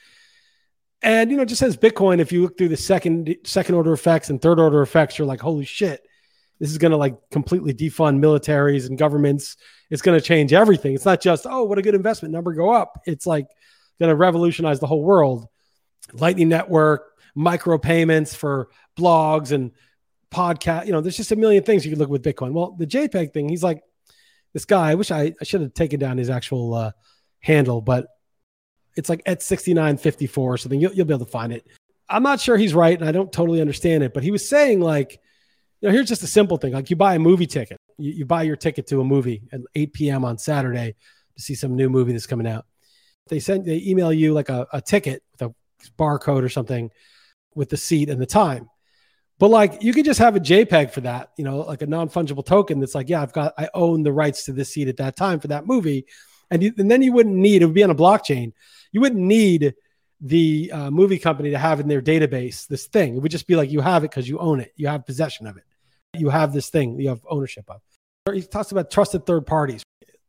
And 1.02 1.30
you 1.30 1.36
know, 1.36 1.44
just 1.44 1.62
as 1.62 1.76
Bitcoin, 1.76 2.20
if 2.20 2.32
you 2.32 2.42
look 2.42 2.56
through 2.56 2.70
the 2.70 2.76
second 2.76 3.36
second 3.44 3.74
order 3.74 3.92
effects 3.92 4.30
and 4.30 4.40
third 4.40 4.58
order 4.58 4.80
effects, 4.80 5.18
you're 5.18 5.26
like, 5.26 5.40
holy 5.40 5.66
shit, 5.66 6.00
this 6.60 6.70
is 6.70 6.78
going 6.78 6.92
to 6.92 6.96
like 6.96 7.16
completely 7.30 7.74
defund 7.74 8.20
militaries 8.20 8.88
and 8.88 8.96
governments. 8.96 9.56
It's 9.90 10.02
going 10.02 10.18
to 10.18 10.24
change 10.24 10.54
everything. 10.54 10.94
It's 10.94 11.04
not 11.04 11.20
just, 11.20 11.46
oh, 11.48 11.64
what 11.64 11.78
a 11.78 11.82
good 11.82 11.94
investment 11.94 12.32
number 12.32 12.54
go 12.54 12.70
up. 12.70 13.02
It's 13.04 13.26
like 13.26 13.48
going 13.98 14.08
to 14.08 14.16
revolutionize 14.16 14.80
the 14.80 14.86
whole 14.86 15.02
world. 15.02 15.46
Lightning 16.12 16.48
Network, 16.48 17.12
micropayments 17.36 18.34
for 18.34 18.68
blogs 18.96 19.52
and 19.52 19.72
podcast. 20.30 20.86
You 20.86 20.92
know, 20.92 21.00
there's 21.00 21.16
just 21.16 21.32
a 21.32 21.36
million 21.36 21.62
things 21.62 21.84
you 21.84 21.90
could 21.90 21.98
look 21.98 22.10
with 22.10 22.22
Bitcoin. 22.22 22.52
Well, 22.52 22.72
the 22.78 22.86
JPEG 22.86 23.32
thing, 23.32 23.48
he's 23.48 23.62
like, 23.62 23.82
this 24.52 24.64
guy, 24.64 24.90
I 24.90 24.94
wish 24.94 25.10
I, 25.10 25.34
I 25.40 25.44
should 25.44 25.62
have 25.62 25.74
taken 25.74 25.98
down 25.98 26.18
his 26.18 26.30
actual 26.30 26.74
uh, 26.74 26.92
handle, 27.40 27.80
but 27.80 28.06
it's 28.96 29.08
like 29.08 29.22
at 29.26 29.42
6954 29.42 30.54
or 30.54 30.56
something. 30.56 30.80
You'll, 30.80 30.92
you'll 30.92 31.06
be 31.06 31.14
able 31.14 31.24
to 31.24 31.30
find 31.30 31.52
it. 31.52 31.66
I'm 32.08 32.22
not 32.22 32.40
sure 32.40 32.56
he's 32.56 32.74
right 32.74 32.98
and 32.98 33.08
I 33.08 33.12
don't 33.12 33.32
totally 33.32 33.60
understand 33.60 34.04
it, 34.04 34.14
but 34.14 34.22
he 34.22 34.30
was 34.30 34.48
saying 34.48 34.80
like, 34.80 35.20
you 35.80 35.88
know, 35.88 35.92
here's 35.92 36.08
just 36.08 36.22
a 36.22 36.28
simple 36.28 36.56
thing. 36.56 36.72
Like 36.72 36.90
you 36.90 36.96
buy 36.96 37.14
a 37.14 37.18
movie 37.18 37.46
ticket, 37.46 37.78
you, 37.98 38.12
you 38.12 38.26
buy 38.26 38.42
your 38.42 38.56
ticket 38.56 38.86
to 38.88 39.00
a 39.00 39.04
movie 39.04 39.42
at 39.52 39.60
8 39.74 39.92
p.m. 39.92 40.24
on 40.24 40.38
Saturday 40.38 40.94
to 41.36 41.42
see 41.42 41.54
some 41.54 41.74
new 41.74 41.90
movie 41.90 42.12
that's 42.12 42.26
coming 42.26 42.46
out. 42.46 42.66
They 43.28 43.40
send 43.40 43.64
they 43.64 43.82
email 43.84 44.12
you 44.12 44.34
like 44.34 44.50
a, 44.50 44.66
a 44.72 44.80
ticket 44.80 45.22
with 45.32 45.50
a 45.50 45.54
barcode 45.90 46.42
or 46.42 46.48
something 46.48 46.90
with 47.54 47.70
the 47.70 47.76
seat 47.76 48.08
and 48.08 48.20
the 48.20 48.26
time. 48.26 48.68
But 49.38 49.48
like 49.48 49.82
you 49.82 49.92
could 49.92 50.04
just 50.04 50.20
have 50.20 50.36
a 50.36 50.40
JPEG 50.40 50.90
for 50.92 51.00
that, 51.02 51.30
you 51.36 51.44
know, 51.44 51.58
like 51.58 51.82
a 51.82 51.86
non-fungible 51.86 52.46
token 52.46 52.80
that's 52.80 52.94
like, 52.94 53.08
yeah, 53.08 53.22
I've 53.22 53.32
got 53.32 53.54
I 53.58 53.68
own 53.74 54.02
the 54.02 54.12
rights 54.12 54.44
to 54.44 54.52
this 54.52 54.72
seat 54.72 54.88
at 54.88 54.98
that 54.98 55.16
time 55.16 55.40
for 55.40 55.48
that 55.48 55.66
movie. 55.66 56.06
And, 56.50 56.62
you, 56.62 56.72
and 56.78 56.90
then 56.90 57.02
you 57.02 57.12
wouldn't 57.12 57.34
need 57.34 57.62
it 57.62 57.66
would 57.66 57.74
be 57.74 57.82
on 57.82 57.90
a 57.90 57.94
blockchain. 57.94 58.52
You 58.92 59.00
wouldn't 59.00 59.20
need 59.20 59.74
the 60.20 60.70
uh, 60.72 60.90
movie 60.90 61.18
company 61.18 61.50
to 61.50 61.58
have 61.58 61.80
in 61.80 61.88
their 61.88 62.00
database 62.00 62.66
this 62.68 62.86
thing. 62.86 63.16
It 63.16 63.22
would 63.22 63.32
just 63.32 63.46
be 63.46 63.56
like 63.56 63.70
you 63.70 63.80
have 63.80 64.04
it 64.04 64.10
because 64.10 64.28
you 64.28 64.38
own 64.38 64.60
it. 64.60 64.72
You 64.76 64.86
have 64.86 65.04
possession 65.04 65.46
of 65.46 65.56
it. 65.56 65.64
You 66.16 66.28
have 66.28 66.52
this 66.52 66.70
thing 66.70 67.00
you 67.00 67.08
have 67.08 67.20
ownership 67.28 67.64
of. 67.68 67.80
He 68.32 68.42
talks 68.42 68.70
about 68.72 68.90
trusted 68.90 69.26
third 69.26 69.46
parties 69.46 69.82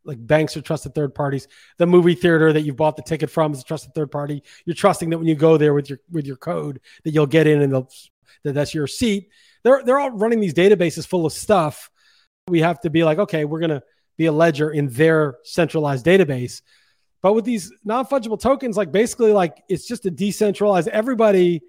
like 0.05 0.25
banks 0.25 0.55
are 0.55 0.61
trusted 0.61 0.95
third 0.95 1.13
parties. 1.13 1.47
The 1.77 1.85
movie 1.85 2.15
theater 2.15 2.53
that 2.53 2.61
you 2.61 2.73
bought 2.73 2.95
the 2.95 3.01
ticket 3.01 3.29
from 3.29 3.53
is 3.53 3.61
a 3.61 3.63
trusted 3.63 3.93
third 3.93 4.11
party. 4.11 4.43
You're 4.65 4.75
trusting 4.75 5.09
that 5.09 5.17
when 5.17 5.27
you 5.27 5.35
go 5.35 5.57
there 5.57 5.73
with 5.73 5.89
your 5.89 5.99
with 6.11 6.25
your 6.25 6.37
code 6.37 6.79
that 7.03 7.11
you'll 7.11 7.25
get 7.25 7.47
in 7.47 7.61
and 7.61 7.73
that 7.73 8.53
that's 8.53 8.73
your 8.73 8.87
seat. 8.87 9.29
They're 9.63 9.83
they're 9.83 9.99
all 9.99 10.11
running 10.11 10.39
these 10.39 10.53
databases 10.53 11.07
full 11.07 11.25
of 11.25 11.33
stuff. 11.33 11.89
We 12.47 12.61
have 12.61 12.79
to 12.81 12.89
be 12.89 13.03
like, 13.03 13.17
okay, 13.19 13.45
we're 13.45 13.59
gonna 13.59 13.83
be 14.17 14.27
a 14.27 14.31
ledger 14.31 14.71
in 14.71 14.87
their 14.89 15.37
centralized 15.43 16.05
database. 16.05 16.61
But 17.21 17.33
with 17.33 17.43
these 17.43 17.73
non-fungible 17.83 18.39
tokens, 18.39 18.77
like 18.77 18.91
basically 18.91 19.33
like 19.33 19.63
it's 19.67 19.87
just 19.87 20.05
a 20.05 20.11
decentralized, 20.11 20.87
everybody 20.89 21.63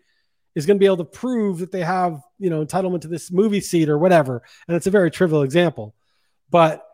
is 0.54 0.66
going 0.66 0.76
to 0.76 0.80
be 0.80 0.86
able 0.86 0.96
to 0.96 1.04
prove 1.04 1.58
that 1.58 1.70
they 1.70 1.82
have, 1.82 2.20
you 2.38 2.50
know, 2.50 2.64
entitlement 2.64 3.02
to 3.02 3.08
this 3.08 3.30
movie 3.30 3.60
seat 3.60 3.88
or 3.88 3.98
whatever. 3.98 4.42
And 4.66 4.76
it's 4.76 4.86
a 4.86 4.90
very 4.90 5.10
trivial 5.10 5.42
example. 5.42 5.94
But 6.50 6.84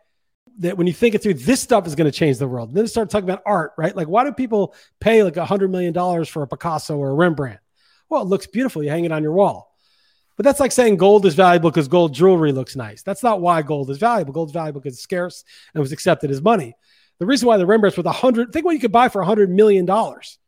that 0.59 0.77
when 0.77 0.87
you 0.87 0.93
think 0.93 1.15
it 1.15 1.23
through, 1.23 1.35
this 1.35 1.61
stuff 1.61 1.87
is 1.87 1.95
going 1.95 2.11
to 2.11 2.17
change 2.17 2.39
the 2.39 2.49
world. 2.49 2.75
Then 2.75 2.87
start 2.87 3.11
talking 3.11 3.29
about 3.29 3.43
art, 3.47 3.73
right? 3.77 3.95
Like, 3.95 4.09
why 4.09 4.25
do 4.25 4.33
people 4.33 4.75
pay 5.01 5.23
like 5.23 5.37
a 5.37 5.45
hundred 5.45 5.71
million 5.71 5.93
dollars 5.93 6.29
for 6.29 6.43
a 6.43 6.47
Picasso 6.47 6.97
or 6.97 7.11
a 7.11 7.15
Rembrandt? 7.15 7.61
Well, 8.09 8.23
it 8.23 8.29
looks 8.29 8.47
beautiful. 8.47 8.83
You 8.83 8.91
hang 8.91 9.05
it 9.05 9.13
on 9.13 9.23
your 9.23 9.33
wall. 9.33 9.75
But 10.37 10.45
that's 10.45 10.61
like 10.61 10.73
saying 10.73 10.97
gold 10.97 11.27
is 11.27 11.35
valuable 11.35 11.71
because 11.71 11.89
gold 11.89 12.15
jewelry 12.15 12.53
looks 12.53 12.75
nice. 12.75 13.03
That's 13.03 13.23
not 13.23 13.41
why 13.41 13.63
gold 13.63 13.91
is 13.91 13.99
valuable. 13.99 14.33
Gold 14.33 14.49
is 14.49 14.55
valuable 14.55 14.81
because 14.81 14.95
it's 14.95 15.03
scarce 15.03 15.45
and 15.75 15.81
was 15.81 15.93
accepted 15.93 16.31
as 16.31 16.43
money. 16.43 16.75
The 17.19 17.27
reason 17.27 17.47
why 17.47 17.59
the 17.59 17.67
Rembrandts 17.67 17.97
with 17.97 18.07
a 18.07 18.13
hundred, 18.13 18.53
think 18.53 18.65
what 18.65 18.73
you 18.73 18.81
could 18.81 18.93
buy 18.93 19.09
for 19.09 19.21
a 19.21 19.27
hundred 19.27 19.51
million 19.51 19.85
dollars. 19.85 20.39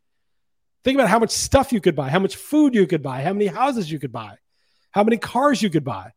Think 0.82 0.96
about 0.96 1.08
how 1.08 1.18
much 1.18 1.30
stuff 1.30 1.72
you 1.72 1.80
could 1.80 1.96
buy, 1.96 2.10
how 2.10 2.18
much 2.18 2.36
food 2.36 2.74
you 2.74 2.86
could 2.86 3.02
buy, 3.02 3.22
how 3.22 3.32
many 3.32 3.46
houses 3.46 3.90
you 3.90 3.98
could 3.98 4.12
buy, 4.12 4.36
how 4.90 5.02
many 5.02 5.16
cars 5.16 5.62
you 5.62 5.70
could 5.70 5.84
buy 5.84 6.12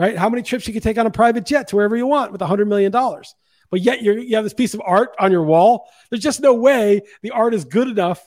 right? 0.00 0.16
How 0.16 0.30
many 0.30 0.42
trips 0.42 0.66
you 0.66 0.72
can 0.72 0.80
take 0.80 0.96
on 0.96 1.06
a 1.06 1.10
private 1.10 1.44
jet 1.44 1.68
to 1.68 1.76
wherever 1.76 1.94
you 1.94 2.06
want 2.06 2.32
with 2.32 2.40
a 2.40 2.46
$100 2.46 2.66
million. 2.66 2.90
But 2.90 3.82
yet 3.82 4.00
you 4.00 4.34
have 4.34 4.44
this 4.44 4.54
piece 4.54 4.72
of 4.72 4.80
art 4.82 5.14
on 5.18 5.30
your 5.30 5.44
wall. 5.44 5.90
There's 6.08 6.22
just 6.22 6.40
no 6.40 6.54
way 6.54 7.02
the 7.22 7.32
art 7.32 7.52
is 7.52 7.66
good 7.66 7.86
enough 7.86 8.26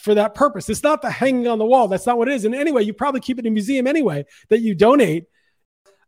for 0.00 0.14
that 0.14 0.36
purpose. 0.36 0.68
It's 0.68 0.84
not 0.84 1.02
the 1.02 1.10
hanging 1.10 1.48
on 1.48 1.58
the 1.58 1.64
wall. 1.64 1.88
That's 1.88 2.06
not 2.06 2.18
what 2.18 2.28
it 2.28 2.34
is. 2.34 2.44
And 2.44 2.54
anyway, 2.54 2.84
you 2.84 2.94
probably 2.94 3.20
keep 3.20 3.36
it 3.40 3.44
in 3.44 3.50
a 3.50 3.52
museum 3.52 3.88
anyway 3.88 4.26
that 4.48 4.60
you 4.60 4.76
donate 4.76 5.24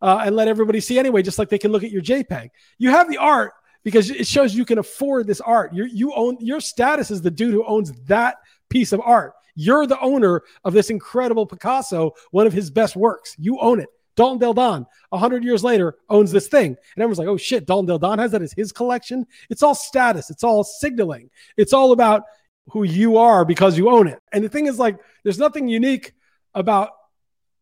uh, 0.00 0.22
and 0.24 0.36
let 0.36 0.46
everybody 0.46 0.78
see 0.78 0.96
anyway, 0.96 1.22
just 1.22 1.40
like 1.40 1.48
they 1.48 1.58
can 1.58 1.72
look 1.72 1.82
at 1.82 1.90
your 1.90 2.02
JPEG. 2.02 2.50
You 2.78 2.90
have 2.90 3.10
the 3.10 3.18
art 3.18 3.52
because 3.82 4.10
it 4.10 4.28
shows 4.28 4.54
you 4.54 4.64
can 4.64 4.78
afford 4.78 5.26
this 5.26 5.40
art. 5.40 5.74
you 5.74 5.86
you 5.86 6.14
own 6.14 6.36
your 6.38 6.60
status 6.60 7.10
is 7.10 7.20
the 7.20 7.32
dude 7.32 7.52
who 7.52 7.66
owns 7.66 7.92
that 8.04 8.36
piece 8.68 8.92
of 8.92 9.00
art. 9.00 9.32
You're 9.56 9.88
the 9.88 9.98
owner 9.98 10.42
of 10.62 10.72
this 10.72 10.88
incredible 10.88 11.46
Picasso, 11.46 12.12
one 12.30 12.46
of 12.46 12.52
his 12.52 12.70
best 12.70 12.94
works. 12.94 13.34
You 13.38 13.58
own 13.58 13.80
it. 13.80 13.88
Dalton 14.16 14.38
Del 14.38 14.54
Don, 14.54 14.86
100 15.10 15.44
years 15.44 15.64
later, 15.64 15.96
owns 16.08 16.32
this 16.32 16.48
thing. 16.48 16.66
And 16.66 17.02
everyone's 17.02 17.18
like, 17.18 17.28
oh 17.28 17.36
shit, 17.36 17.66
Dalton 17.66 17.86
Del 17.86 17.98
Don 17.98 18.18
has 18.18 18.32
that 18.32 18.42
as 18.42 18.52
his 18.52 18.72
collection. 18.72 19.26
It's 19.48 19.62
all 19.62 19.74
status, 19.74 20.30
it's 20.30 20.44
all 20.44 20.64
signaling, 20.64 21.30
it's 21.56 21.72
all 21.72 21.92
about 21.92 22.24
who 22.70 22.84
you 22.84 23.16
are 23.16 23.44
because 23.44 23.76
you 23.76 23.90
own 23.90 24.06
it. 24.06 24.20
And 24.32 24.44
the 24.44 24.48
thing 24.48 24.66
is, 24.66 24.78
like, 24.78 24.98
there's 25.24 25.38
nothing 25.38 25.68
unique 25.68 26.12
about 26.54 26.90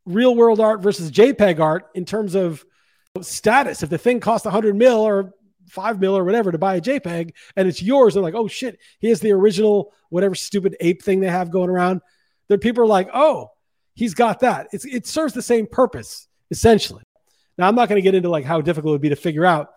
real 0.04 0.34
world 0.34 0.61
art 0.61 0.82
versus 0.82 1.11
JPEG 1.11 1.61
art 1.61 1.88
in 1.94 2.04
terms 2.04 2.34
of 2.34 2.64
status. 3.20 3.82
If 3.82 3.90
the 3.90 3.98
thing 3.98 4.20
costs 4.20 4.44
100 4.44 4.76
mil 4.76 4.98
or 4.98 5.32
five 5.68 6.00
mil 6.00 6.16
or 6.16 6.24
whatever 6.24 6.50
to 6.50 6.58
buy 6.58 6.76
a 6.76 6.80
JPEG 6.80 7.32
and 7.56 7.68
it's 7.68 7.82
yours, 7.82 8.14
they're 8.14 8.22
like, 8.22 8.34
oh 8.34 8.48
shit, 8.48 8.78
here's 9.00 9.20
the 9.20 9.32
original, 9.32 9.92
whatever 10.08 10.34
stupid 10.34 10.76
ape 10.80 11.02
thing 11.02 11.20
they 11.20 11.28
have 11.28 11.50
going 11.50 11.70
around. 11.70 12.00
That 12.48 12.62
people 12.62 12.82
are 12.82 12.87
like, 12.87 13.11
oh, 13.12 13.50
he's 13.94 14.14
got 14.14 14.40
that. 14.40 14.68
It's, 14.72 14.84
it 14.87 15.06
serves 15.06 15.34
the 15.34 15.42
same 15.42 15.66
purpose 15.66 16.28
essentially. 16.50 17.02
Now, 17.56 17.68
I'm 17.68 17.74
not 17.74 17.88
going 17.88 17.98
to 17.98 18.02
get 18.02 18.14
into 18.14 18.28
like 18.28 18.44
how 18.44 18.61
difficult 18.61 18.90
it 18.90 18.94
would 18.94 19.00
be 19.00 19.08
to 19.11 19.16
figure 19.16 19.44
out 19.44 19.70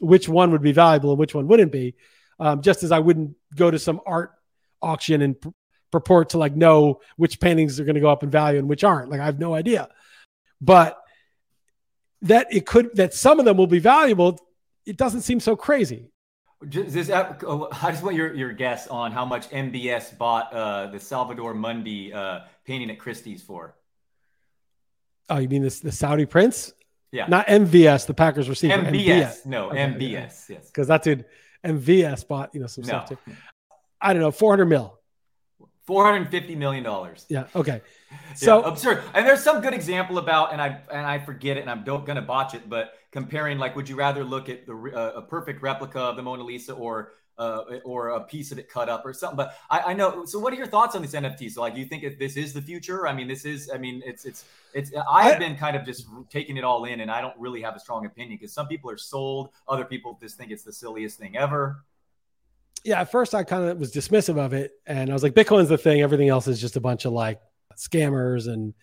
which 0.00 0.28
one 0.28 0.50
would 0.52 0.62
be 0.62 0.72
valuable 0.72 1.10
and 1.10 1.18
which 1.18 1.34
one 1.34 1.46
wouldn't 1.46 1.72
be. 1.72 1.94
Um, 2.40 2.62
just 2.62 2.82
as 2.82 2.92
I 2.92 3.00
wouldn't 3.00 3.34
go 3.54 3.70
to 3.70 3.78
some 3.78 4.00
art 4.06 4.32
auction 4.80 5.22
and 5.22 5.36
purport 5.90 6.30
to 6.30 6.38
like 6.38 6.54
know 6.54 7.00
which 7.16 7.40
paintings 7.40 7.80
are 7.80 7.84
going 7.84 7.94
to 7.94 8.00
go 8.00 8.10
up 8.10 8.22
in 8.22 8.30
value 8.30 8.58
and 8.58 8.68
which 8.68 8.84
aren't. 8.84 9.10
Like 9.10 9.20
I 9.20 9.24
have 9.24 9.38
no 9.38 9.54
idea. 9.54 9.88
But 10.60 10.98
that 12.22 12.48
it 12.50 12.66
could 12.66 12.94
that 12.96 13.14
some 13.14 13.38
of 13.38 13.44
them 13.44 13.56
will 13.56 13.66
be 13.66 13.78
valuable, 13.78 14.38
it 14.84 14.96
doesn't 14.96 15.22
seem 15.22 15.40
so 15.40 15.56
crazy. 15.56 16.10
Just, 16.68 17.10
uh, 17.10 17.34
oh, 17.46 17.68
I 17.82 17.92
just 17.92 18.02
want 18.02 18.16
your, 18.16 18.34
your 18.34 18.52
guess 18.52 18.88
on 18.88 19.12
how 19.12 19.24
much 19.24 19.48
MBS 19.50 20.16
bought 20.18 20.52
uh, 20.52 20.88
the 20.88 20.98
Salvador 20.98 21.54
Mundi 21.54 22.12
uh, 22.12 22.40
painting 22.64 22.90
at 22.90 22.98
Christie's 22.98 23.42
for. 23.42 23.76
Oh, 25.28 25.38
you 25.38 25.48
mean 25.48 25.62
this 25.62 25.80
the 25.80 25.92
Saudi 25.92 26.26
prince? 26.26 26.72
Yeah. 27.10 27.26
Not 27.26 27.46
MVS, 27.46 28.06
the 28.06 28.14
Packers 28.14 28.48
receiver. 28.48 28.74
MBS. 28.74 29.06
MBS. 29.06 29.46
No, 29.46 29.70
okay, 29.70 29.78
MBS. 29.78 30.48
Yes. 30.48 30.66
Because 30.66 30.88
that 30.88 31.02
dude, 31.02 31.24
MVS 31.64 32.26
bought, 32.26 32.54
you 32.54 32.60
know, 32.60 32.66
some 32.66 32.82
no. 32.82 32.88
stuff 32.88 33.08
too. 33.08 33.18
I 34.00 34.12
don't 34.12 34.22
know, 34.22 34.30
400 34.30 34.66
mil. 34.66 34.98
$450 35.88 36.56
million. 36.56 36.86
Yeah. 37.28 37.44
Okay. 37.54 37.82
So 38.34 38.60
yeah, 38.60 38.68
absurd. 38.68 39.02
And 39.12 39.26
there's 39.26 39.42
some 39.42 39.60
good 39.60 39.74
example 39.74 40.16
about, 40.16 40.52
and 40.52 40.62
I, 40.62 40.80
and 40.90 41.04
I 41.04 41.18
forget 41.18 41.58
it 41.58 41.60
and 41.60 41.70
I'm 41.70 41.82
don't 41.82 42.06
going 42.06 42.16
to 42.16 42.22
botch 42.22 42.54
it, 42.54 42.66
but 42.66 42.94
comparing, 43.10 43.58
like, 43.58 43.76
would 43.76 43.88
you 43.88 43.96
rather 43.96 44.24
look 44.24 44.48
at 44.48 44.66
the, 44.66 44.74
uh, 44.74 45.18
a 45.18 45.22
perfect 45.22 45.62
replica 45.62 46.00
of 46.00 46.16
the 46.16 46.22
Mona 46.22 46.42
Lisa 46.42 46.72
or 46.72 47.12
uh, 47.38 47.78
or 47.84 48.08
a 48.08 48.20
piece 48.20 48.50
of 48.50 48.58
it 48.58 48.68
cut 48.68 48.88
up 48.88 49.06
or 49.06 49.12
something. 49.12 49.36
But 49.36 49.56
I, 49.70 49.80
I, 49.80 49.94
know. 49.94 50.24
So, 50.24 50.38
what 50.38 50.52
are 50.52 50.56
your 50.56 50.66
thoughts 50.66 50.96
on 50.96 51.02
these 51.02 51.14
NFTs? 51.14 51.52
So, 51.52 51.60
like, 51.60 51.74
do 51.74 51.80
you 51.80 51.86
think 51.86 52.18
this 52.18 52.36
is 52.36 52.52
the 52.52 52.60
future? 52.60 53.06
I 53.06 53.12
mean, 53.12 53.28
this 53.28 53.44
is. 53.44 53.70
I 53.72 53.78
mean, 53.78 54.02
it's 54.04 54.24
it's 54.24 54.44
it's. 54.74 54.90
I've 55.08 55.38
been 55.38 55.56
kind 55.56 55.76
of 55.76 55.84
just 55.84 56.06
taking 56.30 56.56
it 56.56 56.64
all 56.64 56.84
in, 56.84 57.00
and 57.00 57.10
I 57.10 57.20
don't 57.20 57.38
really 57.38 57.62
have 57.62 57.76
a 57.76 57.80
strong 57.80 58.06
opinion 58.06 58.38
because 58.38 58.52
some 58.52 58.66
people 58.66 58.90
are 58.90 58.98
sold, 58.98 59.50
other 59.68 59.84
people 59.84 60.18
just 60.20 60.36
think 60.36 60.50
it's 60.50 60.64
the 60.64 60.72
silliest 60.72 61.18
thing 61.18 61.36
ever. 61.36 61.84
Yeah, 62.84 63.00
at 63.00 63.10
first 63.10 63.34
I 63.34 63.44
kind 63.44 63.68
of 63.68 63.78
was 63.78 63.92
dismissive 63.92 64.38
of 64.38 64.52
it, 64.52 64.72
and 64.86 65.10
I 65.10 65.12
was 65.12 65.22
like, 65.22 65.34
Bitcoin's 65.34 65.68
the 65.68 65.78
thing. 65.78 66.00
Everything 66.00 66.28
else 66.28 66.48
is 66.48 66.60
just 66.60 66.76
a 66.76 66.80
bunch 66.80 67.04
of 67.04 67.12
like 67.12 67.40
scammers 67.76 68.52
and 68.52 68.74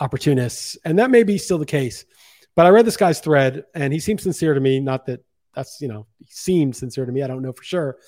opportunists, 0.00 0.76
and 0.84 0.98
that 0.98 1.10
may 1.10 1.22
be 1.22 1.38
still 1.38 1.58
the 1.58 1.66
case. 1.66 2.04
But 2.56 2.66
I 2.66 2.70
read 2.70 2.84
this 2.84 2.96
guy's 2.96 3.20
thread, 3.20 3.64
and 3.74 3.92
he 3.92 4.00
seems 4.00 4.22
sincere 4.22 4.54
to 4.54 4.60
me. 4.60 4.80
Not 4.80 5.06
that 5.06 5.24
that's 5.54 5.80
you 5.80 5.88
know 5.88 6.06
he 6.18 6.26
seemed 6.30 6.76
sincere 6.76 7.06
to 7.06 7.12
me. 7.12 7.22
I 7.22 7.26
don't 7.26 7.42
know 7.42 7.52
for 7.52 7.64
sure. 7.64 7.98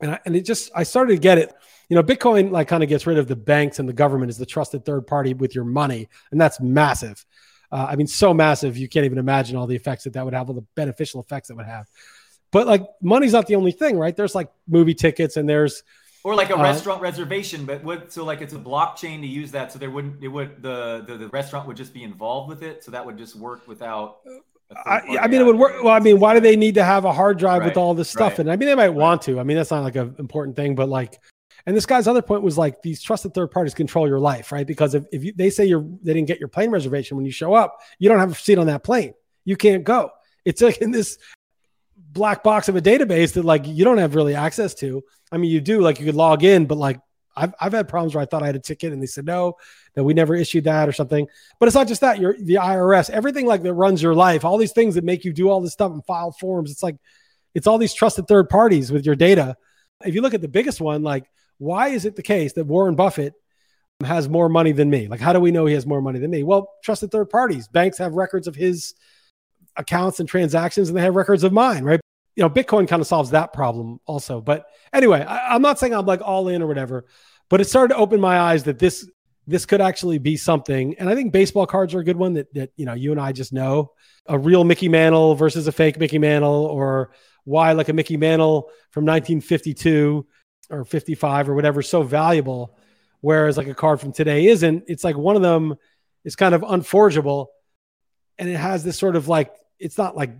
And 0.00 0.12
I, 0.12 0.20
and 0.26 0.36
it 0.36 0.42
just 0.42 0.70
I 0.74 0.84
started 0.84 1.14
to 1.14 1.18
get 1.18 1.38
it. 1.38 1.52
You 1.88 1.96
know, 1.96 2.02
Bitcoin 2.02 2.50
like 2.50 2.68
kind 2.68 2.82
of 2.82 2.88
gets 2.88 3.06
rid 3.06 3.18
of 3.18 3.26
the 3.26 3.36
banks 3.36 3.78
and 3.78 3.88
the 3.88 3.92
government 3.92 4.30
as 4.30 4.38
the 4.38 4.46
trusted 4.46 4.84
third 4.84 5.06
party 5.06 5.34
with 5.34 5.54
your 5.54 5.64
money, 5.64 6.08
and 6.30 6.40
that's 6.40 6.60
massive. 6.60 7.24
Uh, 7.70 7.86
I 7.90 7.96
mean, 7.96 8.06
so 8.06 8.32
massive 8.32 8.78
you 8.78 8.88
can't 8.88 9.04
even 9.04 9.18
imagine 9.18 9.56
all 9.56 9.66
the 9.66 9.76
effects 9.76 10.04
that 10.04 10.14
that 10.14 10.24
would 10.24 10.34
have, 10.34 10.48
all 10.48 10.54
the 10.54 10.66
beneficial 10.74 11.20
effects 11.20 11.48
that 11.48 11.56
would 11.56 11.66
have. 11.66 11.86
But 12.50 12.66
like, 12.66 12.86
money's 13.02 13.32
not 13.32 13.46
the 13.46 13.56
only 13.56 13.72
thing, 13.72 13.98
right? 13.98 14.16
There's 14.16 14.34
like 14.34 14.50
movie 14.66 14.94
tickets, 14.94 15.36
and 15.36 15.48
there's 15.48 15.82
or 16.24 16.34
like 16.34 16.50
a 16.50 16.58
uh, 16.58 16.62
restaurant 16.62 17.00
reservation, 17.00 17.64
but 17.64 17.82
what? 17.84 18.12
So 18.12 18.24
like 18.24 18.40
it's 18.40 18.54
a 18.54 18.58
blockchain 18.58 19.20
to 19.20 19.26
use 19.26 19.50
that, 19.52 19.72
so 19.72 19.78
there 19.78 19.90
wouldn't 19.90 20.22
it 20.22 20.28
would 20.28 20.62
the, 20.62 21.04
the 21.06 21.16
the 21.16 21.28
restaurant 21.28 21.66
would 21.66 21.76
just 21.76 21.94
be 21.94 22.02
involved 22.02 22.48
with 22.48 22.62
it, 22.62 22.84
so 22.84 22.90
that 22.90 23.04
would 23.04 23.16
just 23.18 23.36
work 23.36 23.66
without 23.68 24.18
I, 24.84 25.18
I, 25.22 25.28
mean, 25.28 25.40
it 25.40 25.44
would 25.44 25.56
work. 25.56 25.82
Well, 25.82 25.94
I 25.94 26.00
mean, 26.00 26.20
why 26.20 26.34
do 26.34 26.40
they 26.40 26.56
need 26.56 26.74
to 26.74 26.84
have 26.84 27.04
a 27.04 27.12
hard 27.12 27.38
drive 27.38 27.60
right, 27.60 27.68
with 27.68 27.76
all 27.76 27.94
this 27.94 28.10
stuff? 28.10 28.32
Right. 28.32 28.40
And 28.40 28.52
I 28.52 28.56
mean, 28.56 28.68
they 28.68 28.74
might 28.74 28.90
want 28.90 29.22
to. 29.22 29.40
I 29.40 29.42
mean, 29.42 29.56
that's 29.56 29.70
not 29.70 29.82
like 29.82 29.96
an 29.96 30.14
important 30.18 30.56
thing, 30.56 30.74
but 30.74 30.88
like, 30.88 31.18
and 31.66 31.76
this 31.76 31.86
guy's 31.86 32.06
other 32.06 32.22
point 32.22 32.42
was 32.42 32.58
like 32.58 32.82
these 32.82 33.00
trusted 33.00 33.32
third 33.32 33.50
parties 33.50 33.74
control 33.74 34.06
your 34.06 34.20
life, 34.20 34.52
right? 34.52 34.66
Because 34.66 34.94
if, 34.94 35.04
if 35.10 35.24
you, 35.24 35.32
they 35.34 35.48
say 35.48 35.64
you're 35.64 35.86
they 36.02 36.12
didn't 36.12 36.28
get 36.28 36.38
your 36.38 36.48
plane 36.48 36.70
reservation 36.70 37.16
when 37.16 37.24
you 37.24 37.32
show 37.32 37.54
up, 37.54 37.78
you 37.98 38.08
don't 38.08 38.18
have 38.18 38.32
a 38.32 38.34
seat 38.34 38.58
on 38.58 38.66
that 38.66 38.84
plane. 38.84 39.14
You 39.44 39.56
can't 39.56 39.84
go. 39.84 40.10
It's 40.44 40.60
like 40.60 40.78
in 40.78 40.90
this 40.90 41.18
black 42.18 42.42
box 42.42 42.68
of 42.68 42.76
a 42.76 42.82
database 42.82 43.32
that 43.34 43.44
like 43.44 43.66
you 43.66 43.84
don't 43.84 43.98
have 43.98 44.14
really 44.14 44.34
access 44.34 44.74
to. 44.74 45.02
I 45.32 45.38
mean, 45.38 45.50
you 45.50 45.60
do 45.60 45.80
like 45.80 46.00
you 46.00 46.06
could 46.06 46.14
log 46.14 46.44
in, 46.44 46.66
but 46.66 46.76
like 46.76 47.00
I've, 47.36 47.54
I've 47.60 47.72
had 47.72 47.88
problems 47.88 48.14
where 48.14 48.22
I 48.22 48.26
thought 48.26 48.42
I 48.42 48.46
had 48.46 48.56
a 48.56 48.60
ticket 48.60 48.92
and 48.92 49.00
they 49.00 49.06
said 49.06 49.24
no, 49.24 49.54
that 49.94 50.04
we 50.04 50.12
never 50.12 50.34
issued 50.34 50.64
that 50.64 50.88
or 50.88 50.92
something. 50.92 51.26
But 51.58 51.66
it's 51.66 51.74
not 51.74 51.88
just 51.88 52.00
that. 52.00 52.18
You're 52.18 52.36
the 52.36 52.54
IRS, 52.54 53.10
everything 53.10 53.46
like 53.46 53.62
that 53.62 53.74
runs 53.74 54.02
your 54.02 54.14
life, 54.14 54.44
all 54.44 54.58
these 54.58 54.72
things 54.72 54.96
that 54.96 55.04
make 55.04 55.24
you 55.24 55.32
do 55.32 55.48
all 55.48 55.60
this 55.60 55.72
stuff 55.72 55.92
and 55.92 56.04
file 56.04 56.32
forms. 56.32 56.70
It's 56.70 56.82
like 56.82 56.96
it's 57.54 57.66
all 57.66 57.78
these 57.78 57.94
trusted 57.94 58.26
third 58.26 58.48
parties 58.48 58.90
with 58.90 59.06
your 59.06 59.14
data. 59.14 59.56
If 60.04 60.14
you 60.14 60.20
look 60.20 60.34
at 60.34 60.42
the 60.42 60.48
biggest 60.48 60.80
one, 60.80 61.02
like 61.02 61.30
why 61.58 61.88
is 61.88 62.04
it 62.04 62.16
the 62.16 62.22
case 62.22 62.54
that 62.54 62.64
Warren 62.64 62.96
Buffett 62.96 63.34
has 64.04 64.28
more 64.28 64.48
money 64.48 64.72
than 64.72 64.90
me? 64.90 65.08
Like 65.08 65.20
how 65.20 65.32
do 65.32 65.40
we 65.40 65.52
know 65.52 65.66
he 65.66 65.74
has 65.74 65.86
more 65.86 66.02
money 66.02 66.18
than 66.18 66.30
me? 66.30 66.42
Well, 66.42 66.72
trusted 66.82 67.10
third 67.10 67.30
parties. 67.30 67.68
Banks 67.68 67.98
have 67.98 68.14
records 68.14 68.46
of 68.46 68.56
his 68.56 68.94
accounts 69.76 70.18
and 70.18 70.28
transactions 70.28 70.88
and 70.88 70.98
they 70.98 71.02
have 71.02 71.14
records 71.14 71.44
of 71.44 71.52
mine, 71.52 71.84
right? 71.84 72.00
You 72.38 72.44
know, 72.44 72.50
Bitcoin 72.50 72.86
kind 72.86 73.00
of 73.00 73.08
solves 73.08 73.30
that 73.30 73.52
problem 73.52 73.98
also. 74.06 74.40
But 74.40 74.66
anyway, 74.92 75.24
I, 75.24 75.56
I'm 75.56 75.60
not 75.60 75.80
saying 75.80 75.92
I'm 75.92 76.06
like 76.06 76.20
all 76.22 76.46
in 76.46 76.62
or 76.62 76.68
whatever, 76.68 77.04
but 77.48 77.60
it 77.60 77.64
started 77.64 77.94
to 77.94 78.00
open 78.00 78.20
my 78.20 78.38
eyes 78.38 78.62
that 78.64 78.78
this 78.78 79.10
this 79.48 79.66
could 79.66 79.80
actually 79.80 80.18
be 80.18 80.36
something. 80.36 80.94
And 81.00 81.08
I 81.08 81.16
think 81.16 81.32
baseball 81.32 81.66
cards 81.66 81.94
are 81.94 81.98
a 81.98 82.04
good 82.04 82.16
one 82.16 82.34
that 82.34 82.54
that 82.54 82.70
you 82.76 82.86
know 82.86 82.94
you 82.94 83.10
and 83.10 83.20
I 83.20 83.32
just 83.32 83.52
know 83.52 83.90
a 84.26 84.38
real 84.38 84.62
Mickey 84.62 84.88
Mantle 84.88 85.34
versus 85.34 85.66
a 85.66 85.72
fake 85.72 85.98
Mickey 85.98 86.20
Mantle, 86.20 86.66
or 86.66 87.10
why 87.42 87.72
like 87.72 87.88
a 87.88 87.92
Mickey 87.92 88.16
Mantle 88.16 88.70
from 88.92 89.04
1952 89.04 90.24
or 90.70 90.84
55 90.84 91.48
or 91.48 91.56
whatever 91.56 91.82
so 91.82 92.04
valuable, 92.04 92.78
whereas 93.20 93.56
like 93.56 93.66
a 93.66 93.74
card 93.74 94.00
from 94.00 94.12
today 94.12 94.46
isn't. 94.46 94.84
It's 94.86 95.02
like 95.02 95.16
one 95.16 95.34
of 95.34 95.42
them 95.42 95.74
is 96.24 96.36
kind 96.36 96.54
of 96.54 96.62
unforgeable, 96.62 97.50
and 98.38 98.48
it 98.48 98.56
has 98.56 98.84
this 98.84 98.96
sort 98.96 99.16
of 99.16 99.26
like 99.26 99.52
it's 99.80 99.98
not 99.98 100.16
like 100.16 100.30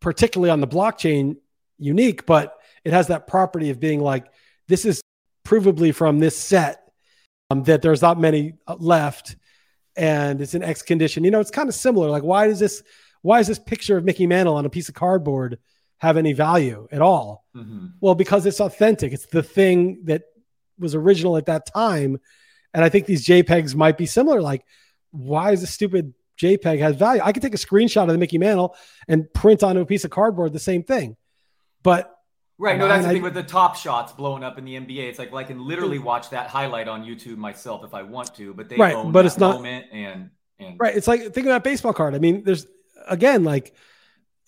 particularly 0.00 0.50
on 0.50 0.60
the 0.60 0.66
blockchain 0.66 1.36
unique, 1.78 2.26
but 2.26 2.56
it 2.84 2.92
has 2.92 3.08
that 3.08 3.26
property 3.26 3.70
of 3.70 3.80
being 3.80 4.00
like 4.00 4.26
this 4.68 4.84
is 4.84 5.02
provably 5.44 5.94
from 5.94 6.18
this 6.18 6.36
set 6.36 6.92
um, 7.50 7.62
that 7.64 7.82
there's 7.82 8.02
not 8.02 8.20
many 8.20 8.54
uh, 8.66 8.76
left 8.78 9.36
and 9.96 10.40
it's 10.40 10.54
an 10.54 10.62
X 10.62 10.82
condition. 10.82 11.24
You 11.24 11.30
know, 11.30 11.40
it's 11.40 11.50
kind 11.50 11.68
of 11.68 11.74
similar. 11.74 12.08
Like, 12.08 12.22
why 12.22 12.46
does 12.46 12.60
this, 12.60 12.82
why 13.22 13.38
does 13.38 13.48
this 13.48 13.58
picture 13.58 13.96
of 13.96 14.04
Mickey 14.04 14.26
Mantle 14.26 14.54
on 14.54 14.64
a 14.64 14.70
piece 14.70 14.88
of 14.88 14.94
cardboard 14.94 15.58
have 15.98 16.16
any 16.16 16.32
value 16.32 16.86
at 16.92 17.02
all? 17.02 17.44
Mm-hmm. 17.56 17.86
Well, 18.00 18.14
because 18.14 18.46
it's 18.46 18.60
authentic. 18.60 19.12
It's 19.12 19.26
the 19.26 19.42
thing 19.42 20.04
that 20.04 20.22
was 20.78 20.94
original 20.94 21.36
at 21.36 21.46
that 21.46 21.66
time. 21.66 22.20
And 22.72 22.84
I 22.84 22.88
think 22.88 23.06
these 23.06 23.26
JPEGs 23.26 23.74
might 23.74 23.98
be 23.98 24.06
similar. 24.06 24.40
Like, 24.40 24.64
why 25.10 25.52
is 25.52 25.62
this 25.62 25.70
stupid 25.70 26.14
JPEG 26.40 26.78
has 26.78 26.96
value? 26.96 27.20
I 27.24 27.32
could 27.32 27.42
take 27.42 27.54
a 27.54 27.58
screenshot 27.58 28.02
of 28.02 28.08
the 28.08 28.18
Mickey 28.18 28.38
Mantle 28.38 28.76
and 29.06 29.32
print 29.32 29.62
onto 29.62 29.80
a 29.80 29.86
piece 29.86 30.04
of 30.04 30.10
cardboard 30.10 30.52
the 30.52 30.58
same 30.58 30.82
thing. 30.82 31.16
But 31.82 32.14
Right. 32.60 32.76
No, 32.76 32.88
that's 32.88 33.06
the 33.06 33.12
thing 33.12 33.22
with 33.22 33.34
the 33.34 33.44
top 33.44 33.76
shots 33.76 34.12
blowing 34.12 34.42
up 34.42 34.58
in 34.58 34.64
the 34.64 34.74
NBA. 34.74 35.08
It's 35.08 35.18
like 35.18 35.30
well, 35.30 35.40
I 35.40 35.44
can 35.44 35.64
literally 35.64 36.00
watch 36.00 36.30
that 36.30 36.48
highlight 36.48 36.88
on 36.88 37.04
YouTube 37.04 37.36
myself 37.36 37.84
if 37.84 37.94
I 37.94 38.02
want 38.02 38.34
to, 38.34 38.52
but 38.52 38.68
they 38.68 38.76
right, 38.76 38.96
own 38.96 39.12
but 39.12 39.24
it's 39.24 39.38
not, 39.38 39.64
and 39.64 40.30
and 40.58 40.76
right. 40.76 40.96
It's 40.96 41.06
like 41.06 41.32
think 41.32 41.46
about 41.46 41.62
baseball 41.62 41.92
card. 41.92 42.16
I 42.16 42.18
mean, 42.18 42.42
there's 42.42 42.66
again 43.06 43.44
like 43.44 43.74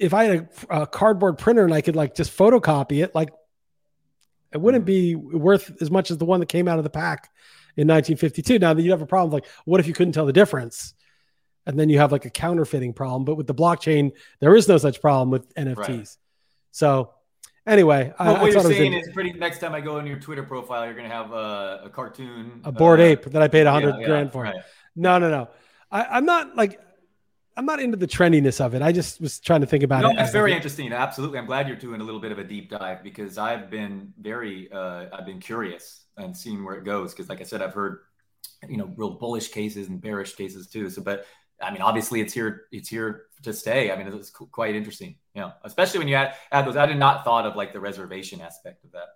if 0.00 0.12
I 0.12 0.24
had 0.24 0.48
a, 0.68 0.82
a 0.82 0.86
cardboard 0.88 1.38
printer 1.38 1.64
and 1.64 1.72
I 1.72 1.82
could 1.82 1.94
like 1.94 2.16
just 2.16 2.36
photocopy 2.36 3.04
it, 3.04 3.14
like 3.14 3.30
it 4.52 4.60
wouldn't 4.60 4.86
mm-hmm. 4.86 4.86
be 4.86 5.14
worth 5.14 5.80
as 5.80 5.88
much 5.88 6.10
as 6.10 6.18
the 6.18 6.24
one 6.24 6.40
that 6.40 6.48
came 6.48 6.66
out 6.66 6.78
of 6.78 6.84
the 6.84 6.90
pack 6.90 7.30
in 7.76 7.86
1952. 7.86 8.58
Now 8.58 8.74
that 8.74 8.82
you 8.82 8.90
have 8.90 9.02
a 9.02 9.06
problem, 9.06 9.30
like 9.30 9.46
what 9.66 9.78
if 9.78 9.86
you 9.86 9.94
couldn't 9.94 10.14
tell 10.14 10.26
the 10.26 10.32
difference? 10.32 10.94
And 11.66 11.78
then 11.78 11.88
you 11.88 11.98
have 11.98 12.10
like 12.12 12.24
a 12.24 12.30
counterfeiting 12.30 12.94
problem. 12.94 13.24
But 13.24 13.36
with 13.36 13.46
the 13.46 13.54
blockchain, 13.54 14.12
there 14.40 14.56
is 14.56 14.68
no 14.68 14.78
such 14.78 15.00
problem 15.00 15.30
with 15.30 15.54
NFTs. 15.54 15.76
Right. 15.88 16.08
So 16.70 17.10
Anyway, 17.66 18.12
well, 18.18 18.36
I, 18.36 18.40
what 18.40 18.52
you're 18.52 18.62
saying 18.62 18.94
is 18.94 19.10
pretty. 19.12 19.32
Next 19.34 19.58
time 19.58 19.74
I 19.74 19.82
go 19.82 19.98
on 19.98 20.06
your 20.06 20.18
Twitter 20.18 20.42
profile, 20.42 20.86
you're 20.86 20.94
gonna 20.94 21.08
have 21.08 21.30
a, 21.30 21.82
a 21.84 21.90
cartoon, 21.90 22.62
a 22.64 22.72
bored 22.72 23.00
uh, 23.00 23.04
ape 23.04 23.24
that 23.24 23.42
I 23.42 23.48
paid 23.48 23.66
a 23.66 23.70
hundred 23.70 23.96
yeah, 24.00 24.06
grand 24.06 24.28
yeah, 24.28 24.32
for. 24.32 24.42
Right. 24.44 24.56
No, 24.96 25.18
no, 25.18 25.30
no. 25.30 25.48
I, 25.92 26.04
I'm 26.04 26.24
not 26.24 26.56
like 26.56 26.80
I'm 27.56 27.66
not 27.66 27.80
into 27.80 27.98
the 27.98 28.06
trendiness 28.06 28.64
of 28.64 28.74
it. 28.74 28.80
I 28.80 28.90
just 28.90 29.20
was 29.20 29.38
trying 29.38 29.60
to 29.60 29.66
think 29.66 29.84
about 29.84 30.02
no, 30.02 30.10
it. 30.10 30.18
It's 30.18 30.32
very 30.32 30.54
interesting. 30.54 30.92
Absolutely. 30.92 31.38
I'm 31.38 31.46
glad 31.46 31.68
you're 31.68 31.76
doing 31.76 32.00
a 32.00 32.04
little 32.04 32.20
bit 32.20 32.32
of 32.32 32.38
a 32.38 32.44
deep 32.44 32.70
dive 32.70 33.02
because 33.02 33.36
I've 33.36 33.68
been 33.70 34.14
very, 34.18 34.72
uh, 34.72 35.06
I've 35.12 35.26
been 35.26 35.40
curious 35.40 36.04
and 36.16 36.34
seeing 36.34 36.64
where 36.64 36.76
it 36.76 36.84
goes. 36.84 37.12
Cause 37.12 37.28
like 37.28 37.40
I 37.40 37.44
said, 37.44 37.60
I've 37.60 37.74
heard, 37.74 37.98
you 38.66 38.78
know, 38.78 38.90
real 38.96 39.10
bullish 39.10 39.48
cases 39.48 39.88
and 39.88 40.00
bearish 40.00 40.36
cases 40.36 40.68
too. 40.68 40.88
So, 40.88 41.02
but 41.02 41.26
I 41.60 41.70
mean, 41.70 41.82
obviously 41.82 42.20
it's 42.20 42.32
here, 42.32 42.64
it's 42.72 42.88
here 42.88 43.26
to 43.42 43.52
stay. 43.52 43.90
I 43.90 43.96
mean, 43.96 44.06
it's 44.08 44.30
quite 44.30 44.74
interesting, 44.74 45.16
you 45.34 45.42
know, 45.42 45.52
especially 45.64 45.98
when 45.98 46.08
you 46.08 46.14
add, 46.14 46.34
add 46.52 46.66
those. 46.66 46.76
I 46.76 46.86
did 46.86 46.96
not 46.96 47.24
thought 47.24 47.46
of 47.46 47.56
like 47.56 47.72
the 47.72 47.80
reservation 47.80 48.40
aspect 48.40 48.84
of 48.84 48.92
that. 48.92 49.08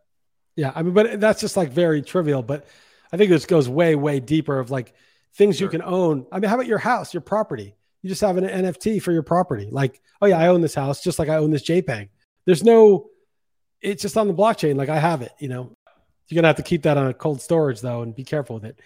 Yeah, 0.57 0.73
I 0.75 0.83
mean, 0.83 0.95
but 0.95 1.21
that's 1.21 1.41
just 1.41 1.57
like 1.57 1.71
very 1.71 2.03
trivial. 2.03 2.43
But 2.43 2.67
I 3.13 3.17
think 3.17 3.31
this 3.31 3.47
goes 3.47 3.69
way, 3.69 3.95
way 3.97 4.21
deeper 4.21 4.59
of 4.59 4.71
like 4.71 4.95
things 5.35 5.57
sure. 5.57 5.67
you 5.67 5.71
can 5.71 5.83
own. 5.83 6.27
I 6.31 6.39
mean, 6.39 6.49
how 6.49 6.57
about 6.57 6.67
your 6.67 6.79
house, 6.79 7.13
your 7.13 7.21
property? 7.21 7.75
You 8.03 8.09
just 8.09 8.21
have 8.21 8.37
an 8.37 8.45
NFT 8.45 9.03
for 9.03 9.13
your 9.13 9.23
property. 9.23 9.69
Like, 9.71 10.01
oh 10.21 10.27
yeah, 10.27 10.39
I 10.39 10.49
own 10.49 10.61
this 10.61 10.75
house, 10.75 11.03
just 11.03 11.19
like 11.19 11.29
I 11.29 11.37
own 11.37 11.51
this 11.51 11.65
JPEG. 11.65 12.09
There's 12.45 12.63
no, 12.63 13.07
it's 13.81 14.03
just 14.03 14.17
on 14.17 14.29
the 14.29 14.35
blockchain. 14.35 14.77
Like 14.77 14.91
I 14.91 14.99
have 14.99 15.23
it. 15.23 15.33
You 15.39 15.49
know, 15.49 15.73
you're 16.29 16.37
gonna 16.37 16.49
have 16.49 16.57
to 16.57 16.63
keep 16.63 16.83
that 16.83 16.97
on 16.97 17.07
a 17.09 17.15
cold 17.15 17.41
storage 17.41 17.81
though, 17.81 18.03
and 18.03 18.15
be 18.15 18.25
careful 18.25 18.57
with 18.57 18.65
it. 18.65 18.81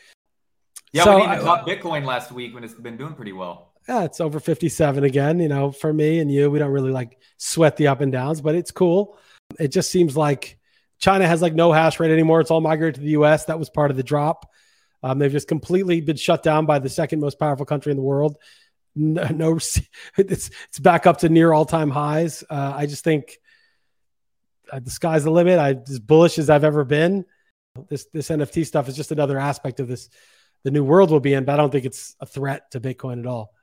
Yeah, 0.92 1.04
so 1.04 1.16
we 1.16 1.24
even 1.24 1.40
talked 1.40 1.68
Bitcoin 1.68 2.04
last 2.04 2.32
week 2.32 2.54
when 2.54 2.64
it's 2.64 2.74
been 2.74 2.96
doing 2.96 3.14
pretty 3.14 3.32
well 3.32 3.68
yeah, 3.88 4.04
it's 4.04 4.20
over 4.20 4.38
57 4.38 5.02
again. 5.02 5.40
You 5.40 5.48
know, 5.48 5.72
for 5.72 5.92
me 5.92 6.20
and 6.20 6.30
you, 6.30 6.50
we 6.50 6.58
don't 6.58 6.70
really 6.70 6.92
like 6.92 7.18
sweat 7.38 7.76
the 7.76 7.88
up 7.88 8.02
and 8.02 8.12
downs, 8.12 8.40
but 8.40 8.54
it's 8.54 8.70
cool. 8.70 9.18
It 9.58 9.68
just 9.68 9.90
seems 9.90 10.16
like 10.16 10.58
China 10.98 11.26
has 11.26 11.40
like 11.40 11.54
no 11.54 11.72
hash 11.72 11.98
rate 11.98 12.10
anymore. 12.10 12.40
It's 12.40 12.50
all 12.50 12.60
migrated 12.60 12.96
to 12.96 13.00
the 13.00 13.10
US. 13.10 13.46
That 13.46 13.58
was 13.58 13.70
part 13.70 13.90
of 13.90 13.96
the 13.96 14.02
drop. 14.02 14.50
Um, 15.02 15.18
they've 15.18 15.32
just 15.32 15.48
completely 15.48 16.00
been 16.02 16.16
shut 16.16 16.42
down 16.42 16.66
by 16.66 16.80
the 16.80 16.88
second 16.90 17.20
most 17.20 17.38
powerful 17.38 17.64
country 17.64 17.90
in 17.90 17.96
the 17.96 18.02
world. 18.02 18.36
No, 18.94 19.24
no 19.28 19.54
it's 19.56 19.80
it's 20.16 20.78
back 20.78 21.06
up 21.06 21.18
to 21.18 21.30
near 21.30 21.52
all 21.52 21.64
time 21.64 21.90
highs. 21.90 22.44
Uh, 22.48 22.72
I 22.76 22.84
just 22.84 23.04
think 23.04 23.38
uh, 24.70 24.80
the 24.80 24.90
sky's 24.90 25.24
the 25.24 25.30
limit. 25.30 25.58
I'm 25.58 25.82
as 25.88 25.98
bullish 25.98 26.38
as 26.38 26.50
I've 26.50 26.64
ever 26.64 26.84
been. 26.84 27.24
This 27.88 28.06
this 28.12 28.28
NFT 28.28 28.66
stuff 28.66 28.88
is 28.88 28.96
just 28.96 29.12
another 29.12 29.38
aspect 29.38 29.80
of 29.80 29.88
this 29.88 30.10
the 30.64 30.70
new 30.70 30.84
world 30.84 31.10
will 31.10 31.20
be 31.20 31.34
in, 31.34 31.44
but 31.44 31.54
I 31.54 31.56
don't 31.56 31.70
think 31.70 31.84
it's 31.84 32.16
a 32.20 32.26
threat 32.26 32.70
to 32.72 32.80
Bitcoin 32.80 33.20
at 33.20 33.26
all. 33.26 33.54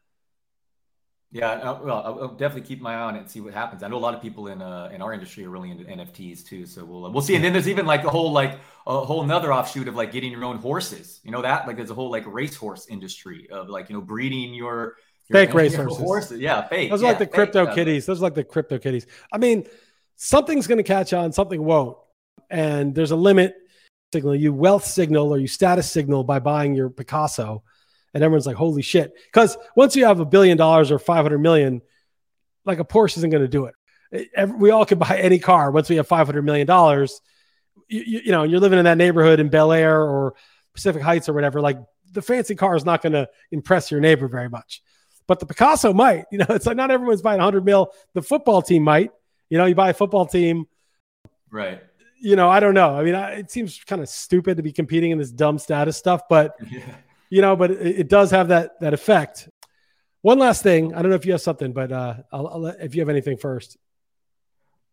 Yeah, 1.35 1.49
uh, 1.49 1.79
well, 1.83 2.01
I'll 2.05 2.27
definitely 2.29 2.65
keep 2.65 2.79
my 2.81 2.95
eye 2.95 3.01
on 3.01 3.15
it 3.17 3.19
and 3.19 3.29
see 3.29 3.41
what 3.41 3.53
happens. 3.53 3.83
I 3.83 3.89
know 3.89 3.97
a 3.97 3.99
lot 3.99 4.13
of 4.13 4.21
people 4.21 4.47
in 4.47 4.61
uh, 4.61 4.89
in 4.93 5.01
our 5.01 5.11
industry 5.11 5.43
are 5.43 5.49
really 5.49 5.69
into 5.69 5.83
NFTs 5.83 6.45
too, 6.45 6.65
so 6.65 6.85
we'll 6.85 7.05
uh, 7.05 7.09
we'll 7.09 7.21
see. 7.21 7.35
And 7.35 7.43
then 7.43 7.51
there's 7.51 7.67
even 7.67 7.85
like 7.85 8.05
a 8.05 8.09
whole 8.09 8.31
like 8.31 8.57
a 8.87 9.01
whole 9.01 9.21
another 9.21 9.51
offshoot 9.51 9.89
of 9.89 9.95
like 9.95 10.13
getting 10.13 10.31
your 10.31 10.45
own 10.45 10.59
horses. 10.59 11.19
You 11.25 11.31
know 11.31 11.41
that 11.41 11.67
like 11.67 11.75
there's 11.75 11.89
a 11.89 11.93
whole 11.93 12.09
like 12.09 12.23
racehorse 12.25 12.87
industry 12.87 13.49
of 13.51 13.67
like 13.67 13.89
you 13.89 13.95
know 13.95 14.01
breeding 14.01 14.53
your, 14.53 14.95
your 15.27 15.45
fake 15.45 15.53
racehorses. 15.53 15.97
Horses. 15.97 16.39
Yeah, 16.39 16.65
fake. 16.69 16.89
Those 16.89 17.01
are 17.01 17.07
yeah, 17.07 17.09
like 17.09 17.19
the 17.19 17.27
crypto 17.27 17.73
kitties. 17.73 18.05
Those 18.05 18.19
are 18.19 18.23
like 18.23 18.35
the 18.35 18.45
crypto 18.45 18.77
kitties. 18.77 19.05
I 19.29 19.37
mean, 19.37 19.67
something's 20.15 20.67
going 20.67 20.77
to 20.77 20.83
catch 20.83 21.11
on, 21.11 21.33
something 21.33 21.61
won't, 21.61 21.97
and 22.49 22.95
there's 22.95 23.11
a 23.11 23.17
limit. 23.17 23.57
Signal 24.13 24.35
you 24.35 24.53
wealth 24.53 24.85
signal 24.85 25.33
or 25.33 25.37
you 25.37 25.47
status 25.47 25.91
signal 25.91 26.23
by 26.23 26.39
buying 26.39 26.73
your 26.73 26.89
Picasso 26.89 27.63
and 28.15 28.23
everyone's 28.23 28.47
like, 28.47 28.55
"Holy 28.55 28.81
shit!" 28.81 29.13
Because 29.25 29.57
once 29.75 29.95
you 29.95 30.05
have 30.05 30.21
a 30.21 30.25
billion 30.25 30.57
dollars 30.57 30.89
or 30.89 30.97
five 30.97 31.23
hundred 31.23 31.39
million, 31.39 31.81
like 32.63 32.79
a 32.79 32.85
Porsche 32.85 33.17
isn't 33.17 33.29
going 33.29 33.43
to 33.43 33.47
do 33.47 33.65
it. 33.65 34.55
We 34.57 34.71
all 34.71 34.85
can 34.85 34.97
buy 34.99 35.19
any 35.19 35.37
car 35.37 35.69
once 35.69 35.89
we 35.89 35.97
have 35.97 36.07
five 36.07 36.25
hundred 36.25 36.43
million 36.43 36.65
dollars. 36.65 37.21
You, 37.89 38.01
you, 38.01 38.21
you 38.25 38.31
know, 38.31 38.43
you're 38.43 38.61
living 38.61 38.79
in 38.79 38.85
that 38.85 38.97
neighborhood 38.97 39.39
in 39.39 39.49
Bel 39.49 39.71
Air 39.71 40.01
or 40.01 40.33
Pacific 40.73 41.01
Heights 41.01 41.27
or 41.27 41.33
whatever. 41.33 41.59
Like 41.59 41.77
the 42.09 42.21
fancy 42.21 42.55
car 42.55 42.75
is 42.75 42.85
not 42.85 43.01
going 43.01 43.13
to 43.13 43.27
impress 43.51 43.91
your 43.91 43.99
neighbor 43.99 44.29
very 44.29 44.49
much, 44.49 44.81
but 45.27 45.41
the 45.41 45.45
Picasso 45.45 45.93
might. 45.93 46.25
You 46.31 46.37
know, 46.39 46.47
it's 46.49 46.65
like 46.65 46.77
not 46.77 46.91
everyone's 46.91 47.21
buying 47.21 47.39
100 47.39 47.65
mil. 47.65 47.91
The 48.13 48.21
football 48.21 48.61
team 48.61 48.83
might. 48.83 49.11
You 49.49 49.57
know, 49.57 49.65
you 49.65 49.75
buy 49.75 49.89
a 49.89 49.93
football 49.93 50.25
team, 50.25 50.65
right? 51.51 51.83
You 52.19 52.35
know, 52.35 52.49
I 52.49 52.59
don't 52.59 52.73
know. 52.73 52.95
I 52.95 53.03
mean, 53.03 53.15
I, 53.15 53.39
it 53.39 53.51
seems 53.51 53.83
kind 53.83 54.01
of 54.01 54.09
stupid 54.09 54.57
to 54.57 54.63
be 54.63 54.71
competing 54.71 55.11
in 55.11 55.17
this 55.17 55.31
dumb 55.31 55.59
status 55.59 55.97
stuff, 55.97 56.21
but 56.29 56.55
yeah 56.71 56.81
you 57.29 57.41
know, 57.41 57.55
but 57.55 57.71
it, 57.71 57.99
it, 57.99 58.09
does 58.09 58.31
have 58.31 58.49
that 58.49 58.79
that 58.79 58.93
effect. 58.93 59.49
One 60.21 60.39
last 60.39 60.63
thing, 60.63 60.93
I 60.93 61.01
don't 61.01 61.09
know 61.09 61.15
if 61.15 61.25
you 61.25 61.33
have 61.33 61.41
something, 61.41 61.73
but 61.73 61.91
uh, 61.91 62.15
I'll, 62.31 62.47
I'll 62.47 62.59
let, 62.61 62.81
if 62.81 62.95
you 62.95 63.01
have 63.01 63.09
anything 63.09 63.37
first. 63.37 63.77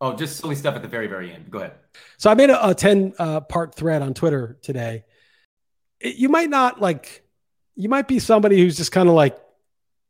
Oh, 0.01 0.15
just 0.15 0.39
silly 0.39 0.57
stuff 0.57 0.75
at 0.75 0.83
the 0.83 0.89
very 0.89 1.07
very 1.07 1.33
end. 1.33 1.51
Go 1.51 1.59
ahead. 1.59 1.75
So 2.19 2.31
I 2.31 2.35
made 2.35 2.51
a, 2.51 2.71
a 2.71 2.75
ten 2.75 3.15
uh, 3.19 3.41
part 3.41 3.75
thread 3.75 4.03
on 4.03 4.15
Twitter 4.15 4.59
today. 4.63 5.05
It, 6.01 6.17
you 6.17 6.29
might 6.29 6.51
not 6.51 6.81
like, 6.81 7.23
you 7.77 7.89
might 7.89 8.09
be 8.09 8.19
somebody 8.19 8.59
who's 8.61 8.77
just 8.77 8.93
kind 8.93 9.09
of 9.09 9.15
like 9.15 9.39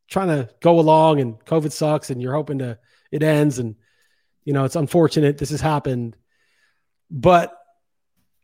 trying 0.09 0.29
to 0.29 0.49
go 0.61 0.79
along, 0.79 1.19
and 1.19 1.39
COVID 1.45 1.71
sucks, 1.71 2.09
and 2.09 2.21
you're 2.21 2.33
hoping 2.33 2.59
to 2.59 2.79
it 3.11 3.23
ends, 3.23 3.59
and 3.59 3.75
you 4.43 4.53
know 4.53 4.65
it's 4.65 4.75
unfortunate 4.75 5.37
this 5.37 5.51
has 5.51 5.61
happened, 5.61 6.15
but 7.13 7.55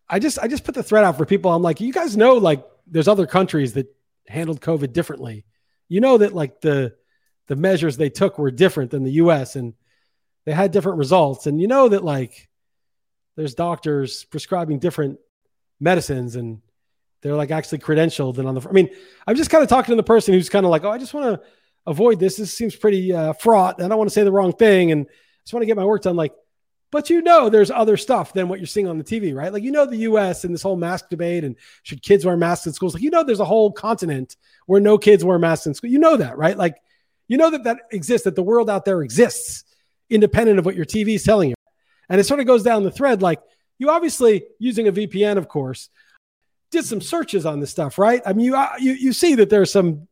I 0.08 0.20
just 0.20 0.40
I 0.40 0.48
just 0.48 0.64
put 0.64 0.76
the 0.76 0.84
thread 0.84 1.04
out 1.04 1.18
for 1.18 1.26
people. 1.26 1.52
I'm 1.52 1.64
like, 1.64 1.82
you 1.82 1.92
guys 1.92 2.16
know 2.16 2.36
like 2.36 2.64
there's 2.88 3.08
other 3.08 3.26
countries 3.26 3.74
that 3.74 3.94
handled 4.28 4.62
COVID 4.62 4.94
differently. 4.94 5.44
You 5.90 6.00
know 6.00 6.20
that 6.20 6.34
like 6.34 6.62
the 6.62 6.96
the 7.48 7.56
measures 7.56 7.98
they 7.98 8.12
took 8.12 8.38
were 8.38 8.52
different 8.52 8.92
than 8.92 9.04
the 9.04 9.14
US 9.14 9.56
and 9.56 9.74
they 10.46 10.54
had 10.54 10.72
different 10.72 11.00
results. 11.00 11.48
And 11.48 11.60
you 11.60 11.68
know 11.68 11.90
that 11.90 12.04
like 12.04 12.48
there's 13.36 13.56
doctors 13.56 14.24
prescribing 14.26 14.78
different 14.78 15.20
medicines 15.80 16.36
and 16.36 16.62
they're 17.22 17.36
like 17.36 17.52
actually 17.52 17.80
credentialed 17.80 18.38
and 18.38 18.48
on 18.48 18.54
the 18.54 18.68
I 18.70 18.72
mean, 18.72 18.90
I'm 19.26 19.36
just 19.36 19.50
kind 19.50 19.64
of 19.64 19.70
talking 19.70 19.94
to 19.94 19.96
the 19.96 20.04
person 20.04 20.34
who's 20.34 20.50
kind 20.50 20.66
of 20.66 20.70
like, 20.70 20.84
oh, 20.84 20.92
I 20.92 21.00
just 21.00 21.14
want 21.14 21.42
to 21.42 21.48
avoid 21.88 22.20
this. 22.20 22.38
This 22.38 22.54
seems 22.54 22.76
pretty 22.76 23.12
uh, 23.14 23.34
fraught. 23.34 23.82
I 23.82 23.88
don't 23.88 23.98
want 23.98 24.10
to 24.10 24.14
say 24.14 24.24
the 24.24 24.32
wrong 24.32 24.54
thing 24.54 24.92
and 24.92 25.08
I 25.08 25.10
just 25.44 25.54
want 25.54 25.64
to 25.64 25.68
get 25.68 25.76
my 25.76 25.86
work 25.86 26.04
done. 26.04 26.16
Like, 26.16 26.34
but 26.92 27.10
you 27.10 27.22
know, 27.22 27.50
there's 27.50 27.70
other 27.70 27.98
stuff 27.98 28.34
than 28.34 28.48
what 28.48 28.60
you're 28.60 28.68
seeing 28.68 28.88
on 28.88 28.98
the 28.98 29.04
TV, 29.04 29.36
right? 29.36 29.54
Like, 29.54 29.64
you 29.64 29.72
know, 29.72 29.86
the 29.86 29.98
US 29.98 30.44
and 30.44 30.54
this 30.54 30.62
whole 30.62 30.76
mask 30.76 31.10
debate 31.10 31.44
and 31.44 31.56
should 31.84 32.02
kids 32.02 32.26
wear 32.26 32.36
masks 32.36 32.66
in 32.66 32.74
schools? 32.74 32.94
Like, 32.94 33.04
you 33.04 33.12
know, 33.12 33.24
there's 33.24 33.40
a 33.40 33.46
whole 33.46 33.72
continent 33.72 34.38
where 34.66 34.82
no 34.82 34.98
kids 34.98 35.24
wear 35.24 35.38
masks 35.38 35.68
in 35.68 35.74
school. 35.74 35.90
You 35.90 36.00
know 36.00 36.18
that, 36.18 36.38
right? 36.38 36.58
Like, 36.58 36.78
you 37.28 37.38
know 37.38 37.52
that 37.52 37.64
that 37.66 37.78
exists, 37.92 38.26
that 38.26 38.36
the 38.36 38.44
world 38.44 38.70
out 38.70 38.86
there 38.86 39.04
exists 39.04 39.64
independent 40.10 40.58
of 40.58 40.66
what 40.66 40.76
your 40.76 40.86
TV 40.86 41.16
is 41.16 41.24
telling 41.24 41.50
you. 41.50 41.56
And 42.10 42.20
it 42.20 42.24
sort 42.24 42.40
of 42.40 42.48
goes 42.48 42.64
down 42.64 42.84
the 42.84 42.92
thread 42.92 43.22
like 43.22 43.40
you 43.78 43.90
obviously 43.90 44.44
using 44.58 44.88
a 44.88 44.92
VPN, 44.92 45.38
of 45.38 45.48
course, 45.48 45.90
did 46.72 46.86
some 46.86 47.02
searches 47.02 47.46
on 47.46 47.60
this 47.60 47.72
stuff, 47.72 47.98
right? 47.98 48.22
I 48.26 48.34
mean, 48.34 48.46
you 48.46 48.56
uh, 48.56 48.74
you 48.80 48.94
you 48.94 49.14
see 49.14 49.36
that 49.36 49.50
there's 49.50 49.72
some 49.72 50.08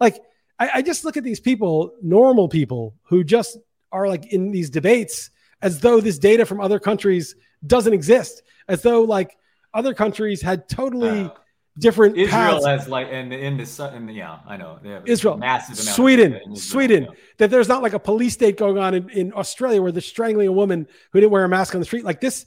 like 0.00 0.16
I, 0.58 0.70
I 0.74 0.82
just 0.82 1.04
look 1.04 1.16
at 1.16 1.24
these 1.24 1.40
people, 1.40 1.94
normal 2.02 2.48
people 2.48 2.94
who 3.04 3.24
just 3.24 3.58
are 3.92 4.08
like 4.08 4.32
in 4.32 4.52
these 4.52 4.70
debates 4.70 5.30
as 5.62 5.80
though 5.80 6.00
this 6.00 6.18
data 6.18 6.44
from 6.46 6.60
other 6.60 6.78
countries 6.78 7.34
doesn't 7.66 7.92
exist, 7.92 8.42
as 8.68 8.82
though 8.82 9.02
like 9.02 9.36
other 9.74 9.94
countries 9.94 10.40
had 10.42 10.68
totally 10.68 11.24
uh, 11.24 11.30
different 11.78 12.16
Israel 12.16 12.60
paths. 12.60 12.66
has 12.66 12.88
like 12.88 13.08
and 13.10 13.32
in 13.32 13.56
the 13.56 13.92
in 13.94 14.06
the 14.06 14.12
yeah 14.12 14.38
I 14.46 14.56
know 14.56 14.78
Israel 15.06 15.36
massive 15.36 15.78
Sweden 15.78 16.34
Israel, 16.34 16.56
Sweden 16.56 17.02
yeah. 17.04 17.10
that 17.38 17.50
there's 17.50 17.68
not 17.68 17.82
like 17.82 17.92
a 17.92 17.98
police 17.98 18.34
state 18.34 18.56
going 18.56 18.78
on 18.78 18.94
in, 18.94 19.08
in 19.10 19.32
Australia 19.32 19.80
where 19.80 19.92
they're 19.92 20.02
strangling 20.02 20.48
a 20.48 20.52
woman 20.52 20.86
who 21.12 21.20
didn't 21.20 21.32
wear 21.32 21.44
a 21.44 21.48
mask 21.48 21.74
on 21.74 21.80
the 21.80 21.84
street 21.84 22.04
like 22.04 22.20
this. 22.20 22.46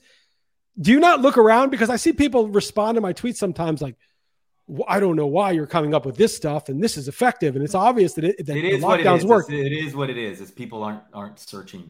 Do 0.80 0.92
you 0.92 1.00
not 1.00 1.22
look 1.22 1.38
around 1.38 1.70
because 1.70 1.90
I 1.90 1.98
see 1.98 2.14
people 2.14 2.48
respond 2.48 2.96
to 2.96 3.02
my 3.02 3.14
tweets 3.14 3.38
sometimes 3.38 3.82
like 3.82 3.96
I 4.88 5.00
don't 5.00 5.16
know 5.16 5.28
why 5.28 5.52
you're 5.52 5.68
coming 5.68 5.94
up 5.94 6.06
with 6.06 6.16
this 6.16 6.36
stuff 6.36 6.70
and 6.70 6.82
this 6.84 6.98
is 6.98 7.08
effective 7.08 7.56
and 7.56 7.64
it's 7.64 7.76
obvious 7.76 8.14
that, 8.14 8.24
it, 8.24 8.46
that 8.46 8.58
it 8.58 8.80
the 8.82 8.86
lockdowns 8.86 9.24
work. 9.24 9.46
It's, 9.50 9.66
it 9.66 9.72
is 9.72 9.96
what 9.96 10.10
it 10.10 10.18
is. 10.18 10.42
Is 10.42 10.52
people 10.52 10.84
aren't 10.84 11.02
aren't 11.14 11.40
searching 11.40 11.90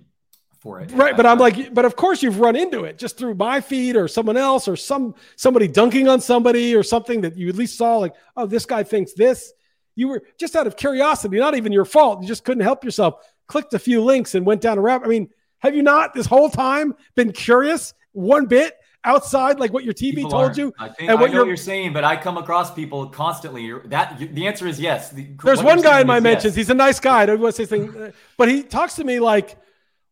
for 0.63 0.79
it. 0.79 0.89
Right, 0.91 1.15
but 1.15 1.25
uh, 1.25 1.29
I'm 1.29 1.39
like, 1.39 1.73
but 1.73 1.83
of 1.83 1.97
course 1.97 2.23
you've 2.23 2.39
run 2.39 2.55
into 2.55 2.85
it 2.85 2.97
just 2.97 3.17
through 3.17 3.35
my 3.35 3.59
feed 3.59 3.97
or 3.97 4.07
someone 4.07 4.37
else 4.37 4.69
or 4.69 4.77
some 4.77 5.13
somebody 5.35 5.67
dunking 5.67 6.07
on 6.07 6.21
somebody 6.21 6.73
or 6.73 6.83
something 6.83 7.21
that 7.21 7.35
you 7.35 7.49
at 7.49 7.55
least 7.55 7.77
saw 7.77 7.97
like, 7.97 8.15
oh, 8.37 8.45
this 8.45 8.65
guy 8.65 8.81
thinks 8.81 9.13
this. 9.13 9.51
You 9.95 10.07
were 10.07 10.23
just 10.39 10.55
out 10.55 10.65
of 10.65 10.77
curiosity, 10.77 11.37
not 11.37 11.55
even 11.55 11.73
your 11.73 11.85
fault. 11.85 12.21
You 12.21 12.27
just 12.27 12.45
couldn't 12.45 12.63
help 12.63 12.85
yourself. 12.85 13.15
Clicked 13.47 13.73
a 13.73 13.79
few 13.79 14.01
links 14.01 14.35
and 14.35 14.45
went 14.45 14.61
down 14.61 14.77
a 14.77 14.81
rabbit. 14.81 15.05
I 15.05 15.09
mean, 15.09 15.29
have 15.59 15.75
you 15.75 15.83
not 15.83 16.13
this 16.13 16.25
whole 16.25 16.49
time 16.49 16.95
been 17.13 17.33
curious 17.33 17.93
one 18.13 18.45
bit 18.45 18.79
outside 19.03 19.59
like 19.59 19.73
what 19.73 19.83
your 19.83 19.93
TV 19.93 20.15
people 20.15 20.31
told 20.31 20.55
you? 20.55 20.73
I 20.79 20.87
think 20.87 21.09
and 21.09 21.19
what 21.19 21.29
I 21.29 21.33
know 21.33 21.39
you're, 21.39 21.47
you're, 21.47 21.57
saying, 21.57 21.91
but 21.91 22.05
I 22.05 22.15
come 22.15 22.37
across 22.37 22.73
people 22.73 23.07
constantly. 23.07 23.63
You're, 23.63 23.85
that 23.87 24.17
the 24.17 24.47
answer 24.47 24.65
is 24.65 24.79
yes. 24.79 25.09
The, 25.09 25.27
There's 25.43 25.61
one 25.61 25.81
guy 25.81 25.99
in 25.99 26.07
my 26.07 26.21
mentions. 26.21 26.53
Yes. 26.53 26.55
He's 26.55 26.69
a 26.69 26.73
nice 26.73 27.01
guy. 27.01 27.23
I 27.23 27.25
don't 27.25 27.41
want 27.41 27.53
to 27.55 27.65
say 27.65 27.69
thing, 27.69 28.13
but 28.37 28.47
he 28.47 28.63
talks 28.63 28.95
to 28.95 29.03
me 29.03 29.19
like, 29.19 29.57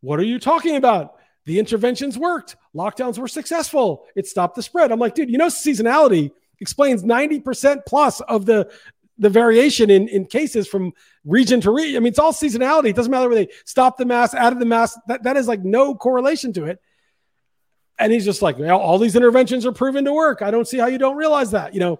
"What 0.01 0.19
are 0.19 0.23
you 0.23 0.39
talking 0.39 0.75
about? 0.75 1.15
The 1.45 1.57
interventions 1.57 2.17
worked. 2.17 2.55
Lockdowns 2.75 3.17
were 3.17 3.27
successful. 3.27 4.05
It 4.15 4.27
stopped 4.27 4.55
the 4.55 4.63
spread." 4.63 4.91
I'm 4.91 4.99
like, 4.99 5.15
dude, 5.15 5.29
you 5.29 5.37
know, 5.37 5.47
seasonality 5.47 6.31
explains 6.59 7.03
90% 7.03 7.85
plus 7.87 8.21
of 8.21 8.45
the 8.45 8.71
the 9.21 9.29
variation 9.29 9.91
in, 9.91 10.07
in 10.07 10.25
cases 10.25 10.67
from 10.67 10.93
region 11.25 11.61
to 11.61 11.71
region. 11.71 11.95
I 11.95 11.99
mean, 11.99 12.07
it's 12.07 12.19
all 12.19 12.33
seasonality. 12.33 12.89
It 12.89 12.95
doesn't 12.95 13.11
matter 13.11 13.29
whether 13.29 13.45
they 13.45 13.53
stop 13.65 13.97
the 13.97 14.05
mask, 14.05 14.35
added 14.35 14.59
the 14.59 14.65
mass. 14.65 14.97
That, 15.07 15.23
that 15.23 15.37
is 15.37 15.47
like 15.47 15.63
no 15.63 15.93
correlation 15.93 16.51
to 16.53 16.65
it. 16.65 16.81
And 17.99 18.11
he's 18.11 18.25
just 18.25 18.41
like, 18.41 18.59
all 18.59 18.97
these 18.97 19.15
interventions 19.15 19.63
are 19.67 19.71
proven 19.71 20.05
to 20.05 20.13
work. 20.13 20.41
I 20.41 20.49
don't 20.49 20.67
see 20.67 20.79
how 20.79 20.87
you 20.87 20.97
don't 20.97 21.17
realize 21.17 21.51
that. 21.51 21.75
You 21.75 21.81
know, 21.81 21.99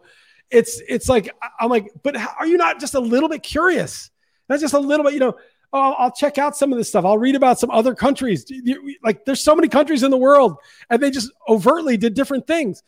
it's 0.49 0.81
it's 0.89 1.07
like 1.07 1.29
I'm 1.59 1.69
like, 1.69 1.91
but 2.01 2.17
how, 2.17 2.33
are 2.39 2.47
you 2.47 2.57
not 2.57 2.79
just 2.79 2.95
a 2.95 2.99
little 2.99 3.29
bit 3.29 3.43
curious? 3.43 4.09
That's 4.47 4.61
just 4.61 4.73
a 4.73 4.79
little 4.79 5.05
bit. 5.05 5.13
You 5.13 5.19
know, 5.19 5.35
oh, 5.74 5.93
I'll 5.97 6.11
check 6.11 6.38
out 6.38 6.57
some 6.57 6.72
of 6.72 6.78
this 6.78 6.89
stuff. 6.89 7.05
I'll 7.05 7.17
read 7.17 7.36
about 7.36 7.59
some 7.59 7.72
other 7.72 7.95
countries. 7.95 8.45
Like, 9.03 9.26
there's 9.26 9.41
so 9.41 9.55
many 9.55 9.67
countries 9.67 10.03
in 10.03 10.11
the 10.11 10.17
world, 10.17 10.57
and 10.89 11.01
they 11.01 11.11
just 11.11 11.32
overtly 11.47 11.97
did 11.97 12.13
different 12.13 12.47
things. 12.47 12.84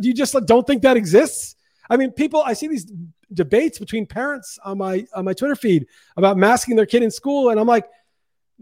Do 0.00 0.08
you 0.08 0.14
just 0.14 0.34
don't 0.46 0.66
think 0.66 0.82
that 0.82 0.96
exists? 0.96 1.56
I 1.90 1.96
mean, 1.96 2.10
people. 2.12 2.42
I 2.42 2.52
see 2.54 2.68
these 2.68 2.90
debates 3.32 3.78
between 3.78 4.06
parents 4.06 4.58
on 4.64 4.78
my 4.78 5.06
on 5.14 5.24
my 5.24 5.32
Twitter 5.32 5.56
feed 5.56 5.86
about 6.16 6.36
masking 6.36 6.76
their 6.76 6.86
kid 6.86 7.02
in 7.02 7.10
school, 7.10 7.50
and 7.50 7.58
I'm 7.60 7.66
like, 7.66 7.86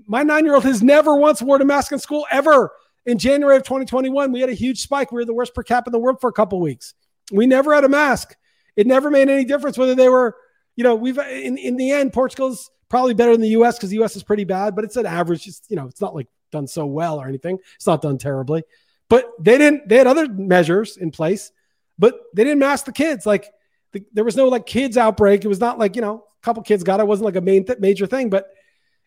my 0.06 0.22
nine 0.22 0.44
year 0.44 0.54
old 0.54 0.64
has 0.64 0.82
never 0.82 1.16
once 1.16 1.42
worn 1.42 1.60
a 1.60 1.64
mask 1.64 1.92
in 1.92 1.98
school 1.98 2.26
ever 2.30 2.72
in 3.06 3.18
January 3.18 3.56
of 3.56 3.62
2021, 3.62 4.32
we 4.32 4.40
had 4.40 4.50
a 4.50 4.54
huge 4.54 4.80
spike. 4.80 5.10
We 5.10 5.16
were 5.16 5.24
the 5.24 5.34
worst 5.34 5.54
per 5.54 5.62
cap 5.62 5.86
in 5.86 5.92
the 5.92 5.98
world 5.98 6.20
for 6.20 6.28
a 6.28 6.32
couple 6.32 6.60
weeks. 6.60 6.94
We 7.32 7.46
never 7.46 7.74
had 7.74 7.84
a 7.84 7.88
mask. 7.88 8.36
It 8.76 8.86
never 8.86 9.10
made 9.10 9.28
any 9.28 9.44
difference 9.44 9.78
whether 9.78 9.94
they 9.94 10.08
were, 10.08 10.36
you 10.76 10.84
know, 10.84 10.94
we've 10.94 11.18
in, 11.18 11.58
in 11.58 11.76
the 11.76 11.92
end, 11.92 12.12
Portugal's 12.12 12.70
probably 12.90 13.14
better 13.14 13.32
than 13.32 13.40
the 13.40 13.48
US 13.50 13.78
because 13.78 13.88
the 13.88 14.02
US 14.02 14.16
is 14.16 14.22
pretty 14.22 14.44
bad, 14.44 14.74
but 14.76 14.84
it's 14.84 14.96
an 14.96 15.06
average. 15.06 15.46
It's, 15.46 15.62
you 15.68 15.76
know, 15.76 15.86
it's 15.86 16.00
not 16.02 16.14
like 16.14 16.26
done 16.52 16.66
so 16.66 16.84
well 16.84 17.18
or 17.18 17.26
anything. 17.26 17.58
It's 17.76 17.86
not 17.86 18.02
done 18.02 18.18
terribly. 18.18 18.64
But 19.08 19.32
they 19.40 19.56
didn't, 19.56 19.88
they 19.88 19.96
had 19.96 20.06
other 20.06 20.28
measures 20.28 20.96
in 20.96 21.10
place, 21.10 21.52
but 21.98 22.20
they 22.34 22.44
didn't 22.44 22.58
mask 22.58 22.84
the 22.84 22.92
kids. 22.92 23.24
Like 23.24 23.46
the, 23.92 24.04
there 24.12 24.24
was 24.24 24.36
no 24.36 24.48
like 24.48 24.66
kids 24.66 24.96
outbreak. 24.96 25.44
It 25.44 25.48
was 25.48 25.60
not 25.60 25.78
like, 25.78 25.96
you 25.96 26.02
know, 26.02 26.24
a 26.42 26.44
couple 26.44 26.62
kids 26.62 26.84
got 26.84 27.00
it. 27.00 27.04
it 27.04 27.06
wasn't 27.06 27.24
like 27.24 27.36
a 27.36 27.40
main 27.40 27.64
th- 27.64 27.78
major 27.78 28.06
thing, 28.06 28.28
but 28.28 28.50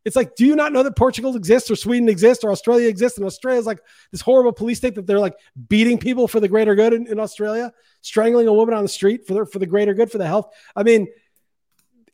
it's 0.05 0.15
like, 0.17 0.35
do 0.35 0.45
you 0.45 0.55
not 0.55 0.73
know 0.73 0.83
that 0.83 0.97
Portugal 0.97 1.35
exists 1.35 1.71
or 1.71 1.77
Sweden 1.77 2.09
exists 2.09 2.43
or 2.43 2.51
Australia 2.51 2.89
exists? 2.89 3.17
And 3.17 3.25
Australia 3.25 3.59
is 3.59 3.65
like 3.65 3.79
this 4.11 4.19
horrible 4.19 4.51
police 4.51 4.77
state 4.77 4.95
that 4.95 5.07
they're 5.07 5.19
like 5.19 5.35
beating 5.69 5.97
people 5.97 6.27
for 6.27 6.41
the 6.41 6.49
greater 6.49 6.75
good 6.75 6.93
in, 6.93 7.07
in 7.07 7.19
Australia, 7.19 7.71
strangling 8.01 8.47
a 8.47 8.53
woman 8.53 8.75
on 8.75 8.83
the 8.83 8.89
street 8.89 9.25
for 9.25 9.33
the, 9.33 9.45
for 9.45 9.59
the 9.59 9.65
greater 9.65 9.93
good, 9.93 10.11
for 10.11 10.17
the 10.17 10.27
health. 10.27 10.53
I 10.75 10.83
mean, 10.83 11.07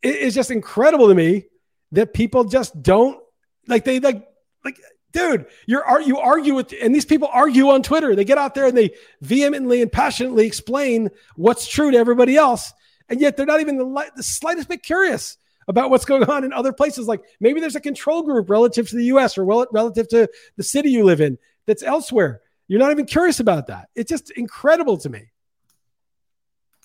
it, 0.04 0.16
it's 0.16 0.36
just 0.36 0.52
incredible 0.52 1.08
to 1.08 1.16
me 1.16 1.46
that 1.92 2.14
people 2.14 2.44
just 2.44 2.82
don't 2.82 3.20
like 3.68 3.86
they 3.86 4.00
like 4.00 4.28
like 4.64 4.78
dude 5.12 5.46
you're 5.68 6.02
you 6.02 6.18
argue 6.18 6.54
with 6.54 6.74
and 6.82 6.94
these 6.94 7.06
people 7.06 7.30
argue 7.32 7.70
on 7.70 7.82
twitter 7.82 8.16
they 8.16 8.26
get 8.26 8.38
out 8.38 8.56
there 8.56 8.68
and 8.68 8.78
they 8.78 8.92
vehemently 9.22 9.82
and 9.82 9.92
passionately 9.92 10.46
explain 10.46 11.10
what's 11.36 11.68
true 11.68 11.92
to 11.92 11.98
everybody 11.98 12.36
else 12.36 12.74
and 13.10 13.20
yet 13.20 13.36
they're 13.36 13.46
not 13.46 13.60
even 13.60 13.78
the, 13.78 14.12
the 14.16 14.24
slightest 14.24 14.70
bit 14.70 14.84
curious 14.84 15.38
about 15.68 15.90
what's 15.90 16.06
going 16.06 16.24
on 16.24 16.44
in 16.44 16.54
other 16.54 16.74
places. 16.74 17.08
Like 17.08 17.22
maybe 17.40 17.60
there's 17.60 17.76
a 17.76 17.82
control 17.82 18.24
group 18.24 18.50
relative 18.50 18.90
to 18.90 18.96
the 18.96 19.06
US 19.06 19.38
or 19.38 19.46
relative 19.72 20.08
to 20.10 20.30
the 20.58 20.64
city 20.64 20.90
you 20.90 21.04
live 21.04 21.22
in 21.22 21.38
that's 21.66 21.84
elsewhere. 21.84 22.42
You're 22.68 22.80
not 22.80 22.92
even 22.92 23.06
curious 23.06 23.40
about 23.40 23.68
that. 23.68 23.90
It's 23.96 24.10
just 24.10 24.32
incredible 24.32 24.98
to 24.98 25.10
me. 25.10 25.32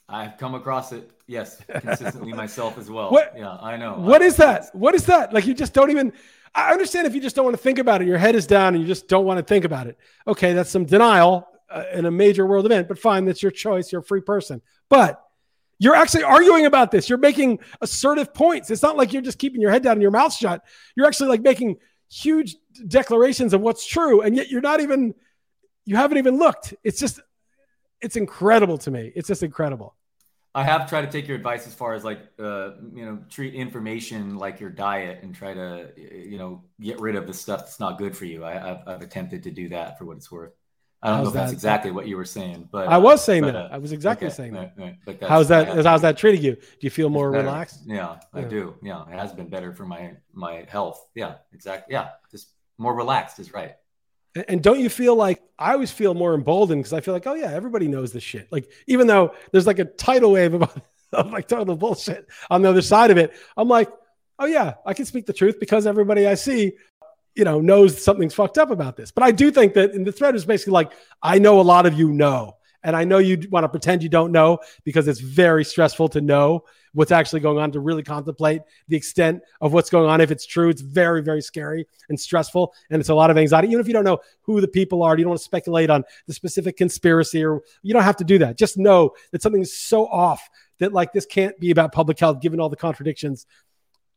I've 0.09 0.37
come 0.37 0.55
across 0.55 0.93
it, 0.93 1.11
yes, 1.27 1.61
consistently 1.81 2.33
myself 2.45 2.79
as 2.79 2.91
well. 2.91 3.11
What, 3.11 3.35
yeah, 3.37 3.57
I 3.61 3.77
know. 3.77 3.95
What 3.95 4.23
is 4.23 4.37
that? 4.37 4.75
What 4.75 4.95
is 4.95 5.07
that? 5.07 5.33
Like 5.33 5.47
you 5.47 5.55
just 5.55 5.73
don't 5.73 5.91
even. 5.91 6.13
I 6.55 6.71
understand 6.71 7.07
if 7.07 7.15
you 7.15 7.21
just 7.21 7.35
don't 7.35 7.45
want 7.45 7.57
to 7.57 7.63
think 7.63 7.79
about 7.79 8.01
it, 8.01 8.07
your 8.07 8.19
head 8.19 8.37
is 8.37 8.47
down 8.47 8.75
and 8.75 8.83
you 8.83 8.87
just 8.87 9.09
don't 9.09 9.25
want 9.25 9.39
to 9.39 9.45
think 9.45 9.65
about 9.65 9.89
it. 9.89 9.99
Okay, 10.27 10.53
that's 10.53 10.71
some 10.71 10.85
denial 10.85 11.49
uh, 11.69 11.85
in 11.93 12.05
a 12.05 12.11
major 12.11 12.47
world 12.47 12.65
event, 12.65 12.87
but 12.87 12.99
fine, 12.99 13.25
that's 13.25 13.43
your 13.43 13.51
choice. 13.51 13.91
You're 13.91 14.03
a 14.03 14.05
free 14.05 14.21
person. 14.21 14.63
But 14.89 15.21
you're 15.79 15.97
actually 15.97 16.23
arguing 16.23 16.67
about 16.67 16.91
this. 16.91 17.09
You're 17.09 17.19
making 17.19 17.59
assertive 17.81 18.33
points. 18.33 18.71
It's 18.71 18.83
not 18.83 18.97
like 18.97 19.13
you're 19.13 19.23
just 19.23 19.39
keeping 19.39 19.61
your 19.61 19.73
head 19.73 19.83
down 19.83 19.95
and 19.95 20.03
your 20.03 20.13
mouth 20.13 20.33
shut. 20.33 20.65
You're 20.95 21.07
actually 21.07 21.31
like 21.31 21.43
making 21.43 21.79
huge 22.09 22.57
declarations 22.87 23.53
of 23.53 23.61
what's 23.61 23.85
true. 23.85 24.21
And 24.21 24.37
yet 24.37 24.51
you're 24.51 24.61
not 24.61 24.81
even, 24.81 25.15
you 25.85 25.97
haven't 25.97 26.19
even 26.19 26.39
looked. 26.39 26.75
It's 26.85 27.01
just, 27.01 27.21
it's 28.05 28.17
incredible 28.17 28.79
to 28.79 28.91
me. 28.91 29.13
It's 29.17 29.29
just 29.29 29.43
incredible. 29.43 29.97
I 30.55 30.63
have 30.63 30.89
tried 30.89 31.03
to 31.03 31.11
take 31.11 31.27
your 31.27 31.37
advice 31.37 31.67
as 31.67 31.75
far 31.75 31.95
as 31.95 32.05
like, 32.05 32.21
uh, 32.39 32.73
you 32.95 33.05
know, 33.05 33.19
treat 33.29 33.55
information 33.55 34.37
like 34.37 34.61
your 34.61 34.71
diet 34.71 35.21
and 35.23 35.35
try 35.35 35.53
to, 35.53 35.91
you 35.97 36.39
know, 36.39 36.63
get 36.81 37.01
rid 37.01 37.17
of 37.17 37.27
the 37.27 37.35
stuff 37.35 37.61
that's 37.61 37.81
not 37.81 37.99
good 37.99 38.17
for 38.17 38.25
you. 38.25 38.45
I, 38.45 38.53
have 38.53 38.83
I've 38.87 39.03
attempted 39.03 39.43
to 39.45 39.51
do 39.51 39.71
that 39.71 39.99
for 39.99 40.05
what 40.05 40.17
it's 40.17 40.31
worth. 40.31 40.53
I 41.03 41.09
don't 41.09 41.17
how's 41.17 41.25
know 41.25 41.29
if 41.29 41.35
that, 41.35 41.41
that's 41.41 41.53
exactly 41.53 41.91
what 41.91 42.07
you 42.07 42.17
were 42.17 42.25
saying, 42.25 42.69
but 42.71 42.89
I 42.89 42.99
was 42.99 43.23
saying 43.23 43.43
but, 43.43 43.53
that. 43.53 43.73
Uh, 43.73 43.75
I 43.75 43.79
was 43.79 43.93
exactly 43.93 44.29
okay, 44.29 44.37
saying 44.37 44.53
that. 44.55 44.75
Right, 44.79 44.97
right. 45.07 45.23
how's 45.23 45.49
that? 45.49 45.85
How's 45.85 46.01
that 46.01 46.17
treating 46.17 46.43
you? 46.43 46.55
Do 46.55 46.79
you 46.81 46.89
feel 46.89 47.11
more 47.11 47.31
relaxed? 47.31 47.81
Yeah, 47.85 48.21
I 48.33 48.43
do. 48.43 48.77
Yeah, 48.81 49.03
it 49.13 49.19
has 49.19 49.33
been 49.35 49.51
better 49.51 49.75
for 49.75 49.85
my 49.85 50.13
my 50.33 50.65
health. 50.67 51.07
Yeah, 51.15 51.35
exactly. 51.53 51.93
Yeah, 51.93 52.11
just 52.31 52.53
more 52.79 52.95
relaxed 52.95 53.39
is 53.39 53.53
right. 53.53 53.75
And, 54.49 54.62
don't 54.62 54.80
you 54.80 54.89
feel 54.89 55.14
like 55.14 55.43
I 55.59 55.72
always 55.72 55.93
feel 55.93 56.14
more 56.14 56.35
emboldened 56.35 56.80
because 56.80 56.93
I 56.93 57.01
feel 57.01 57.14
like, 57.14 57.26
oh 57.26 57.35
yeah, 57.35 57.53
everybody 57.53 57.87
knows 57.87 58.12
this 58.12 58.22
shit. 58.22 58.51
Like 58.51 58.70
even 58.87 59.07
though 59.07 59.35
there's 59.53 59.66
like 59.66 59.78
a 59.78 59.85
tidal 59.85 60.32
wave 60.32 60.55
of, 60.55 60.82
of 61.12 61.30
like 61.30 61.47
total 61.47 61.76
bullshit 61.76 62.26
on 62.51 62.62
the 62.62 62.68
other 62.68 62.82
side 62.82 63.11
of 63.11 63.18
it, 63.18 63.32
I'm 63.57 63.68
like, 63.68 63.91
oh 64.39 64.47
yeah, 64.47 64.74
I 64.85 64.95
can 64.95 65.05
speak 65.05 65.26
the 65.26 65.32
truth 65.32 65.61
because 65.61 65.87
everybody 65.87 66.26
I 66.26 66.35
see 66.35 66.72
you 67.35 67.45
know, 67.45 67.61
knows 67.61 68.03
something's 68.03 68.35
fucked 68.35 68.59
up 68.59 68.70
about 68.70 68.97
this. 68.97 69.11
But 69.11 69.24
I 69.24 69.32
do 69.32 69.51
think 69.51 69.74
that 69.74 69.91
in 69.93 70.05
the 70.05 70.12
thread 70.12 70.35
is 70.35 70.45
basically 70.45 70.72
like, 70.72 70.93
I 71.22 71.39
know 71.39 71.61
a 71.61 71.62
lot 71.62 71.87
of 71.87 71.95
you 71.95 72.12
know. 72.12 72.57
And 72.85 72.95
I 72.95 73.05
know 73.05 73.18
you 73.18 73.49
want 73.51 73.64
to 73.64 73.68
pretend 73.68 74.03
you 74.03 74.09
don't 74.09 74.30
know 74.30 74.59
because 74.85 75.09
it's 75.09 75.20
very 75.20 75.64
stressful 75.64 76.09
to 76.11 76.20
know 76.20 76.64
what's 76.93 77.11
actually 77.11 77.41
going 77.41 77.59
on, 77.59 77.72
to 77.72 77.80
really 77.80 78.05
contemplate 78.05 78.62
the 78.87 78.97
extent 78.97 79.43
of 79.61 79.72
what's 79.72 79.91
going 79.91 80.09
on. 80.09 80.20
If 80.20 80.30
it's 80.30 80.47
true, 80.47 80.68
it's 80.68 80.82
very, 80.82 81.22
very 81.22 81.43
scary 81.43 81.87
and 82.09 82.20
stressful. 82.20 82.72
And 82.91 83.01
it's 83.01 83.09
a 83.09 83.14
lot 83.14 83.30
of 83.30 83.39
anxiety. 83.39 83.68
Even 83.68 83.80
if 83.80 83.89
you 83.89 83.95
don't 83.95 84.05
know 84.05 84.20
who 84.43 84.61
the 84.61 84.68
people 84.68 85.03
are, 85.03 85.18
you 85.18 85.24
don't 85.24 85.30
want 85.30 85.41
to 85.41 85.45
speculate 85.45 85.91
on 85.91 86.05
the 86.26 86.35
specific 86.35 86.76
conspiracy 86.76 87.45
or 87.45 87.62
you 87.82 87.93
don't 87.93 88.05
have 88.05 88.18
to 88.18 88.24
do 88.24 88.39
that. 88.39 88.57
Just 88.57 88.78
know 88.78 89.12
that 89.32 89.43
something 89.43 89.62
is 89.62 89.76
so 89.76 90.07
off 90.07 90.49
that 90.78 90.93
like 90.93 91.12
this 91.12 91.26
can't 91.26 91.59
be 91.59 91.70
about 91.70 91.93
public 91.93 92.20
health, 92.20 92.41
given 92.41 92.61
all 92.61 92.68
the 92.68 92.76
contradictions 92.76 93.47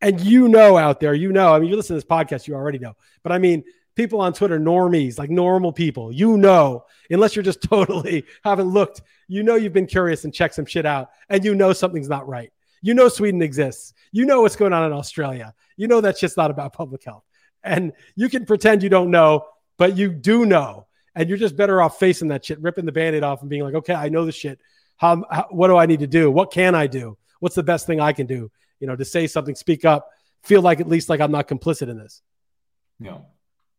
and 0.01 0.21
you 0.21 0.47
know 0.47 0.77
out 0.77 0.99
there, 0.99 1.13
you 1.13 1.31
know, 1.31 1.53
I 1.53 1.59
mean, 1.59 1.69
you 1.69 1.75
listen 1.75 1.95
to 1.95 1.97
this 1.97 2.09
podcast, 2.09 2.47
you 2.47 2.55
already 2.55 2.79
know, 2.79 2.95
but 3.23 3.31
I 3.31 3.39
mean, 3.39 3.63
people 3.97 4.21
on 4.21 4.31
Twitter, 4.31 4.57
normies, 4.57 5.19
like 5.19 5.29
normal 5.29 5.73
people, 5.73 6.11
you 6.11 6.37
know, 6.37 6.85
unless 7.09 7.35
you're 7.35 7.43
just 7.43 7.61
totally 7.69 8.23
haven't 8.45 8.69
looked, 8.69 9.01
you 9.27 9.43
know, 9.43 9.55
you've 9.55 9.73
been 9.73 9.87
curious 9.87 10.23
and 10.23 10.33
checked 10.33 10.55
some 10.55 10.65
shit 10.65 10.85
out 10.85 11.09
and 11.27 11.43
you 11.43 11.53
know 11.53 11.73
something's 11.73 12.07
not 12.07 12.25
right. 12.27 12.53
You 12.81 12.93
know, 12.93 13.09
Sweden 13.09 13.41
exists. 13.41 13.93
You 14.13 14.25
know 14.25 14.41
what's 14.41 14.55
going 14.55 14.71
on 14.71 14.85
in 14.85 14.93
Australia. 14.93 15.53
You 15.75 15.89
know 15.89 15.99
that 15.99 16.17
shit's 16.17 16.37
not 16.37 16.51
about 16.51 16.71
public 16.71 17.03
health. 17.03 17.23
And 17.63 17.91
you 18.15 18.29
can 18.29 18.45
pretend 18.45 18.83
you 18.83 18.89
don't 18.89 19.11
know 19.11 19.45
but 19.77 19.95
you 19.95 20.09
do 20.09 20.45
know, 20.45 20.87
and 21.15 21.29
you're 21.29 21.37
just 21.37 21.55
better 21.55 21.81
off 21.81 21.99
facing 21.99 22.29
that 22.29 22.45
shit, 22.45 22.59
ripping 22.59 22.85
the 22.85 22.91
band-aid 22.91 23.23
off, 23.23 23.41
and 23.41 23.49
being 23.49 23.63
like, 23.63 23.75
okay, 23.75 23.93
I 23.93 24.09
know 24.09 24.25
the 24.25 24.31
shit. 24.31 24.59
How, 24.97 25.23
how 25.29 25.47
what 25.51 25.67
do 25.67 25.77
I 25.77 25.85
need 25.85 25.99
to 25.99 26.07
do? 26.07 26.29
What 26.31 26.51
can 26.51 26.75
I 26.75 26.87
do? 26.87 27.17
What's 27.39 27.55
the 27.55 27.63
best 27.63 27.85
thing 27.85 28.01
I 28.01 28.13
can 28.13 28.25
do? 28.25 28.51
You 28.79 28.87
know, 28.87 28.95
to 28.95 29.05
say 29.05 29.27
something, 29.27 29.55
speak 29.55 29.85
up, 29.85 30.09
feel 30.43 30.61
like 30.61 30.79
at 30.79 30.87
least 30.87 31.09
like 31.09 31.21
I'm 31.21 31.31
not 31.31 31.47
complicit 31.47 31.89
in 31.89 31.97
this. 31.97 32.21
Yeah. 32.99 33.19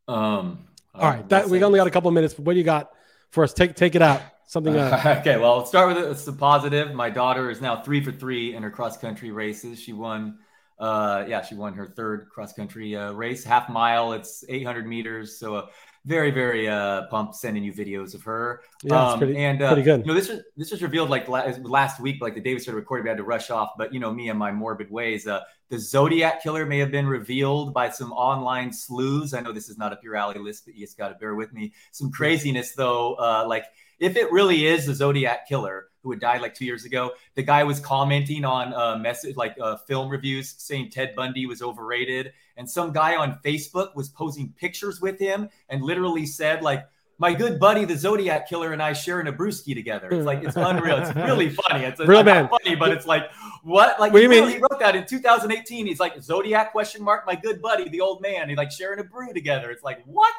Um, 0.08 0.66
All 0.94 1.08
right, 1.08 1.28
that 1.28 1.48
we 1.48 1.62
only 1.62 1.78
got 1.78 1.86
a 1.86 1.90
couple 1.90 2.08
of 2.08 2.14
minutes. 2.14 2.38
What 2.38 2.54
do 2.54 2.58
you 2.58 2.64
got 2.64 2.90
for 3.30 3.44
us? 3.44 3.52
Take 3.52 3.76
take 3.76 3.94
it 3.94 4.02
out. 4.02 4.22
Something. 4.46 4.76
Uh, 4.76 5.18
okay, 5.20 5.36
well, 5.36 5.58
let's 5.58 5.68
start 5.68 5.94
with. 5.94 6.04
It's 6.10 6.24
the 6.24 6.32
positive. 6.32 6.94
My 6.94 7.10
daughter 7.10 7.50
is 7.50 7.60
now 7.60 7.82
three 7.82 8.02
for 8.02 8.10
three 8.10 8.54
in 8.54 8.62
her 8.62 8.70
cross 8.70 8.96
country 8.96 9.30
races. 9.30 9.78
She 9.78 9.92
won. 9.92 10.38
Uh, 10.78 11.24
yeah, 11.28 11.42
she 11.42 11.54
won 11.54 11.74
her 11.74 11.86
third 11.86 12.28
cross 12.30 12.52
country 12.52 12.96
uh, 12.96 13.12
race, 13.12 13.44
half 13.44 13.68
mile. 13.68 14.12
It's 14.12 14.44
800 14.48 14.86
meters, 14.86 15.36
so 15.38 15.56
a 15.56 15.68
very 16.04 16.30
very 16.30 16.68
uh 16.68 17.06
pumped 17.08 17.34
sending 17.34 17.62
you 17.62 17.72
videos 17.72 18.14
of 18.14 18.22
her. 18.22 18.62
Yeah 18.82 19.10
um, 19.12 19.18
pretty, 19.18 19.36
and 19.38 19.62
uh, 19.62 19.68
pretty 19.68 19.82
good. 19.82 20.00
you 20.00 20.06
know 20.06 20.14
this 20.14 20.28
was 20.28 20.40
this 20.56 20.70
was 20.70 20.82
revealed 20.82 21.10
like 21.10 21.28
last 21.28 22.00
week 22.00 22.20
like 22.20 22.34
the 22.34 22.40
day 22.40 22.54
we 22.54 22.60
started 22.60 22.78
recording 22.78 23.04
we 23.04 23.08
had 23.08 23.18
to 23.18 23.24
rush 23.24 23.50
off 23.50 23.70
but 23.76 23.92
you 23.92 24.00
know 24.00 24.12
me 24.12 24.28
and 24.28 24.38
my 24.38 24.52
morbid 24.52 24.90
ways 24.90 25.26
uh 25.26 25.40
the 25.70 25.78
zodiac 25.78 26.42
killer 26.42 26.64
may 26.64 26.78
have 26.78 26.90
been 26.90 27.06
revealed 27.06 27.74
by 27.74 27.90
some 27.90 28.12
online 28.12 28.72
sleuths. 28.72 29.34
I 29.34 29.40
know 29.40 29.52
this 29.52 29.68
is 29.68 29.76
not 29.76 29.92
up 29.92 30.02
your 30.02 30.16
alley 30.16 30.38
Liss 30.38 30.60
but 30.62 30.74
you 30.74 30.86
just 30.86 30.96
got 30.96 31.08
to 31.10 31.14
bear 31.16 31.34
with 31.34 31.52
me. 31.52 31.72
Some 31.92 32.10
craziness 32.10 32.72
though 32.74 33.14
uh 33.14 33.44
like 33.46 33.64
if 34.00 34.16
it 34.16 34.30
really 34.32 34.66
is 34.66 34.86
the 34.86 34.94
zodiac 34.94 35.48
killer 35.48 35.88
who 36.02 36.12
had 36.12 36.20
died 36.20 36.40
like 36.40 36.54
two 36.54 36.64
years 36.64 36.84
ago. 36.84 37.12
The 37.34 37.42
guy 37.42 37.64
was 37.64 37.80
commenting 37.80 38.44
on 38.44 38.72
uh, 38.72 38.96
message 38.96 39.36
like 39.36 39.56
uh, 39.60 39.76
film 39.76 40.08
reviews 40.08 40.54
saying 40.56 40.90
Ted 40.90 41.14
Bundy 41.14 41.46
was 41.46 41.60
overrated, 41.60 42.32
and 42.56 42.68
some 42.68 42.92
guy 42.92 43.16
on 43.16 43.38
Facebook 43.44 43.94
was 43.94 44.08
posing 44.08 44.54
pictures 44.56 45.00
with 45.00 45.18
him 45.18 45.48
and 45.68 45.82
literally 45.82 46.26
said 46.26 46.62
like. 46.62 46.86
My 47.20 47.34
good 47.34 47.58
buddy, 47.58 47.84
the 47.84 47.96
Zodiac 47.96 48.48
Killer, 48.48 48.72
and 48.72 48.80
I 48.80 48.92
sharing 48.92 49.26
a 49.26 49.32
brewski 49.32 49.74
together. 49.74 50.08
It's 50.08 50.24
like 50.24 50.44
it's 50.44 50.54
unreal. 50.54 50.98
It's 50.98 51.16
really 51.16 51.48
funny. 51.68 51.84
It's, 51.84 51.98
Real 51.98 52.22
man. 52.22 52.48
funny, 52.48 52.76
but 52.76 52.92
it's 52.92 53.06
like 53.08 53.32
what? 53.64 53.98
Like 53.98 54.12
what 54.12 54.22
you 54.22 54.30
he, 54.30 54.40
mean? 54.40 54.48
he 54.48 54.58
wrote 54.58 54.78
that 54.78 54.94
in 54.94 55.04
2018. 55.04 55.86
He's 55.86 55.98
like 55.98 56.22
Zodiac 56.22 56.70
question 56.70 57.02
mark. 57.02 57.26
My 57.26 57.34
good 57.34 57.60
buddy, 57.60 57.88
the 57.88 58.00
old 58.00 58.22
man. 58.22 58.48
He 58.48 58.54
like 58.54 58.70
sharing 58.70 59.00
a 59.00 59.02
brew 59.02 59.32
together. 59.32 59.72
It's 59.72 59.82
like 59.82 60.00
what? 60.04 60.32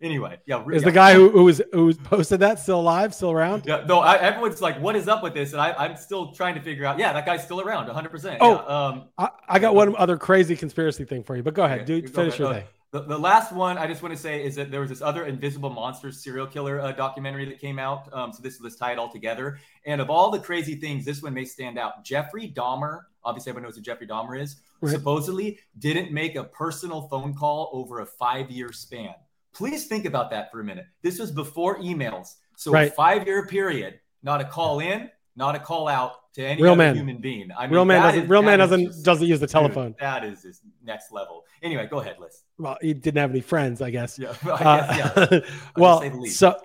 Anyway, 0.00 0.38
yeah. 0.46 0.64
Is 0.68 0.82
yeah. 0.82 0.88
the 0.88 0.92
guy 0.92 1.14
who, 1.14 1.28
who 1.30 1.44
was 1.44 1.60
who 1.72 1.92
posted 1.92 2.38
that 2.40 2.60
still 2.60 2.80
alive, 2.80 3.12
still 3.12 3.32
around? 3.32 3.64
Yeah, 3.66 3.84
no. 3.86 3.98
I, 3.98 4.16
everyone's 4.18 4.62
like, 4.62 4.80
"What 4.80 4.94
is 4.94 5.08
up 5.08 5.24
with 5.24 5.34
this?" 5.34 5.52
And 5.52 5.60
I, 5.60 5.86
am 5.86 5.96
still 5.96 6.32
trying 6.32 6.54
to 6.54 6.60
figure 6.60 6.84
out. 6.84 6.98
Yeah, 6.98 7.12
that 7.12 7.26
guy's 7.26 7.42
still 7.42 7.60
around, 7.60 7.86
100. 7.86 8.08
percent 8.08 8.38
Oh, 8.40 8.52
yeah, 8.52 8.86
um, 8.86 9.08
I, 9.18 9.28
I, 9.48 9.58
got 9.58 9.74
one 9.74 9.96
other 9.96 10.16
crazy 10.16 10.54
conspiracy 10.54 11.04
thing 11.04 11.24
for 11.24 11.36
you, 11.36 11.42
but 11.42 11.54
go 11.54 11.64
ahead, 11.64 11.80
okay, 11.80 12.00
dude. 12.00 12.14
Finish 12.14 12.38
your 12.38 12.54
thing. 12.54 12.64
The, 12.90 13.02
the, 13.02 13.18
last 13.18 13.52
one 13.52 13.76
I 13.76 13.86
just 13.86 14.02
want 14.02 14.14
to 14.14 14.20
say 14.20 14.42
is 14.42 14.54
that 14.54 14.70
there 14.70 14.80
was 14.80 14.88
this 14.88 15.02
other 15.02 15.26
Invisible 15.26 15.68
Monsters 15.68 16.22
serial 16.22 16.46
killer 16.46 16.80
uh, 16.80 16.92
documentary 16.92 17.44
that 17.44 17.60
came 17.60 17.78
out. 17.78 18.10
Um, 18.14 18.32
so 18.32 18.42
this 18.42 18.60
let's 18.62 18.76
tie 18.76 18.92
it 18.92 18.98
all 18.98 19.10
together. 19.10 19.58
And 19.84 20.00
of 20.00 20.08
all 20.08 20.30
the 20.30 20.38
crazy 20.38 20.74
things, 20.74 21.04
this 21.04 21.22
one 21.22 21.34
may 21.34 21.44
stand 21.44 21.78
out. 21.78 22.02
Jeffrey 22.02 22.50
Dahmer, 22.50 23.02
obviously 23.24 23.50
everyone 23.50 23.68
knows 23.68 23.76
who 23.76 23.82
Jeffrey 23.82 24.06
Dahmer 24.06 24.40
is. 24.40 24.56
Right. 24.80 24.92
Supposedly 24.92 25.58
didn't 25.78 26.12
make 26.12 26.36
a 26.36 26.44
personal 26.44 27.02
phone 27.08 27.34
call 27.34 27.68
over 27.74 28.00
a 28.00 28.06
five 28.06 28.50
year 28.50 28.72
span. 28.72 29.14
Please 29.52 29.86
think 29.86 30.04
about 30.04 30.30
that 30.30 30.50
for 30.50 30.60
a 30.60 30.64
minute. 30.64 30.86
This 31.02 31.18
was 31.18 31.30
before 31.30 31.78
emails. 31.78 32.34
So 32.56 32.72
right. 32.72 32.90
a 32.90 32.94
five 32.94 33.26
year 33.26 33.46
period, 33.46 34.00
not 34.22 34.40
a 34.40 34.44
call 34.44 34.80
in, 34.80 35.10
not 35.36 35.54
a 35.54 35.58
call 35.58 35.88
out 35.88 36.32
to 36.34 36.44
any 36.44 36.62
real 36.62 36.76
man. 36.76 36.94
human 36.94 37.18
being. 37.18 37.50
I 37.56 37.66
mean, 37.66 37.74
real 37.74 37.84
man 37.84 38.02
doesn't. 38.02 38.24
Is, 38.24 38.28
real 38.28 38.42
man 38.42 38.58
doesn't 38.58 38.86
just, 38.86 39.04
doesn't 39.04 39.26
use 39.26 39.40
the 39.40 39.46
telephone. 39.46 39.92
Dude, 39.92 40.00
that 40.00 40.24
is 40.24 40.42
just 40.42 40.62
next 40.84 41.12
level. 41.12 41.44
Anyway, 41.62 41.86
go 41.88 42.00
ahead, 42.00 42.16
Liss. 42.18 42.42
Well, 42.58 42.76
he 42.80 42.92
didn't 42.94 43.18
have 43.18 43.30
any 43.30 43.40
friends, 43.40 43.80
I 43.80 43.90
guess. 43.90 44.18
Yeah. 44.18 44.34
I 44.42 44.96
guess, 44.96 45.16
uh, 45.16 45.28
yeah. 45.30 45.40
well, 45.76 46.26
so 46.26 46.60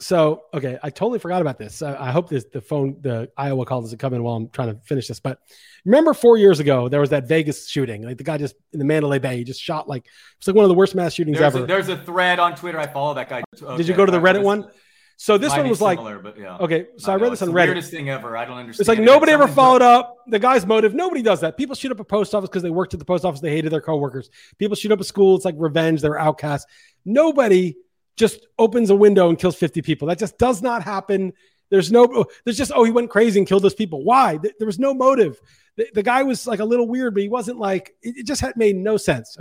so 0.00 0.44
okay, 0.54 0.78
I 0.82 0.88
totally 0.90 1.18
forgot 1.18 1.42
about 1.42 1.58
this. 1.58 1.82
I, 1.82 2.08
I 2.08 2.10
hope 2.10 2.28
this 2.28 2.46
the 2.52 2.60
phone 2.60 2.96
the 3.02 3.30
Iowa 3.36 3.66
call 3.66 3.82
doesn't 3.82 3.98
come 3.98 4.14
in 4.14 4.22
while 4.22 4.34
I'm 4.34 4.48
trying 4.48 4.74
to 4.74 4.80
finish 4.80 5.06
this. 5.08 5.20
But 5.20 5.38
remember 5.84 6.14
four 6.14 6.38
years 6.38 6.58
ago 6.58 6.88
there 6.88 7.00
was 7.00 7.10
that 7.10 7.28
Vegas 7.28 7.68
shooting. 7.68 8.02
Like 8.02 8.16
the 8.16 8.24
guy 8.24 8.38
just 8.38 8.54
in 8.72 8.78
the 8.78 8.84
Mandalay 8.84 9.18
Bay, 9.18 9.36
he 9.36 9.44
just 9.44 9.60
shot 9.60 9.88
like 9.88 10.06
it's 10.38 10.46
like 10.46 10.56
one 10.56 10.64
of 10.64 10.70
the 10.70 10.74
worst 10.74 10.94
mass 10.94 11.12
shootings 11.12 11.38
there's 11.38 11.54
ever. 11.54 11.64
A, 11.64 11.66
there's 11.66 11.88
a 11.88 11.98
thread 11.98 12.38
on 12.38 12.56
Twitter. 12.56 12.78
I 12.78 12.86
follow 12.86 13.14
that 13.14 13.28
guy. 13.28 13.42
Okay, 13.62 13.76
Did 13.76 13.88
you 13.88 13.94
go 13.94 14.06
to 14.06 14.12
the 14.12 14.20
Reddit 14.20 14.42
one? 14.42 14.70
So 15.18 15.36
this 15.36 15.54
one 15.54 15.68
was 15.68 15.80
similar, 15.80 16.14
like, 16.14 16.22
but 16.22 16.38
yeah. 16.38 16.56
okay. 16.56 16.86
So 16.96 17.12
I, 17.12 17.16
I 17.16 17.18
read 17.18 17.32
this 17.32 17.42
on 17.42 17.50
Reddit. 17.50 17.66
Weirdest 17.66 17.90
thing 17.90 18.08
ever. 18.08 18.38
I 18.38 18.46
don't 18.46 18.56
understand. 18.56 18.80
It's 18.80 18.88
like 18.88 19.00
it. 19.00 19.02
nobody 19.02 19.32
ever 19.32 19.48
followed 19.48 19.82
up 19.82 20.16
the 20.26 20.38
guy's 20.38 20.64
motive. 20.64 20.94
Nobody 20.94 21.20
does 21.20 21.42
that. 21.42 21.58
People 21.58 21.76
shoot 21.76 21.92
up 21.92 22.00
a 22.00 22.04
post 22.04 22.34
office 22.34 22.48
because 22.48 22.62
they 22.62 22.70
worked 22.70 22.94
at 22.94 23.00
the 23.00 23.04
post 23.04 23.26
office. 23.26 23.42
They 23.42 23.50
hated 23.50 23.70
their 23.70 23.82
coworkers. 23.82 24.30
People 24.56 24.76
shoot 24.76 24.92
up 24.92 25.00
a 25.00 25.04
school. 25.04 25.36
It's 25.36 25.44
like 25.44 25.56
revenge. 25.58 26.00
They're 26.00 26.18
outcasts. 26.18 26.72
Nobody 27.04 27.76
just 28.20 28.46
opens 28.58 28.90
a 28.90 28.94
window 28.94 29.28
and 29.28 29.38
kills 29.38 29.56
50 29.56 29.82
people. 29.82 30.06
That 30.06 30.18
just 30.18 30.38
does 30.38 30.62
not 30.62 30.84
happen. 30.84 31.32
There's 31.70 31.90
no, 31.90 32.26
there's 32.44 32.58
just, 32.58 32.70
oh, 32.74 32.84
he 32.84 32.92
went 32.92 33.10
crazy 33.10 33.40
and 33.40 33.48
killed 33.48 33.62
those 33.62 33.74
people. 33.74 34.04
Why? 34.04 34.38
There 34.38 34.66
was 34.66 34.78
no 34.78 34.94
motive. 34.94 35.40
The, 35.76 35.88
the 35.94 36.02
guy 36.02 36.22
was 36.22 36.46
like 36.46 36.60
a 36.60 36.64
little 36.64 36.86
weird, 36.86 37.14
but 37.14 37.22
he 37.22 37.28
wasn't 37.28 37.58
like, 37.58 37.94
it, 38.02 38.26
just 38.26 38.40
had 38.40 38.56
made 38.56 38.76
no 38.76 38.96
sense. 38.96 39.36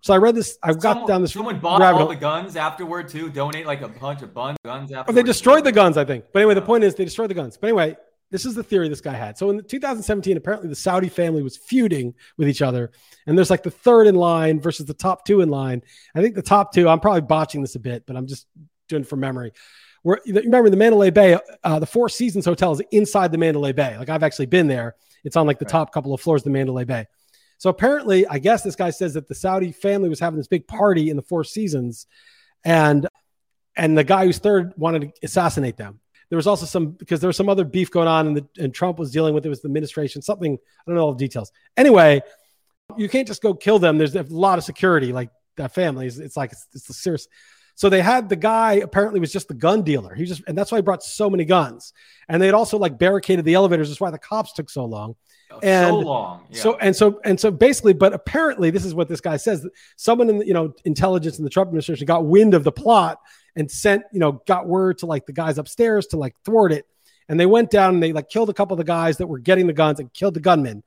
So 0.00 0.14
I 0.14 0.16
read 0.16 0.34
this. 0.34 0.58
I've 0.62 0.80
got 0.80 0.94
someone, 0.94 1.08
down 1.08 1.22
this. 1.22 1.32
Someone 1.32 1.60
bought 1.60 1.82
all 1.82 2.08
the 2.08 2.16
guns 2.16 2.56
afterward 2.56 3.08
too. 3.08 3.30
Donate 3.30 3.66
like 3.66 3.82
a 3.82 3.88
bunch 3.88 4.22
of 4.22 4.34
guns 4.34 4.58
after. 4.64 5.10
Oh, 5.10 5.12
they 5.12 5.22
destroyed 5.22 5.62
the 5.62 5.70
guns, 5.70 5.96
I 5.96 6.04
think. 6.04 6.24
But 6.32 6.40
anyway, 6.40 6.54
the 6.54 6.62
point 6.62 6.82
is 6.82 6.94
they 6.94 7.04
destroyed 7.04 7.30
the 7.30 7.34
guns. 7.34 7.56
But 7.56 7.68
anyway, 7.68 7.96
this 8.32 8.46
is 8.46 8.54
the 8.54 8.62
theory 8.62 8.88
this 8.88 9.02
guy 9.02 9.12
had. 9.12 9.36
So 9.36 9.50
in 9.50 9.62
2017, 9.62 10.38
apparently 10.38 10.68
the 10.68 10.74
Saudi 10.74 11.10
family 11.10 11.42
was 11.42 11.58
feuding 11.58 12.14
with 12.38 12.48
each 12.48 12.62
other, 12.62 12.90
and 13.26 13.36
there's 13.36 13.50
like 13.50 13.62
the 13.62 13.70
third 13.70 14.06
in 14.06 14.14
line 14.14 14.58
versus 14.58 14.86
the 14.86 14.94
top 14.94 15.26
two 15.26 15.42
in 15.42 15.50
line. 15.50 15.82
I 16.14 16.22
think 16.22 16.34
the 16.34 16.42
top 16.42 16.72
two. 16.72 16.88
I'm 16.88 16.98
probably 16.98 17.20
botching 17.20 17.60
this 17.60 17.74
a 17.74 17.78
bit, 17.78 18.04
but 18.06 18.16
I'm 18.16 18.26
just 18.26 18.46
doing 18.88 19.04
from 19.04 19.20
memory. 19.20 19.52
Where 20.02 20.18
remember 20.26 20.70
the 20.70 20.76
Mandalay 20.76 21.10
Bay, 21.10 21.38
uh, 21.62 21.78
the 21.78 21.86
Four 21.86 22.08
Seasons 22.08 22.46
Hotel 22.46 22.72
is 22.72 22.82
inside 22.90 23.32
the 23.32 23.38
Mandalay 23.38 23.72
Bay. 23.72 23.96
Like 23.98 24.08
I've 24.08 24.22
actually 24.22 24.46
been 24.46 24.66
there. 24.66 24.96
It's 25.24 25.36
on 25.36 25.46
like 25.46 25.58
the 25.58 25.66
right. 25.66 25.70
top 25.70 25.92
couple 25.92 26.14
of 26.14 26.20
floors 26.20 26.40
of 26.40 26.44
the 26.44 26.50
Mandalay 26.50 26.84
Bay. 26.84 27.06
So 27.58 27.68
apparently, 27.70 28.26
I 28.26 28.38
guess 28.38 28.62
this 28.62 28.74
guy 28.74 28.90
says 28.90 29.14
that 29.14 29.28
the 29.28 29.36
Saudi 29.36 29.70
family 29.72 30.08
was 30.08 30.18
having 30.18 30.38
this 30.38 30.48
big 30.48 30.66
party 30.66 31.10
in 31.10 31.16
the 31.16 31.22
Four 31.22 31.44
Seasons, 31.44 32.06
and 32.64 33.06
and 33.76 33.96
the 33.96 34.04
guy 34.04 34.24
who's 34.24 34.38
third 34.38 34.72
wanted 34.76 35.02
to 35.02 35.12
assassinate 35.22 35.76
them. 35.76 36.00
There 36.32 36.38
was 36.38 36.46
also 36.46 36.64
some 36.64 36.92
because 36.92 37.20
there 37.20 37.28
was 37.28 37.36
some 37.36 37.50
other 37.50 37.62
beef 37.62 37.90
going 37.90 38.08
on, 38.08 38.26
and, 38.26 38.36
the, 38.38 38.46
and 38.58 38.72
Trump 38.72 38.98
was 38.98 39.10
dealing 39.10 39.34
with 39.34 39.44
it 39.44 39.50
was 39.50 39.60
the 39.60 39.66
administration, 39.68 40.22
something 40.22 40.54
I 40.54 40.82
don't 40.86 40.94
know 40.94 41.02
all 41.02 41.12
the 41.12 41.18
details. 41.18 41.52
Anyway, 41.76 42.22
you 42.96 43.06
can't 43.10 43.28
just 43.28 43.42
go 43.42 43.52
kill 43.52 43.78
them. 43.78 43.98
There's 43.98 44.16
a 44.16 44.22
lot 44.22 44.56
of 44.56 44.64
security, 44.64 45.12
like 45.12 45.28
that 45.58 45.74
family. 45.74 46.06
It's, 46.06 46.16
it's 46.16 46.34
like 46.34 46.52
it's, 46.52 46.66
it's 46.72 47.02
serious. 47.02 47.28
So 47.74 47.90
they 47.90 48.00
had 48.00 48.30
the 48.30 48.36
guy 48.36 48.76
apparently 48.76 49.20
was 49.20 49.30
just 49.30 49.48
the 49.48 49.52
gun 49.52 49.82
dealer. 49.82 50.14
He 50.14 50.24
just 50.24 50.40
and 50.46 50.56
that's 50.56 50.72
why 50.72 50.78
he 50.78 50.82
brought 50.82 51.02
so 51.02 51.28
many 51.28 51.44
guns. 51.44 51.92
And 52.30 52.40
they'd 52.40 52.54
also 52.54 52.78
like 52.78 52.98
barricaded 52.98 53.44
the 53.44 53.52
elevators. 53.52 53.90
That's 53.90 54.00
why 54.00 54.10
the 54.10 54.18
cops 54.18 54.54
took 54.54 54.70
so 54.70 54.86
long. 54.86 55.16
Oh, 55.50 55.60
and 55.62 55.90
so 55.90 55.98
long. 55.98 56.46
Yeah. 56.48 56.62
So 56.62 56.76
and 56.78 56.96
so 56.96 57.20
and 57.26 57.38
so 57.38 57.50
basically, 57.50 57.92
but 57.92 58.14
apparently 58.14 58.70
this 58.70 58.86
is 58.86 58.94
what 58.94 59.06
this 59.06 59.20
guy 59.20 59.36
says. 59.36 59.68
Someone 59.96 60.30
in 60.30 60.38
the 60.38 60.46
you 60.46 60.54
know 60.54 60.72
intelligence 60.86 61.36
in 61.36 61.44
the 61.44 61.50
Trump 61.50 61.68
administration 61.68 62.06
got 62.06 62.24
wind 62.24 62.54
of 62.54 62.64
the 62.64 62.72
plot 62.72 63.18
and 63.56 63.70
sent 63.70 64.04
you 64.12 64.18
know 64.18 64.42
got 64.46 64.66
word 64.66 64.98
to 64.98 65.06
like 65.06 65.26
the 65.26 65.32
guys 65.32 65.58
upstairs 65.58 66.06
to 66.08 66.16
like 66.16 66.34
thwart 66.44 66.72
it. 66.72 66.86
And 67.28 67.38
they 67.38 67.46
went 67.46 67.70
down 67.70 67.94
and 67.94 68.02
they 68.02 68.12
like 68.12 68.28
killed 68.28 68.50
a 68.50 68.54
couple 68.54 68.74
of 68.74 68.78
the 68.78 68.84
guys 68.84 69.18
that 69.18 69.26
were 69.26 69.38
getting 69.38 69.66
the 69.66 69.72
guns 69.72 70.00
and 70.00 70.12
killed 70.12 70.34
the 70.34 70.40
gunmen. 70.40 70.82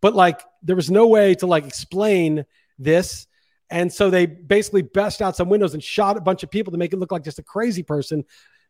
But 0.00 0.14
like 0.14 0.42
there 0.62 0.76
was 0.76 0.90
no 0.90 1.06
way 1.06 1.34
to 1.36 1.46
like 1.46 1.66
explain 1.66 2.44
this 2.78 3.26
and 3.70 3.92
so 3.92 4.10
they 4.10 4.26
basically 4.26 4.82
bashed 4.82 5.20
out 5.20 5.36
some 5.36 5.48
windows 5.48 5.74
and 5.74 5.82
shot 5.82 6.16
a 6.16 6.20
bunch 6.20 6.42
of 6.42 6.50
people 6.50 6.70
to 6.72 6.78
make 6.78 6.92
it 6.92 6.98
look 6.98 7.10
like 7.10 7.24
just 7.24 7.38
a 7.38 7.42
crazy 7.42 7.82
person. 7.82 8.24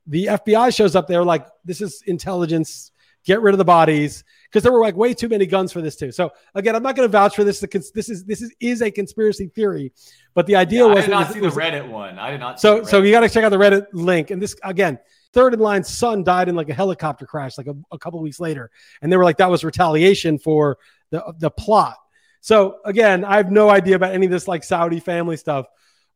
The 0.07 0.27
FBI 0.27 0.75
shows 0.75 0.97
up 0.97 1.07
there 1.07 1.25
like, 1.25 1.47
this 1.65 1.81
is 1.81 2.03
intelligence. 2.07 2.93
Get 3.25 3.43
rid 3.43 3.53
of 3.53 3.59
the 3.59 3.65
bodies 3.65 4.25
because 4.51 4.63
there 4.63 4.73
were 4.73 4.81
like 4.81 4.97
way 4.97 5.15
too 5.15 5.29
many 5.29 5.47
guns 5.47 5.73
for 5.73 5.81
this 5.81 5.97
too. 5.97 6.13
So 6.13 6.33
again, 6.55 6.75
I'm 6.75 6.83
not 6.83 6.97
going 6.97 7.09
to 7.09 7.13
vouch 7.13 7.37
for 7.37 7.45
this. 7.45 7.61
This 7.61 8.09
is 8.09 8.25
this 8.25 8.41
is 8.41 8.55
is 8.61 8.83
a 8.83 8.91
conspiracy 8.91 9.49
theory, 9.49 9.93
but 10.35 10.47
the 10.47 10.57
idea 10.57 10.87
yeah, 10.87 10.95
was 10.95 10.99
I 10.99 11.01
did 11.03 11.11
not 11.11 11.27
was, 11.27 11.35
see 11.35 11.41
the 11.41 11.49
Reddit 11.49 11.89
one. 11.89 12.19
I 12.19 12.31
did 12.31 12.41
not. 12.41 12.61
So 12.61 12.83
so 12.85 13.03
you 13.03 13.11
got 13.11 13.21
to 13.21 13.29
check 13.29 13.45
out 13.45 13.51
the 13.51 13.57
Reddit 13.57 13.87
link. 13.93 14.31
And 14.31 14.41
this 14.41 14.57
again, 14.63 14.99
third 15.33 15.55
in 15.55 15.61
line 15.61 15.85
son 15.85 16.25
died 16.25 16.49
in 16.49 16.55
like 16.55 16.69
a 16.69 16.75
helicopter 16.75 17.27
crash 17.27 17.59
like 17.59 17.67
a, 17.67 17.75
a 17.93 17.99
couple 17.99 18.21
weeks 18.21 18.41
later, 18.41 18.71
and 19.03 19.13
they 19.13 19.17
were 19.17 19.25
like 19.25 19.39
that 19.39 19.51
was 19.51 19.65
retaliation 19.65 20.39
for 20.39 20.79
the 21.11 21.35
the 21.39 21.51
plot. 21.51 21.97
So 22.41 22.79
again, 22.85 23.25
I 23.25 23.39
have 23.39 23.51
no 23.51 23.69
idea 23.69 23.97
about 23.97 24.15
any 24.15 24.27
of 24.27 24.33
this 24.33 24.47
like 24.47 24.63
Saudi 24.63 25.01
family 25.01 25.37
stuff, 25.37 25.67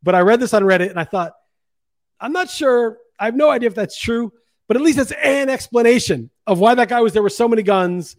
but 0.02 0.14
I 0.14 0.20
read 0.20 0.38
this 0.38 0.54
on 0.54 0.62
Reddit 0.62 0.90
and 0.90 1.00
I 1.00 1.04
thought, 1.04 1.32
I'm 2.20 2.32
not 2.32 2.48
sure. 2.48 2.98
I 3.18 3.24
have 3.24 3.34
no 3.34 3.50
idea 3.50 3.66
if 3.66 3.74
that's 3.74 3.98
true, 3.98 4.32
but 4.70 4.76
at 4.76 4.84
least 4.84 5.00
it's 5.00 5.10
an 5.10 5.48
explanation 5.48 6.30
of 6.46 6.60
why 6.60 6.76
that 6.76 6.88
guy 6.88 7.00
was 7.00 7.12
there 7.12 7.24
with 7.24 7.32
so 7.32 7.48
many 7.48 7.64
guns. 7.64 8.14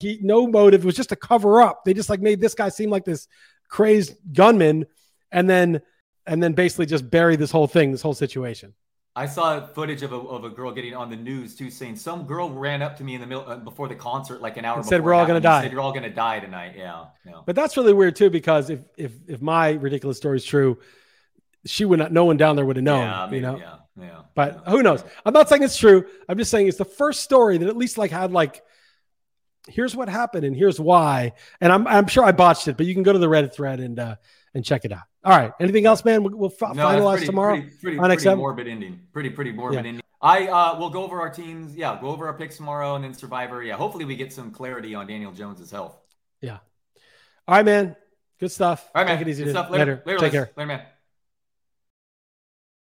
He 0.00 0.18
no 0.20 0.48
motive. 0.48 0.82
It 0.82 0.84
was 0.84 0.96
just 0.96 1.12
a 1.12 1.16
cover 1.16 1.62
up. 1.62 1.84
They 1.84 1.94
just 1.94 2.10
like 2.10 2.20
made 2.20 2.40
this 2.40 2.54
guy 2.54 2.68
seem 2.70 2.90
like 2.90 3.04
this 3.04 3.28
crazed 3.68 4.16
gunman, 4.32 4.86
and 5.30 5.48
then 5.48 5.80
and 6.26 6.42
then 6.42 6.54
basically 6.54 6.86
just 6.86 7.08
bury 7.08 7.36
this 7.36 7.52
whole 7.52 7.68
thing, 7.68 7.92
this 7.92 8.02
whole 8.02 8.12
situation. 8.12 8.74
I 9.14 9.26
saw 9.26 9.64
footage 9.68 10.02
of 10.02 10.10
a, 10.10 10.16
of 10.16 10.42
a 10.42 10.50
girl 10.50 10.72
getting 10.72 10.96
on 10.96 11.10
the 11.10 11.16
news 11.16 11.54
too, 11.54 11.70
saying 11.70 11.94
some 11.94 12.24
girl 12.24 12.50
ran 12.50 12.82
up 12.82 12.96
to 12.96 13.04
me 13.04 13.14
in 13.14 13.20
the 13.20 13.28
middle 13.28 13.48
uh, 13.48 13.58
before 13.58 13.86
the 13.86 13.94
concert, 13.94 14.40
like 14.40 14.56
an 14.56 14.64
hour. 14.64 14.82
said 14.82 15.04
we're 15.04 15.14
all 15.14 15.26
gonna 15.26 15.38
die. 15.38 15.62
Said 15.62 15.70
you're 15.70 15.80
all 15.80 15.92
gonna 15.92 16.10
die 16.10 16.40
tonight. 16.40 16.74
Yeah, 16.76 17.04
yeah. 17.24 17.42
But 17.46 17.54
that's 17.54 17.76
really 17.76 17.92
weird 17.92 18.16
too, 18.16 18.30
because 18.30 18.68
if 18.68 18.80
if 18.96 19.12
if 19.28 19.40
my 19.40 19.70
ridiculous 19.70 20.16
story 20.16 20.38
is 20.38 20.44
true, 20.44 20.80
she 21.66 21.84
would 21.84 22.00
not. 22.00 22.10
No 22.10 22.24
one 22.24 22.36
down 22.36 22.56
there 22.56 22.64
would 22.64 22.74
have 22.74 22.84
known. 22.84 23.02
yeah, 23.02 23.26
maybe, 23.26 23.36
you 23.36 23.42
know. 23.42 23.58
yeah, 23.58 23.76
yeah. 24.00 24.22
But 24.34 24.62
who 24.68 24.82
knows? 24.82 25.02
I'm 25.24 25.32
not 25.32 25.48
saying 25.48 25.62
it's 25.62 25.76
true. 25.76 26.04
I'm 26.28 26.38
just 26.38 26.50
saying 26.50 26.68
it's 26.68 26.78
the 26.78 26.84
first 26.84 27.20
story 27.20 27.58
that 27.58 27.68
at 27.68 27.76
least 27.76 27.98
like 27.98 28.10
had 28.10 28.32
like, 28.32 28.62
here's 29.68 29.94
what 29.94 30.08
happened 30.08 30.44
and 30.44 30.56
here's 30.56 30.80
why. 30.80 31.32
And 31.60 31.72
I'm 31.72 31.86
I'm 31.86 32.06
sure 32.06 32.24
I 32.24 32.32
botched 32.32 32.68
it, 32.68 32.76
but 32.76 32.86
you 32.86 32.94
can 32.94 33.02
go 33.02 33.12
to 33.12 33.18
the 33.18 33.28
Reddit 33.28 33.54
thread 33.54 33.80
and 33.80 33.98
uh 33.98 34.16
and 34.54 34.64
check 34.64 34.84
it 34.84 34.92
out. 34.92 35.02
All 35.24 35.36
right. 35.36 35.52
Anything 35.60 35.84
else, 35.86 36.04
man? 36.04 36.22
We'll, 36.22 36.36
we'll 36.36 36.52
No, 36.60 36.66
finalize 36.86 37.12
pretty, 37.16 37.26
tomorrow. 37.26 37.54
Pretty, 37.56 37.76
pretty, 37.76 37.98
on 37.98 38.10
XM? 38.10 38.38
morbid 38.38 38.66
ending. 38.66 39.00
Pretty, 39.12 39.30
pretty 39.30 39.52
morbid 39.52 39.74
Yeah. 39.84 39.88
ending. 39.88 40.02
I 40.20 40.46
uh, 40.48 40.78
will 40.78 40.90
go 40.90 41.04
over 41.04 41.20
our 41.20 41.30
teams. 41.30 41.76
Yeah, 41.76 41.98
go 42.00 42.08
over 42.08 42.26
our 42.26 42.34
picks 42.34 42.56
tomorrow, 42.56 42.96
and 42.96 43.04
then 43.04 43.14
Survivor. 43.14 43.62
Yeah, 43.62 43.76
hopefully 43.76 44.04
we 44.04 44.16
get 44.16 44.32
some 44.32 44.50
clarity 44.50 44.94
on 44.94 45.06
Daniel 45.06 45.30
Jones's 45.32 45.70
health. 45.70 45.96
Yeah. 46.40 46.58
All 47.46 47.54
right, 47.54 47.64
man. 47.64 47.94
Good 48.40 48.50
stuff. 48.50 48.90
All 48.94 49.02
right, 49.02 49.08
man. 49.08 49.18
Take 49.18 49.26
it 49.26 49.30
easy. 49.30 49.42
Good 49.44 49.48
dude. 49.50 49.54
stuff. 49.54 49.70
Later. 49.70 49.84
Later. 49.84 50.02
Later. 50.06 50.18
Take 50.18 50.32
care. 50.32 50.50
Later, 50.56 50.66
man. 50.66 50.82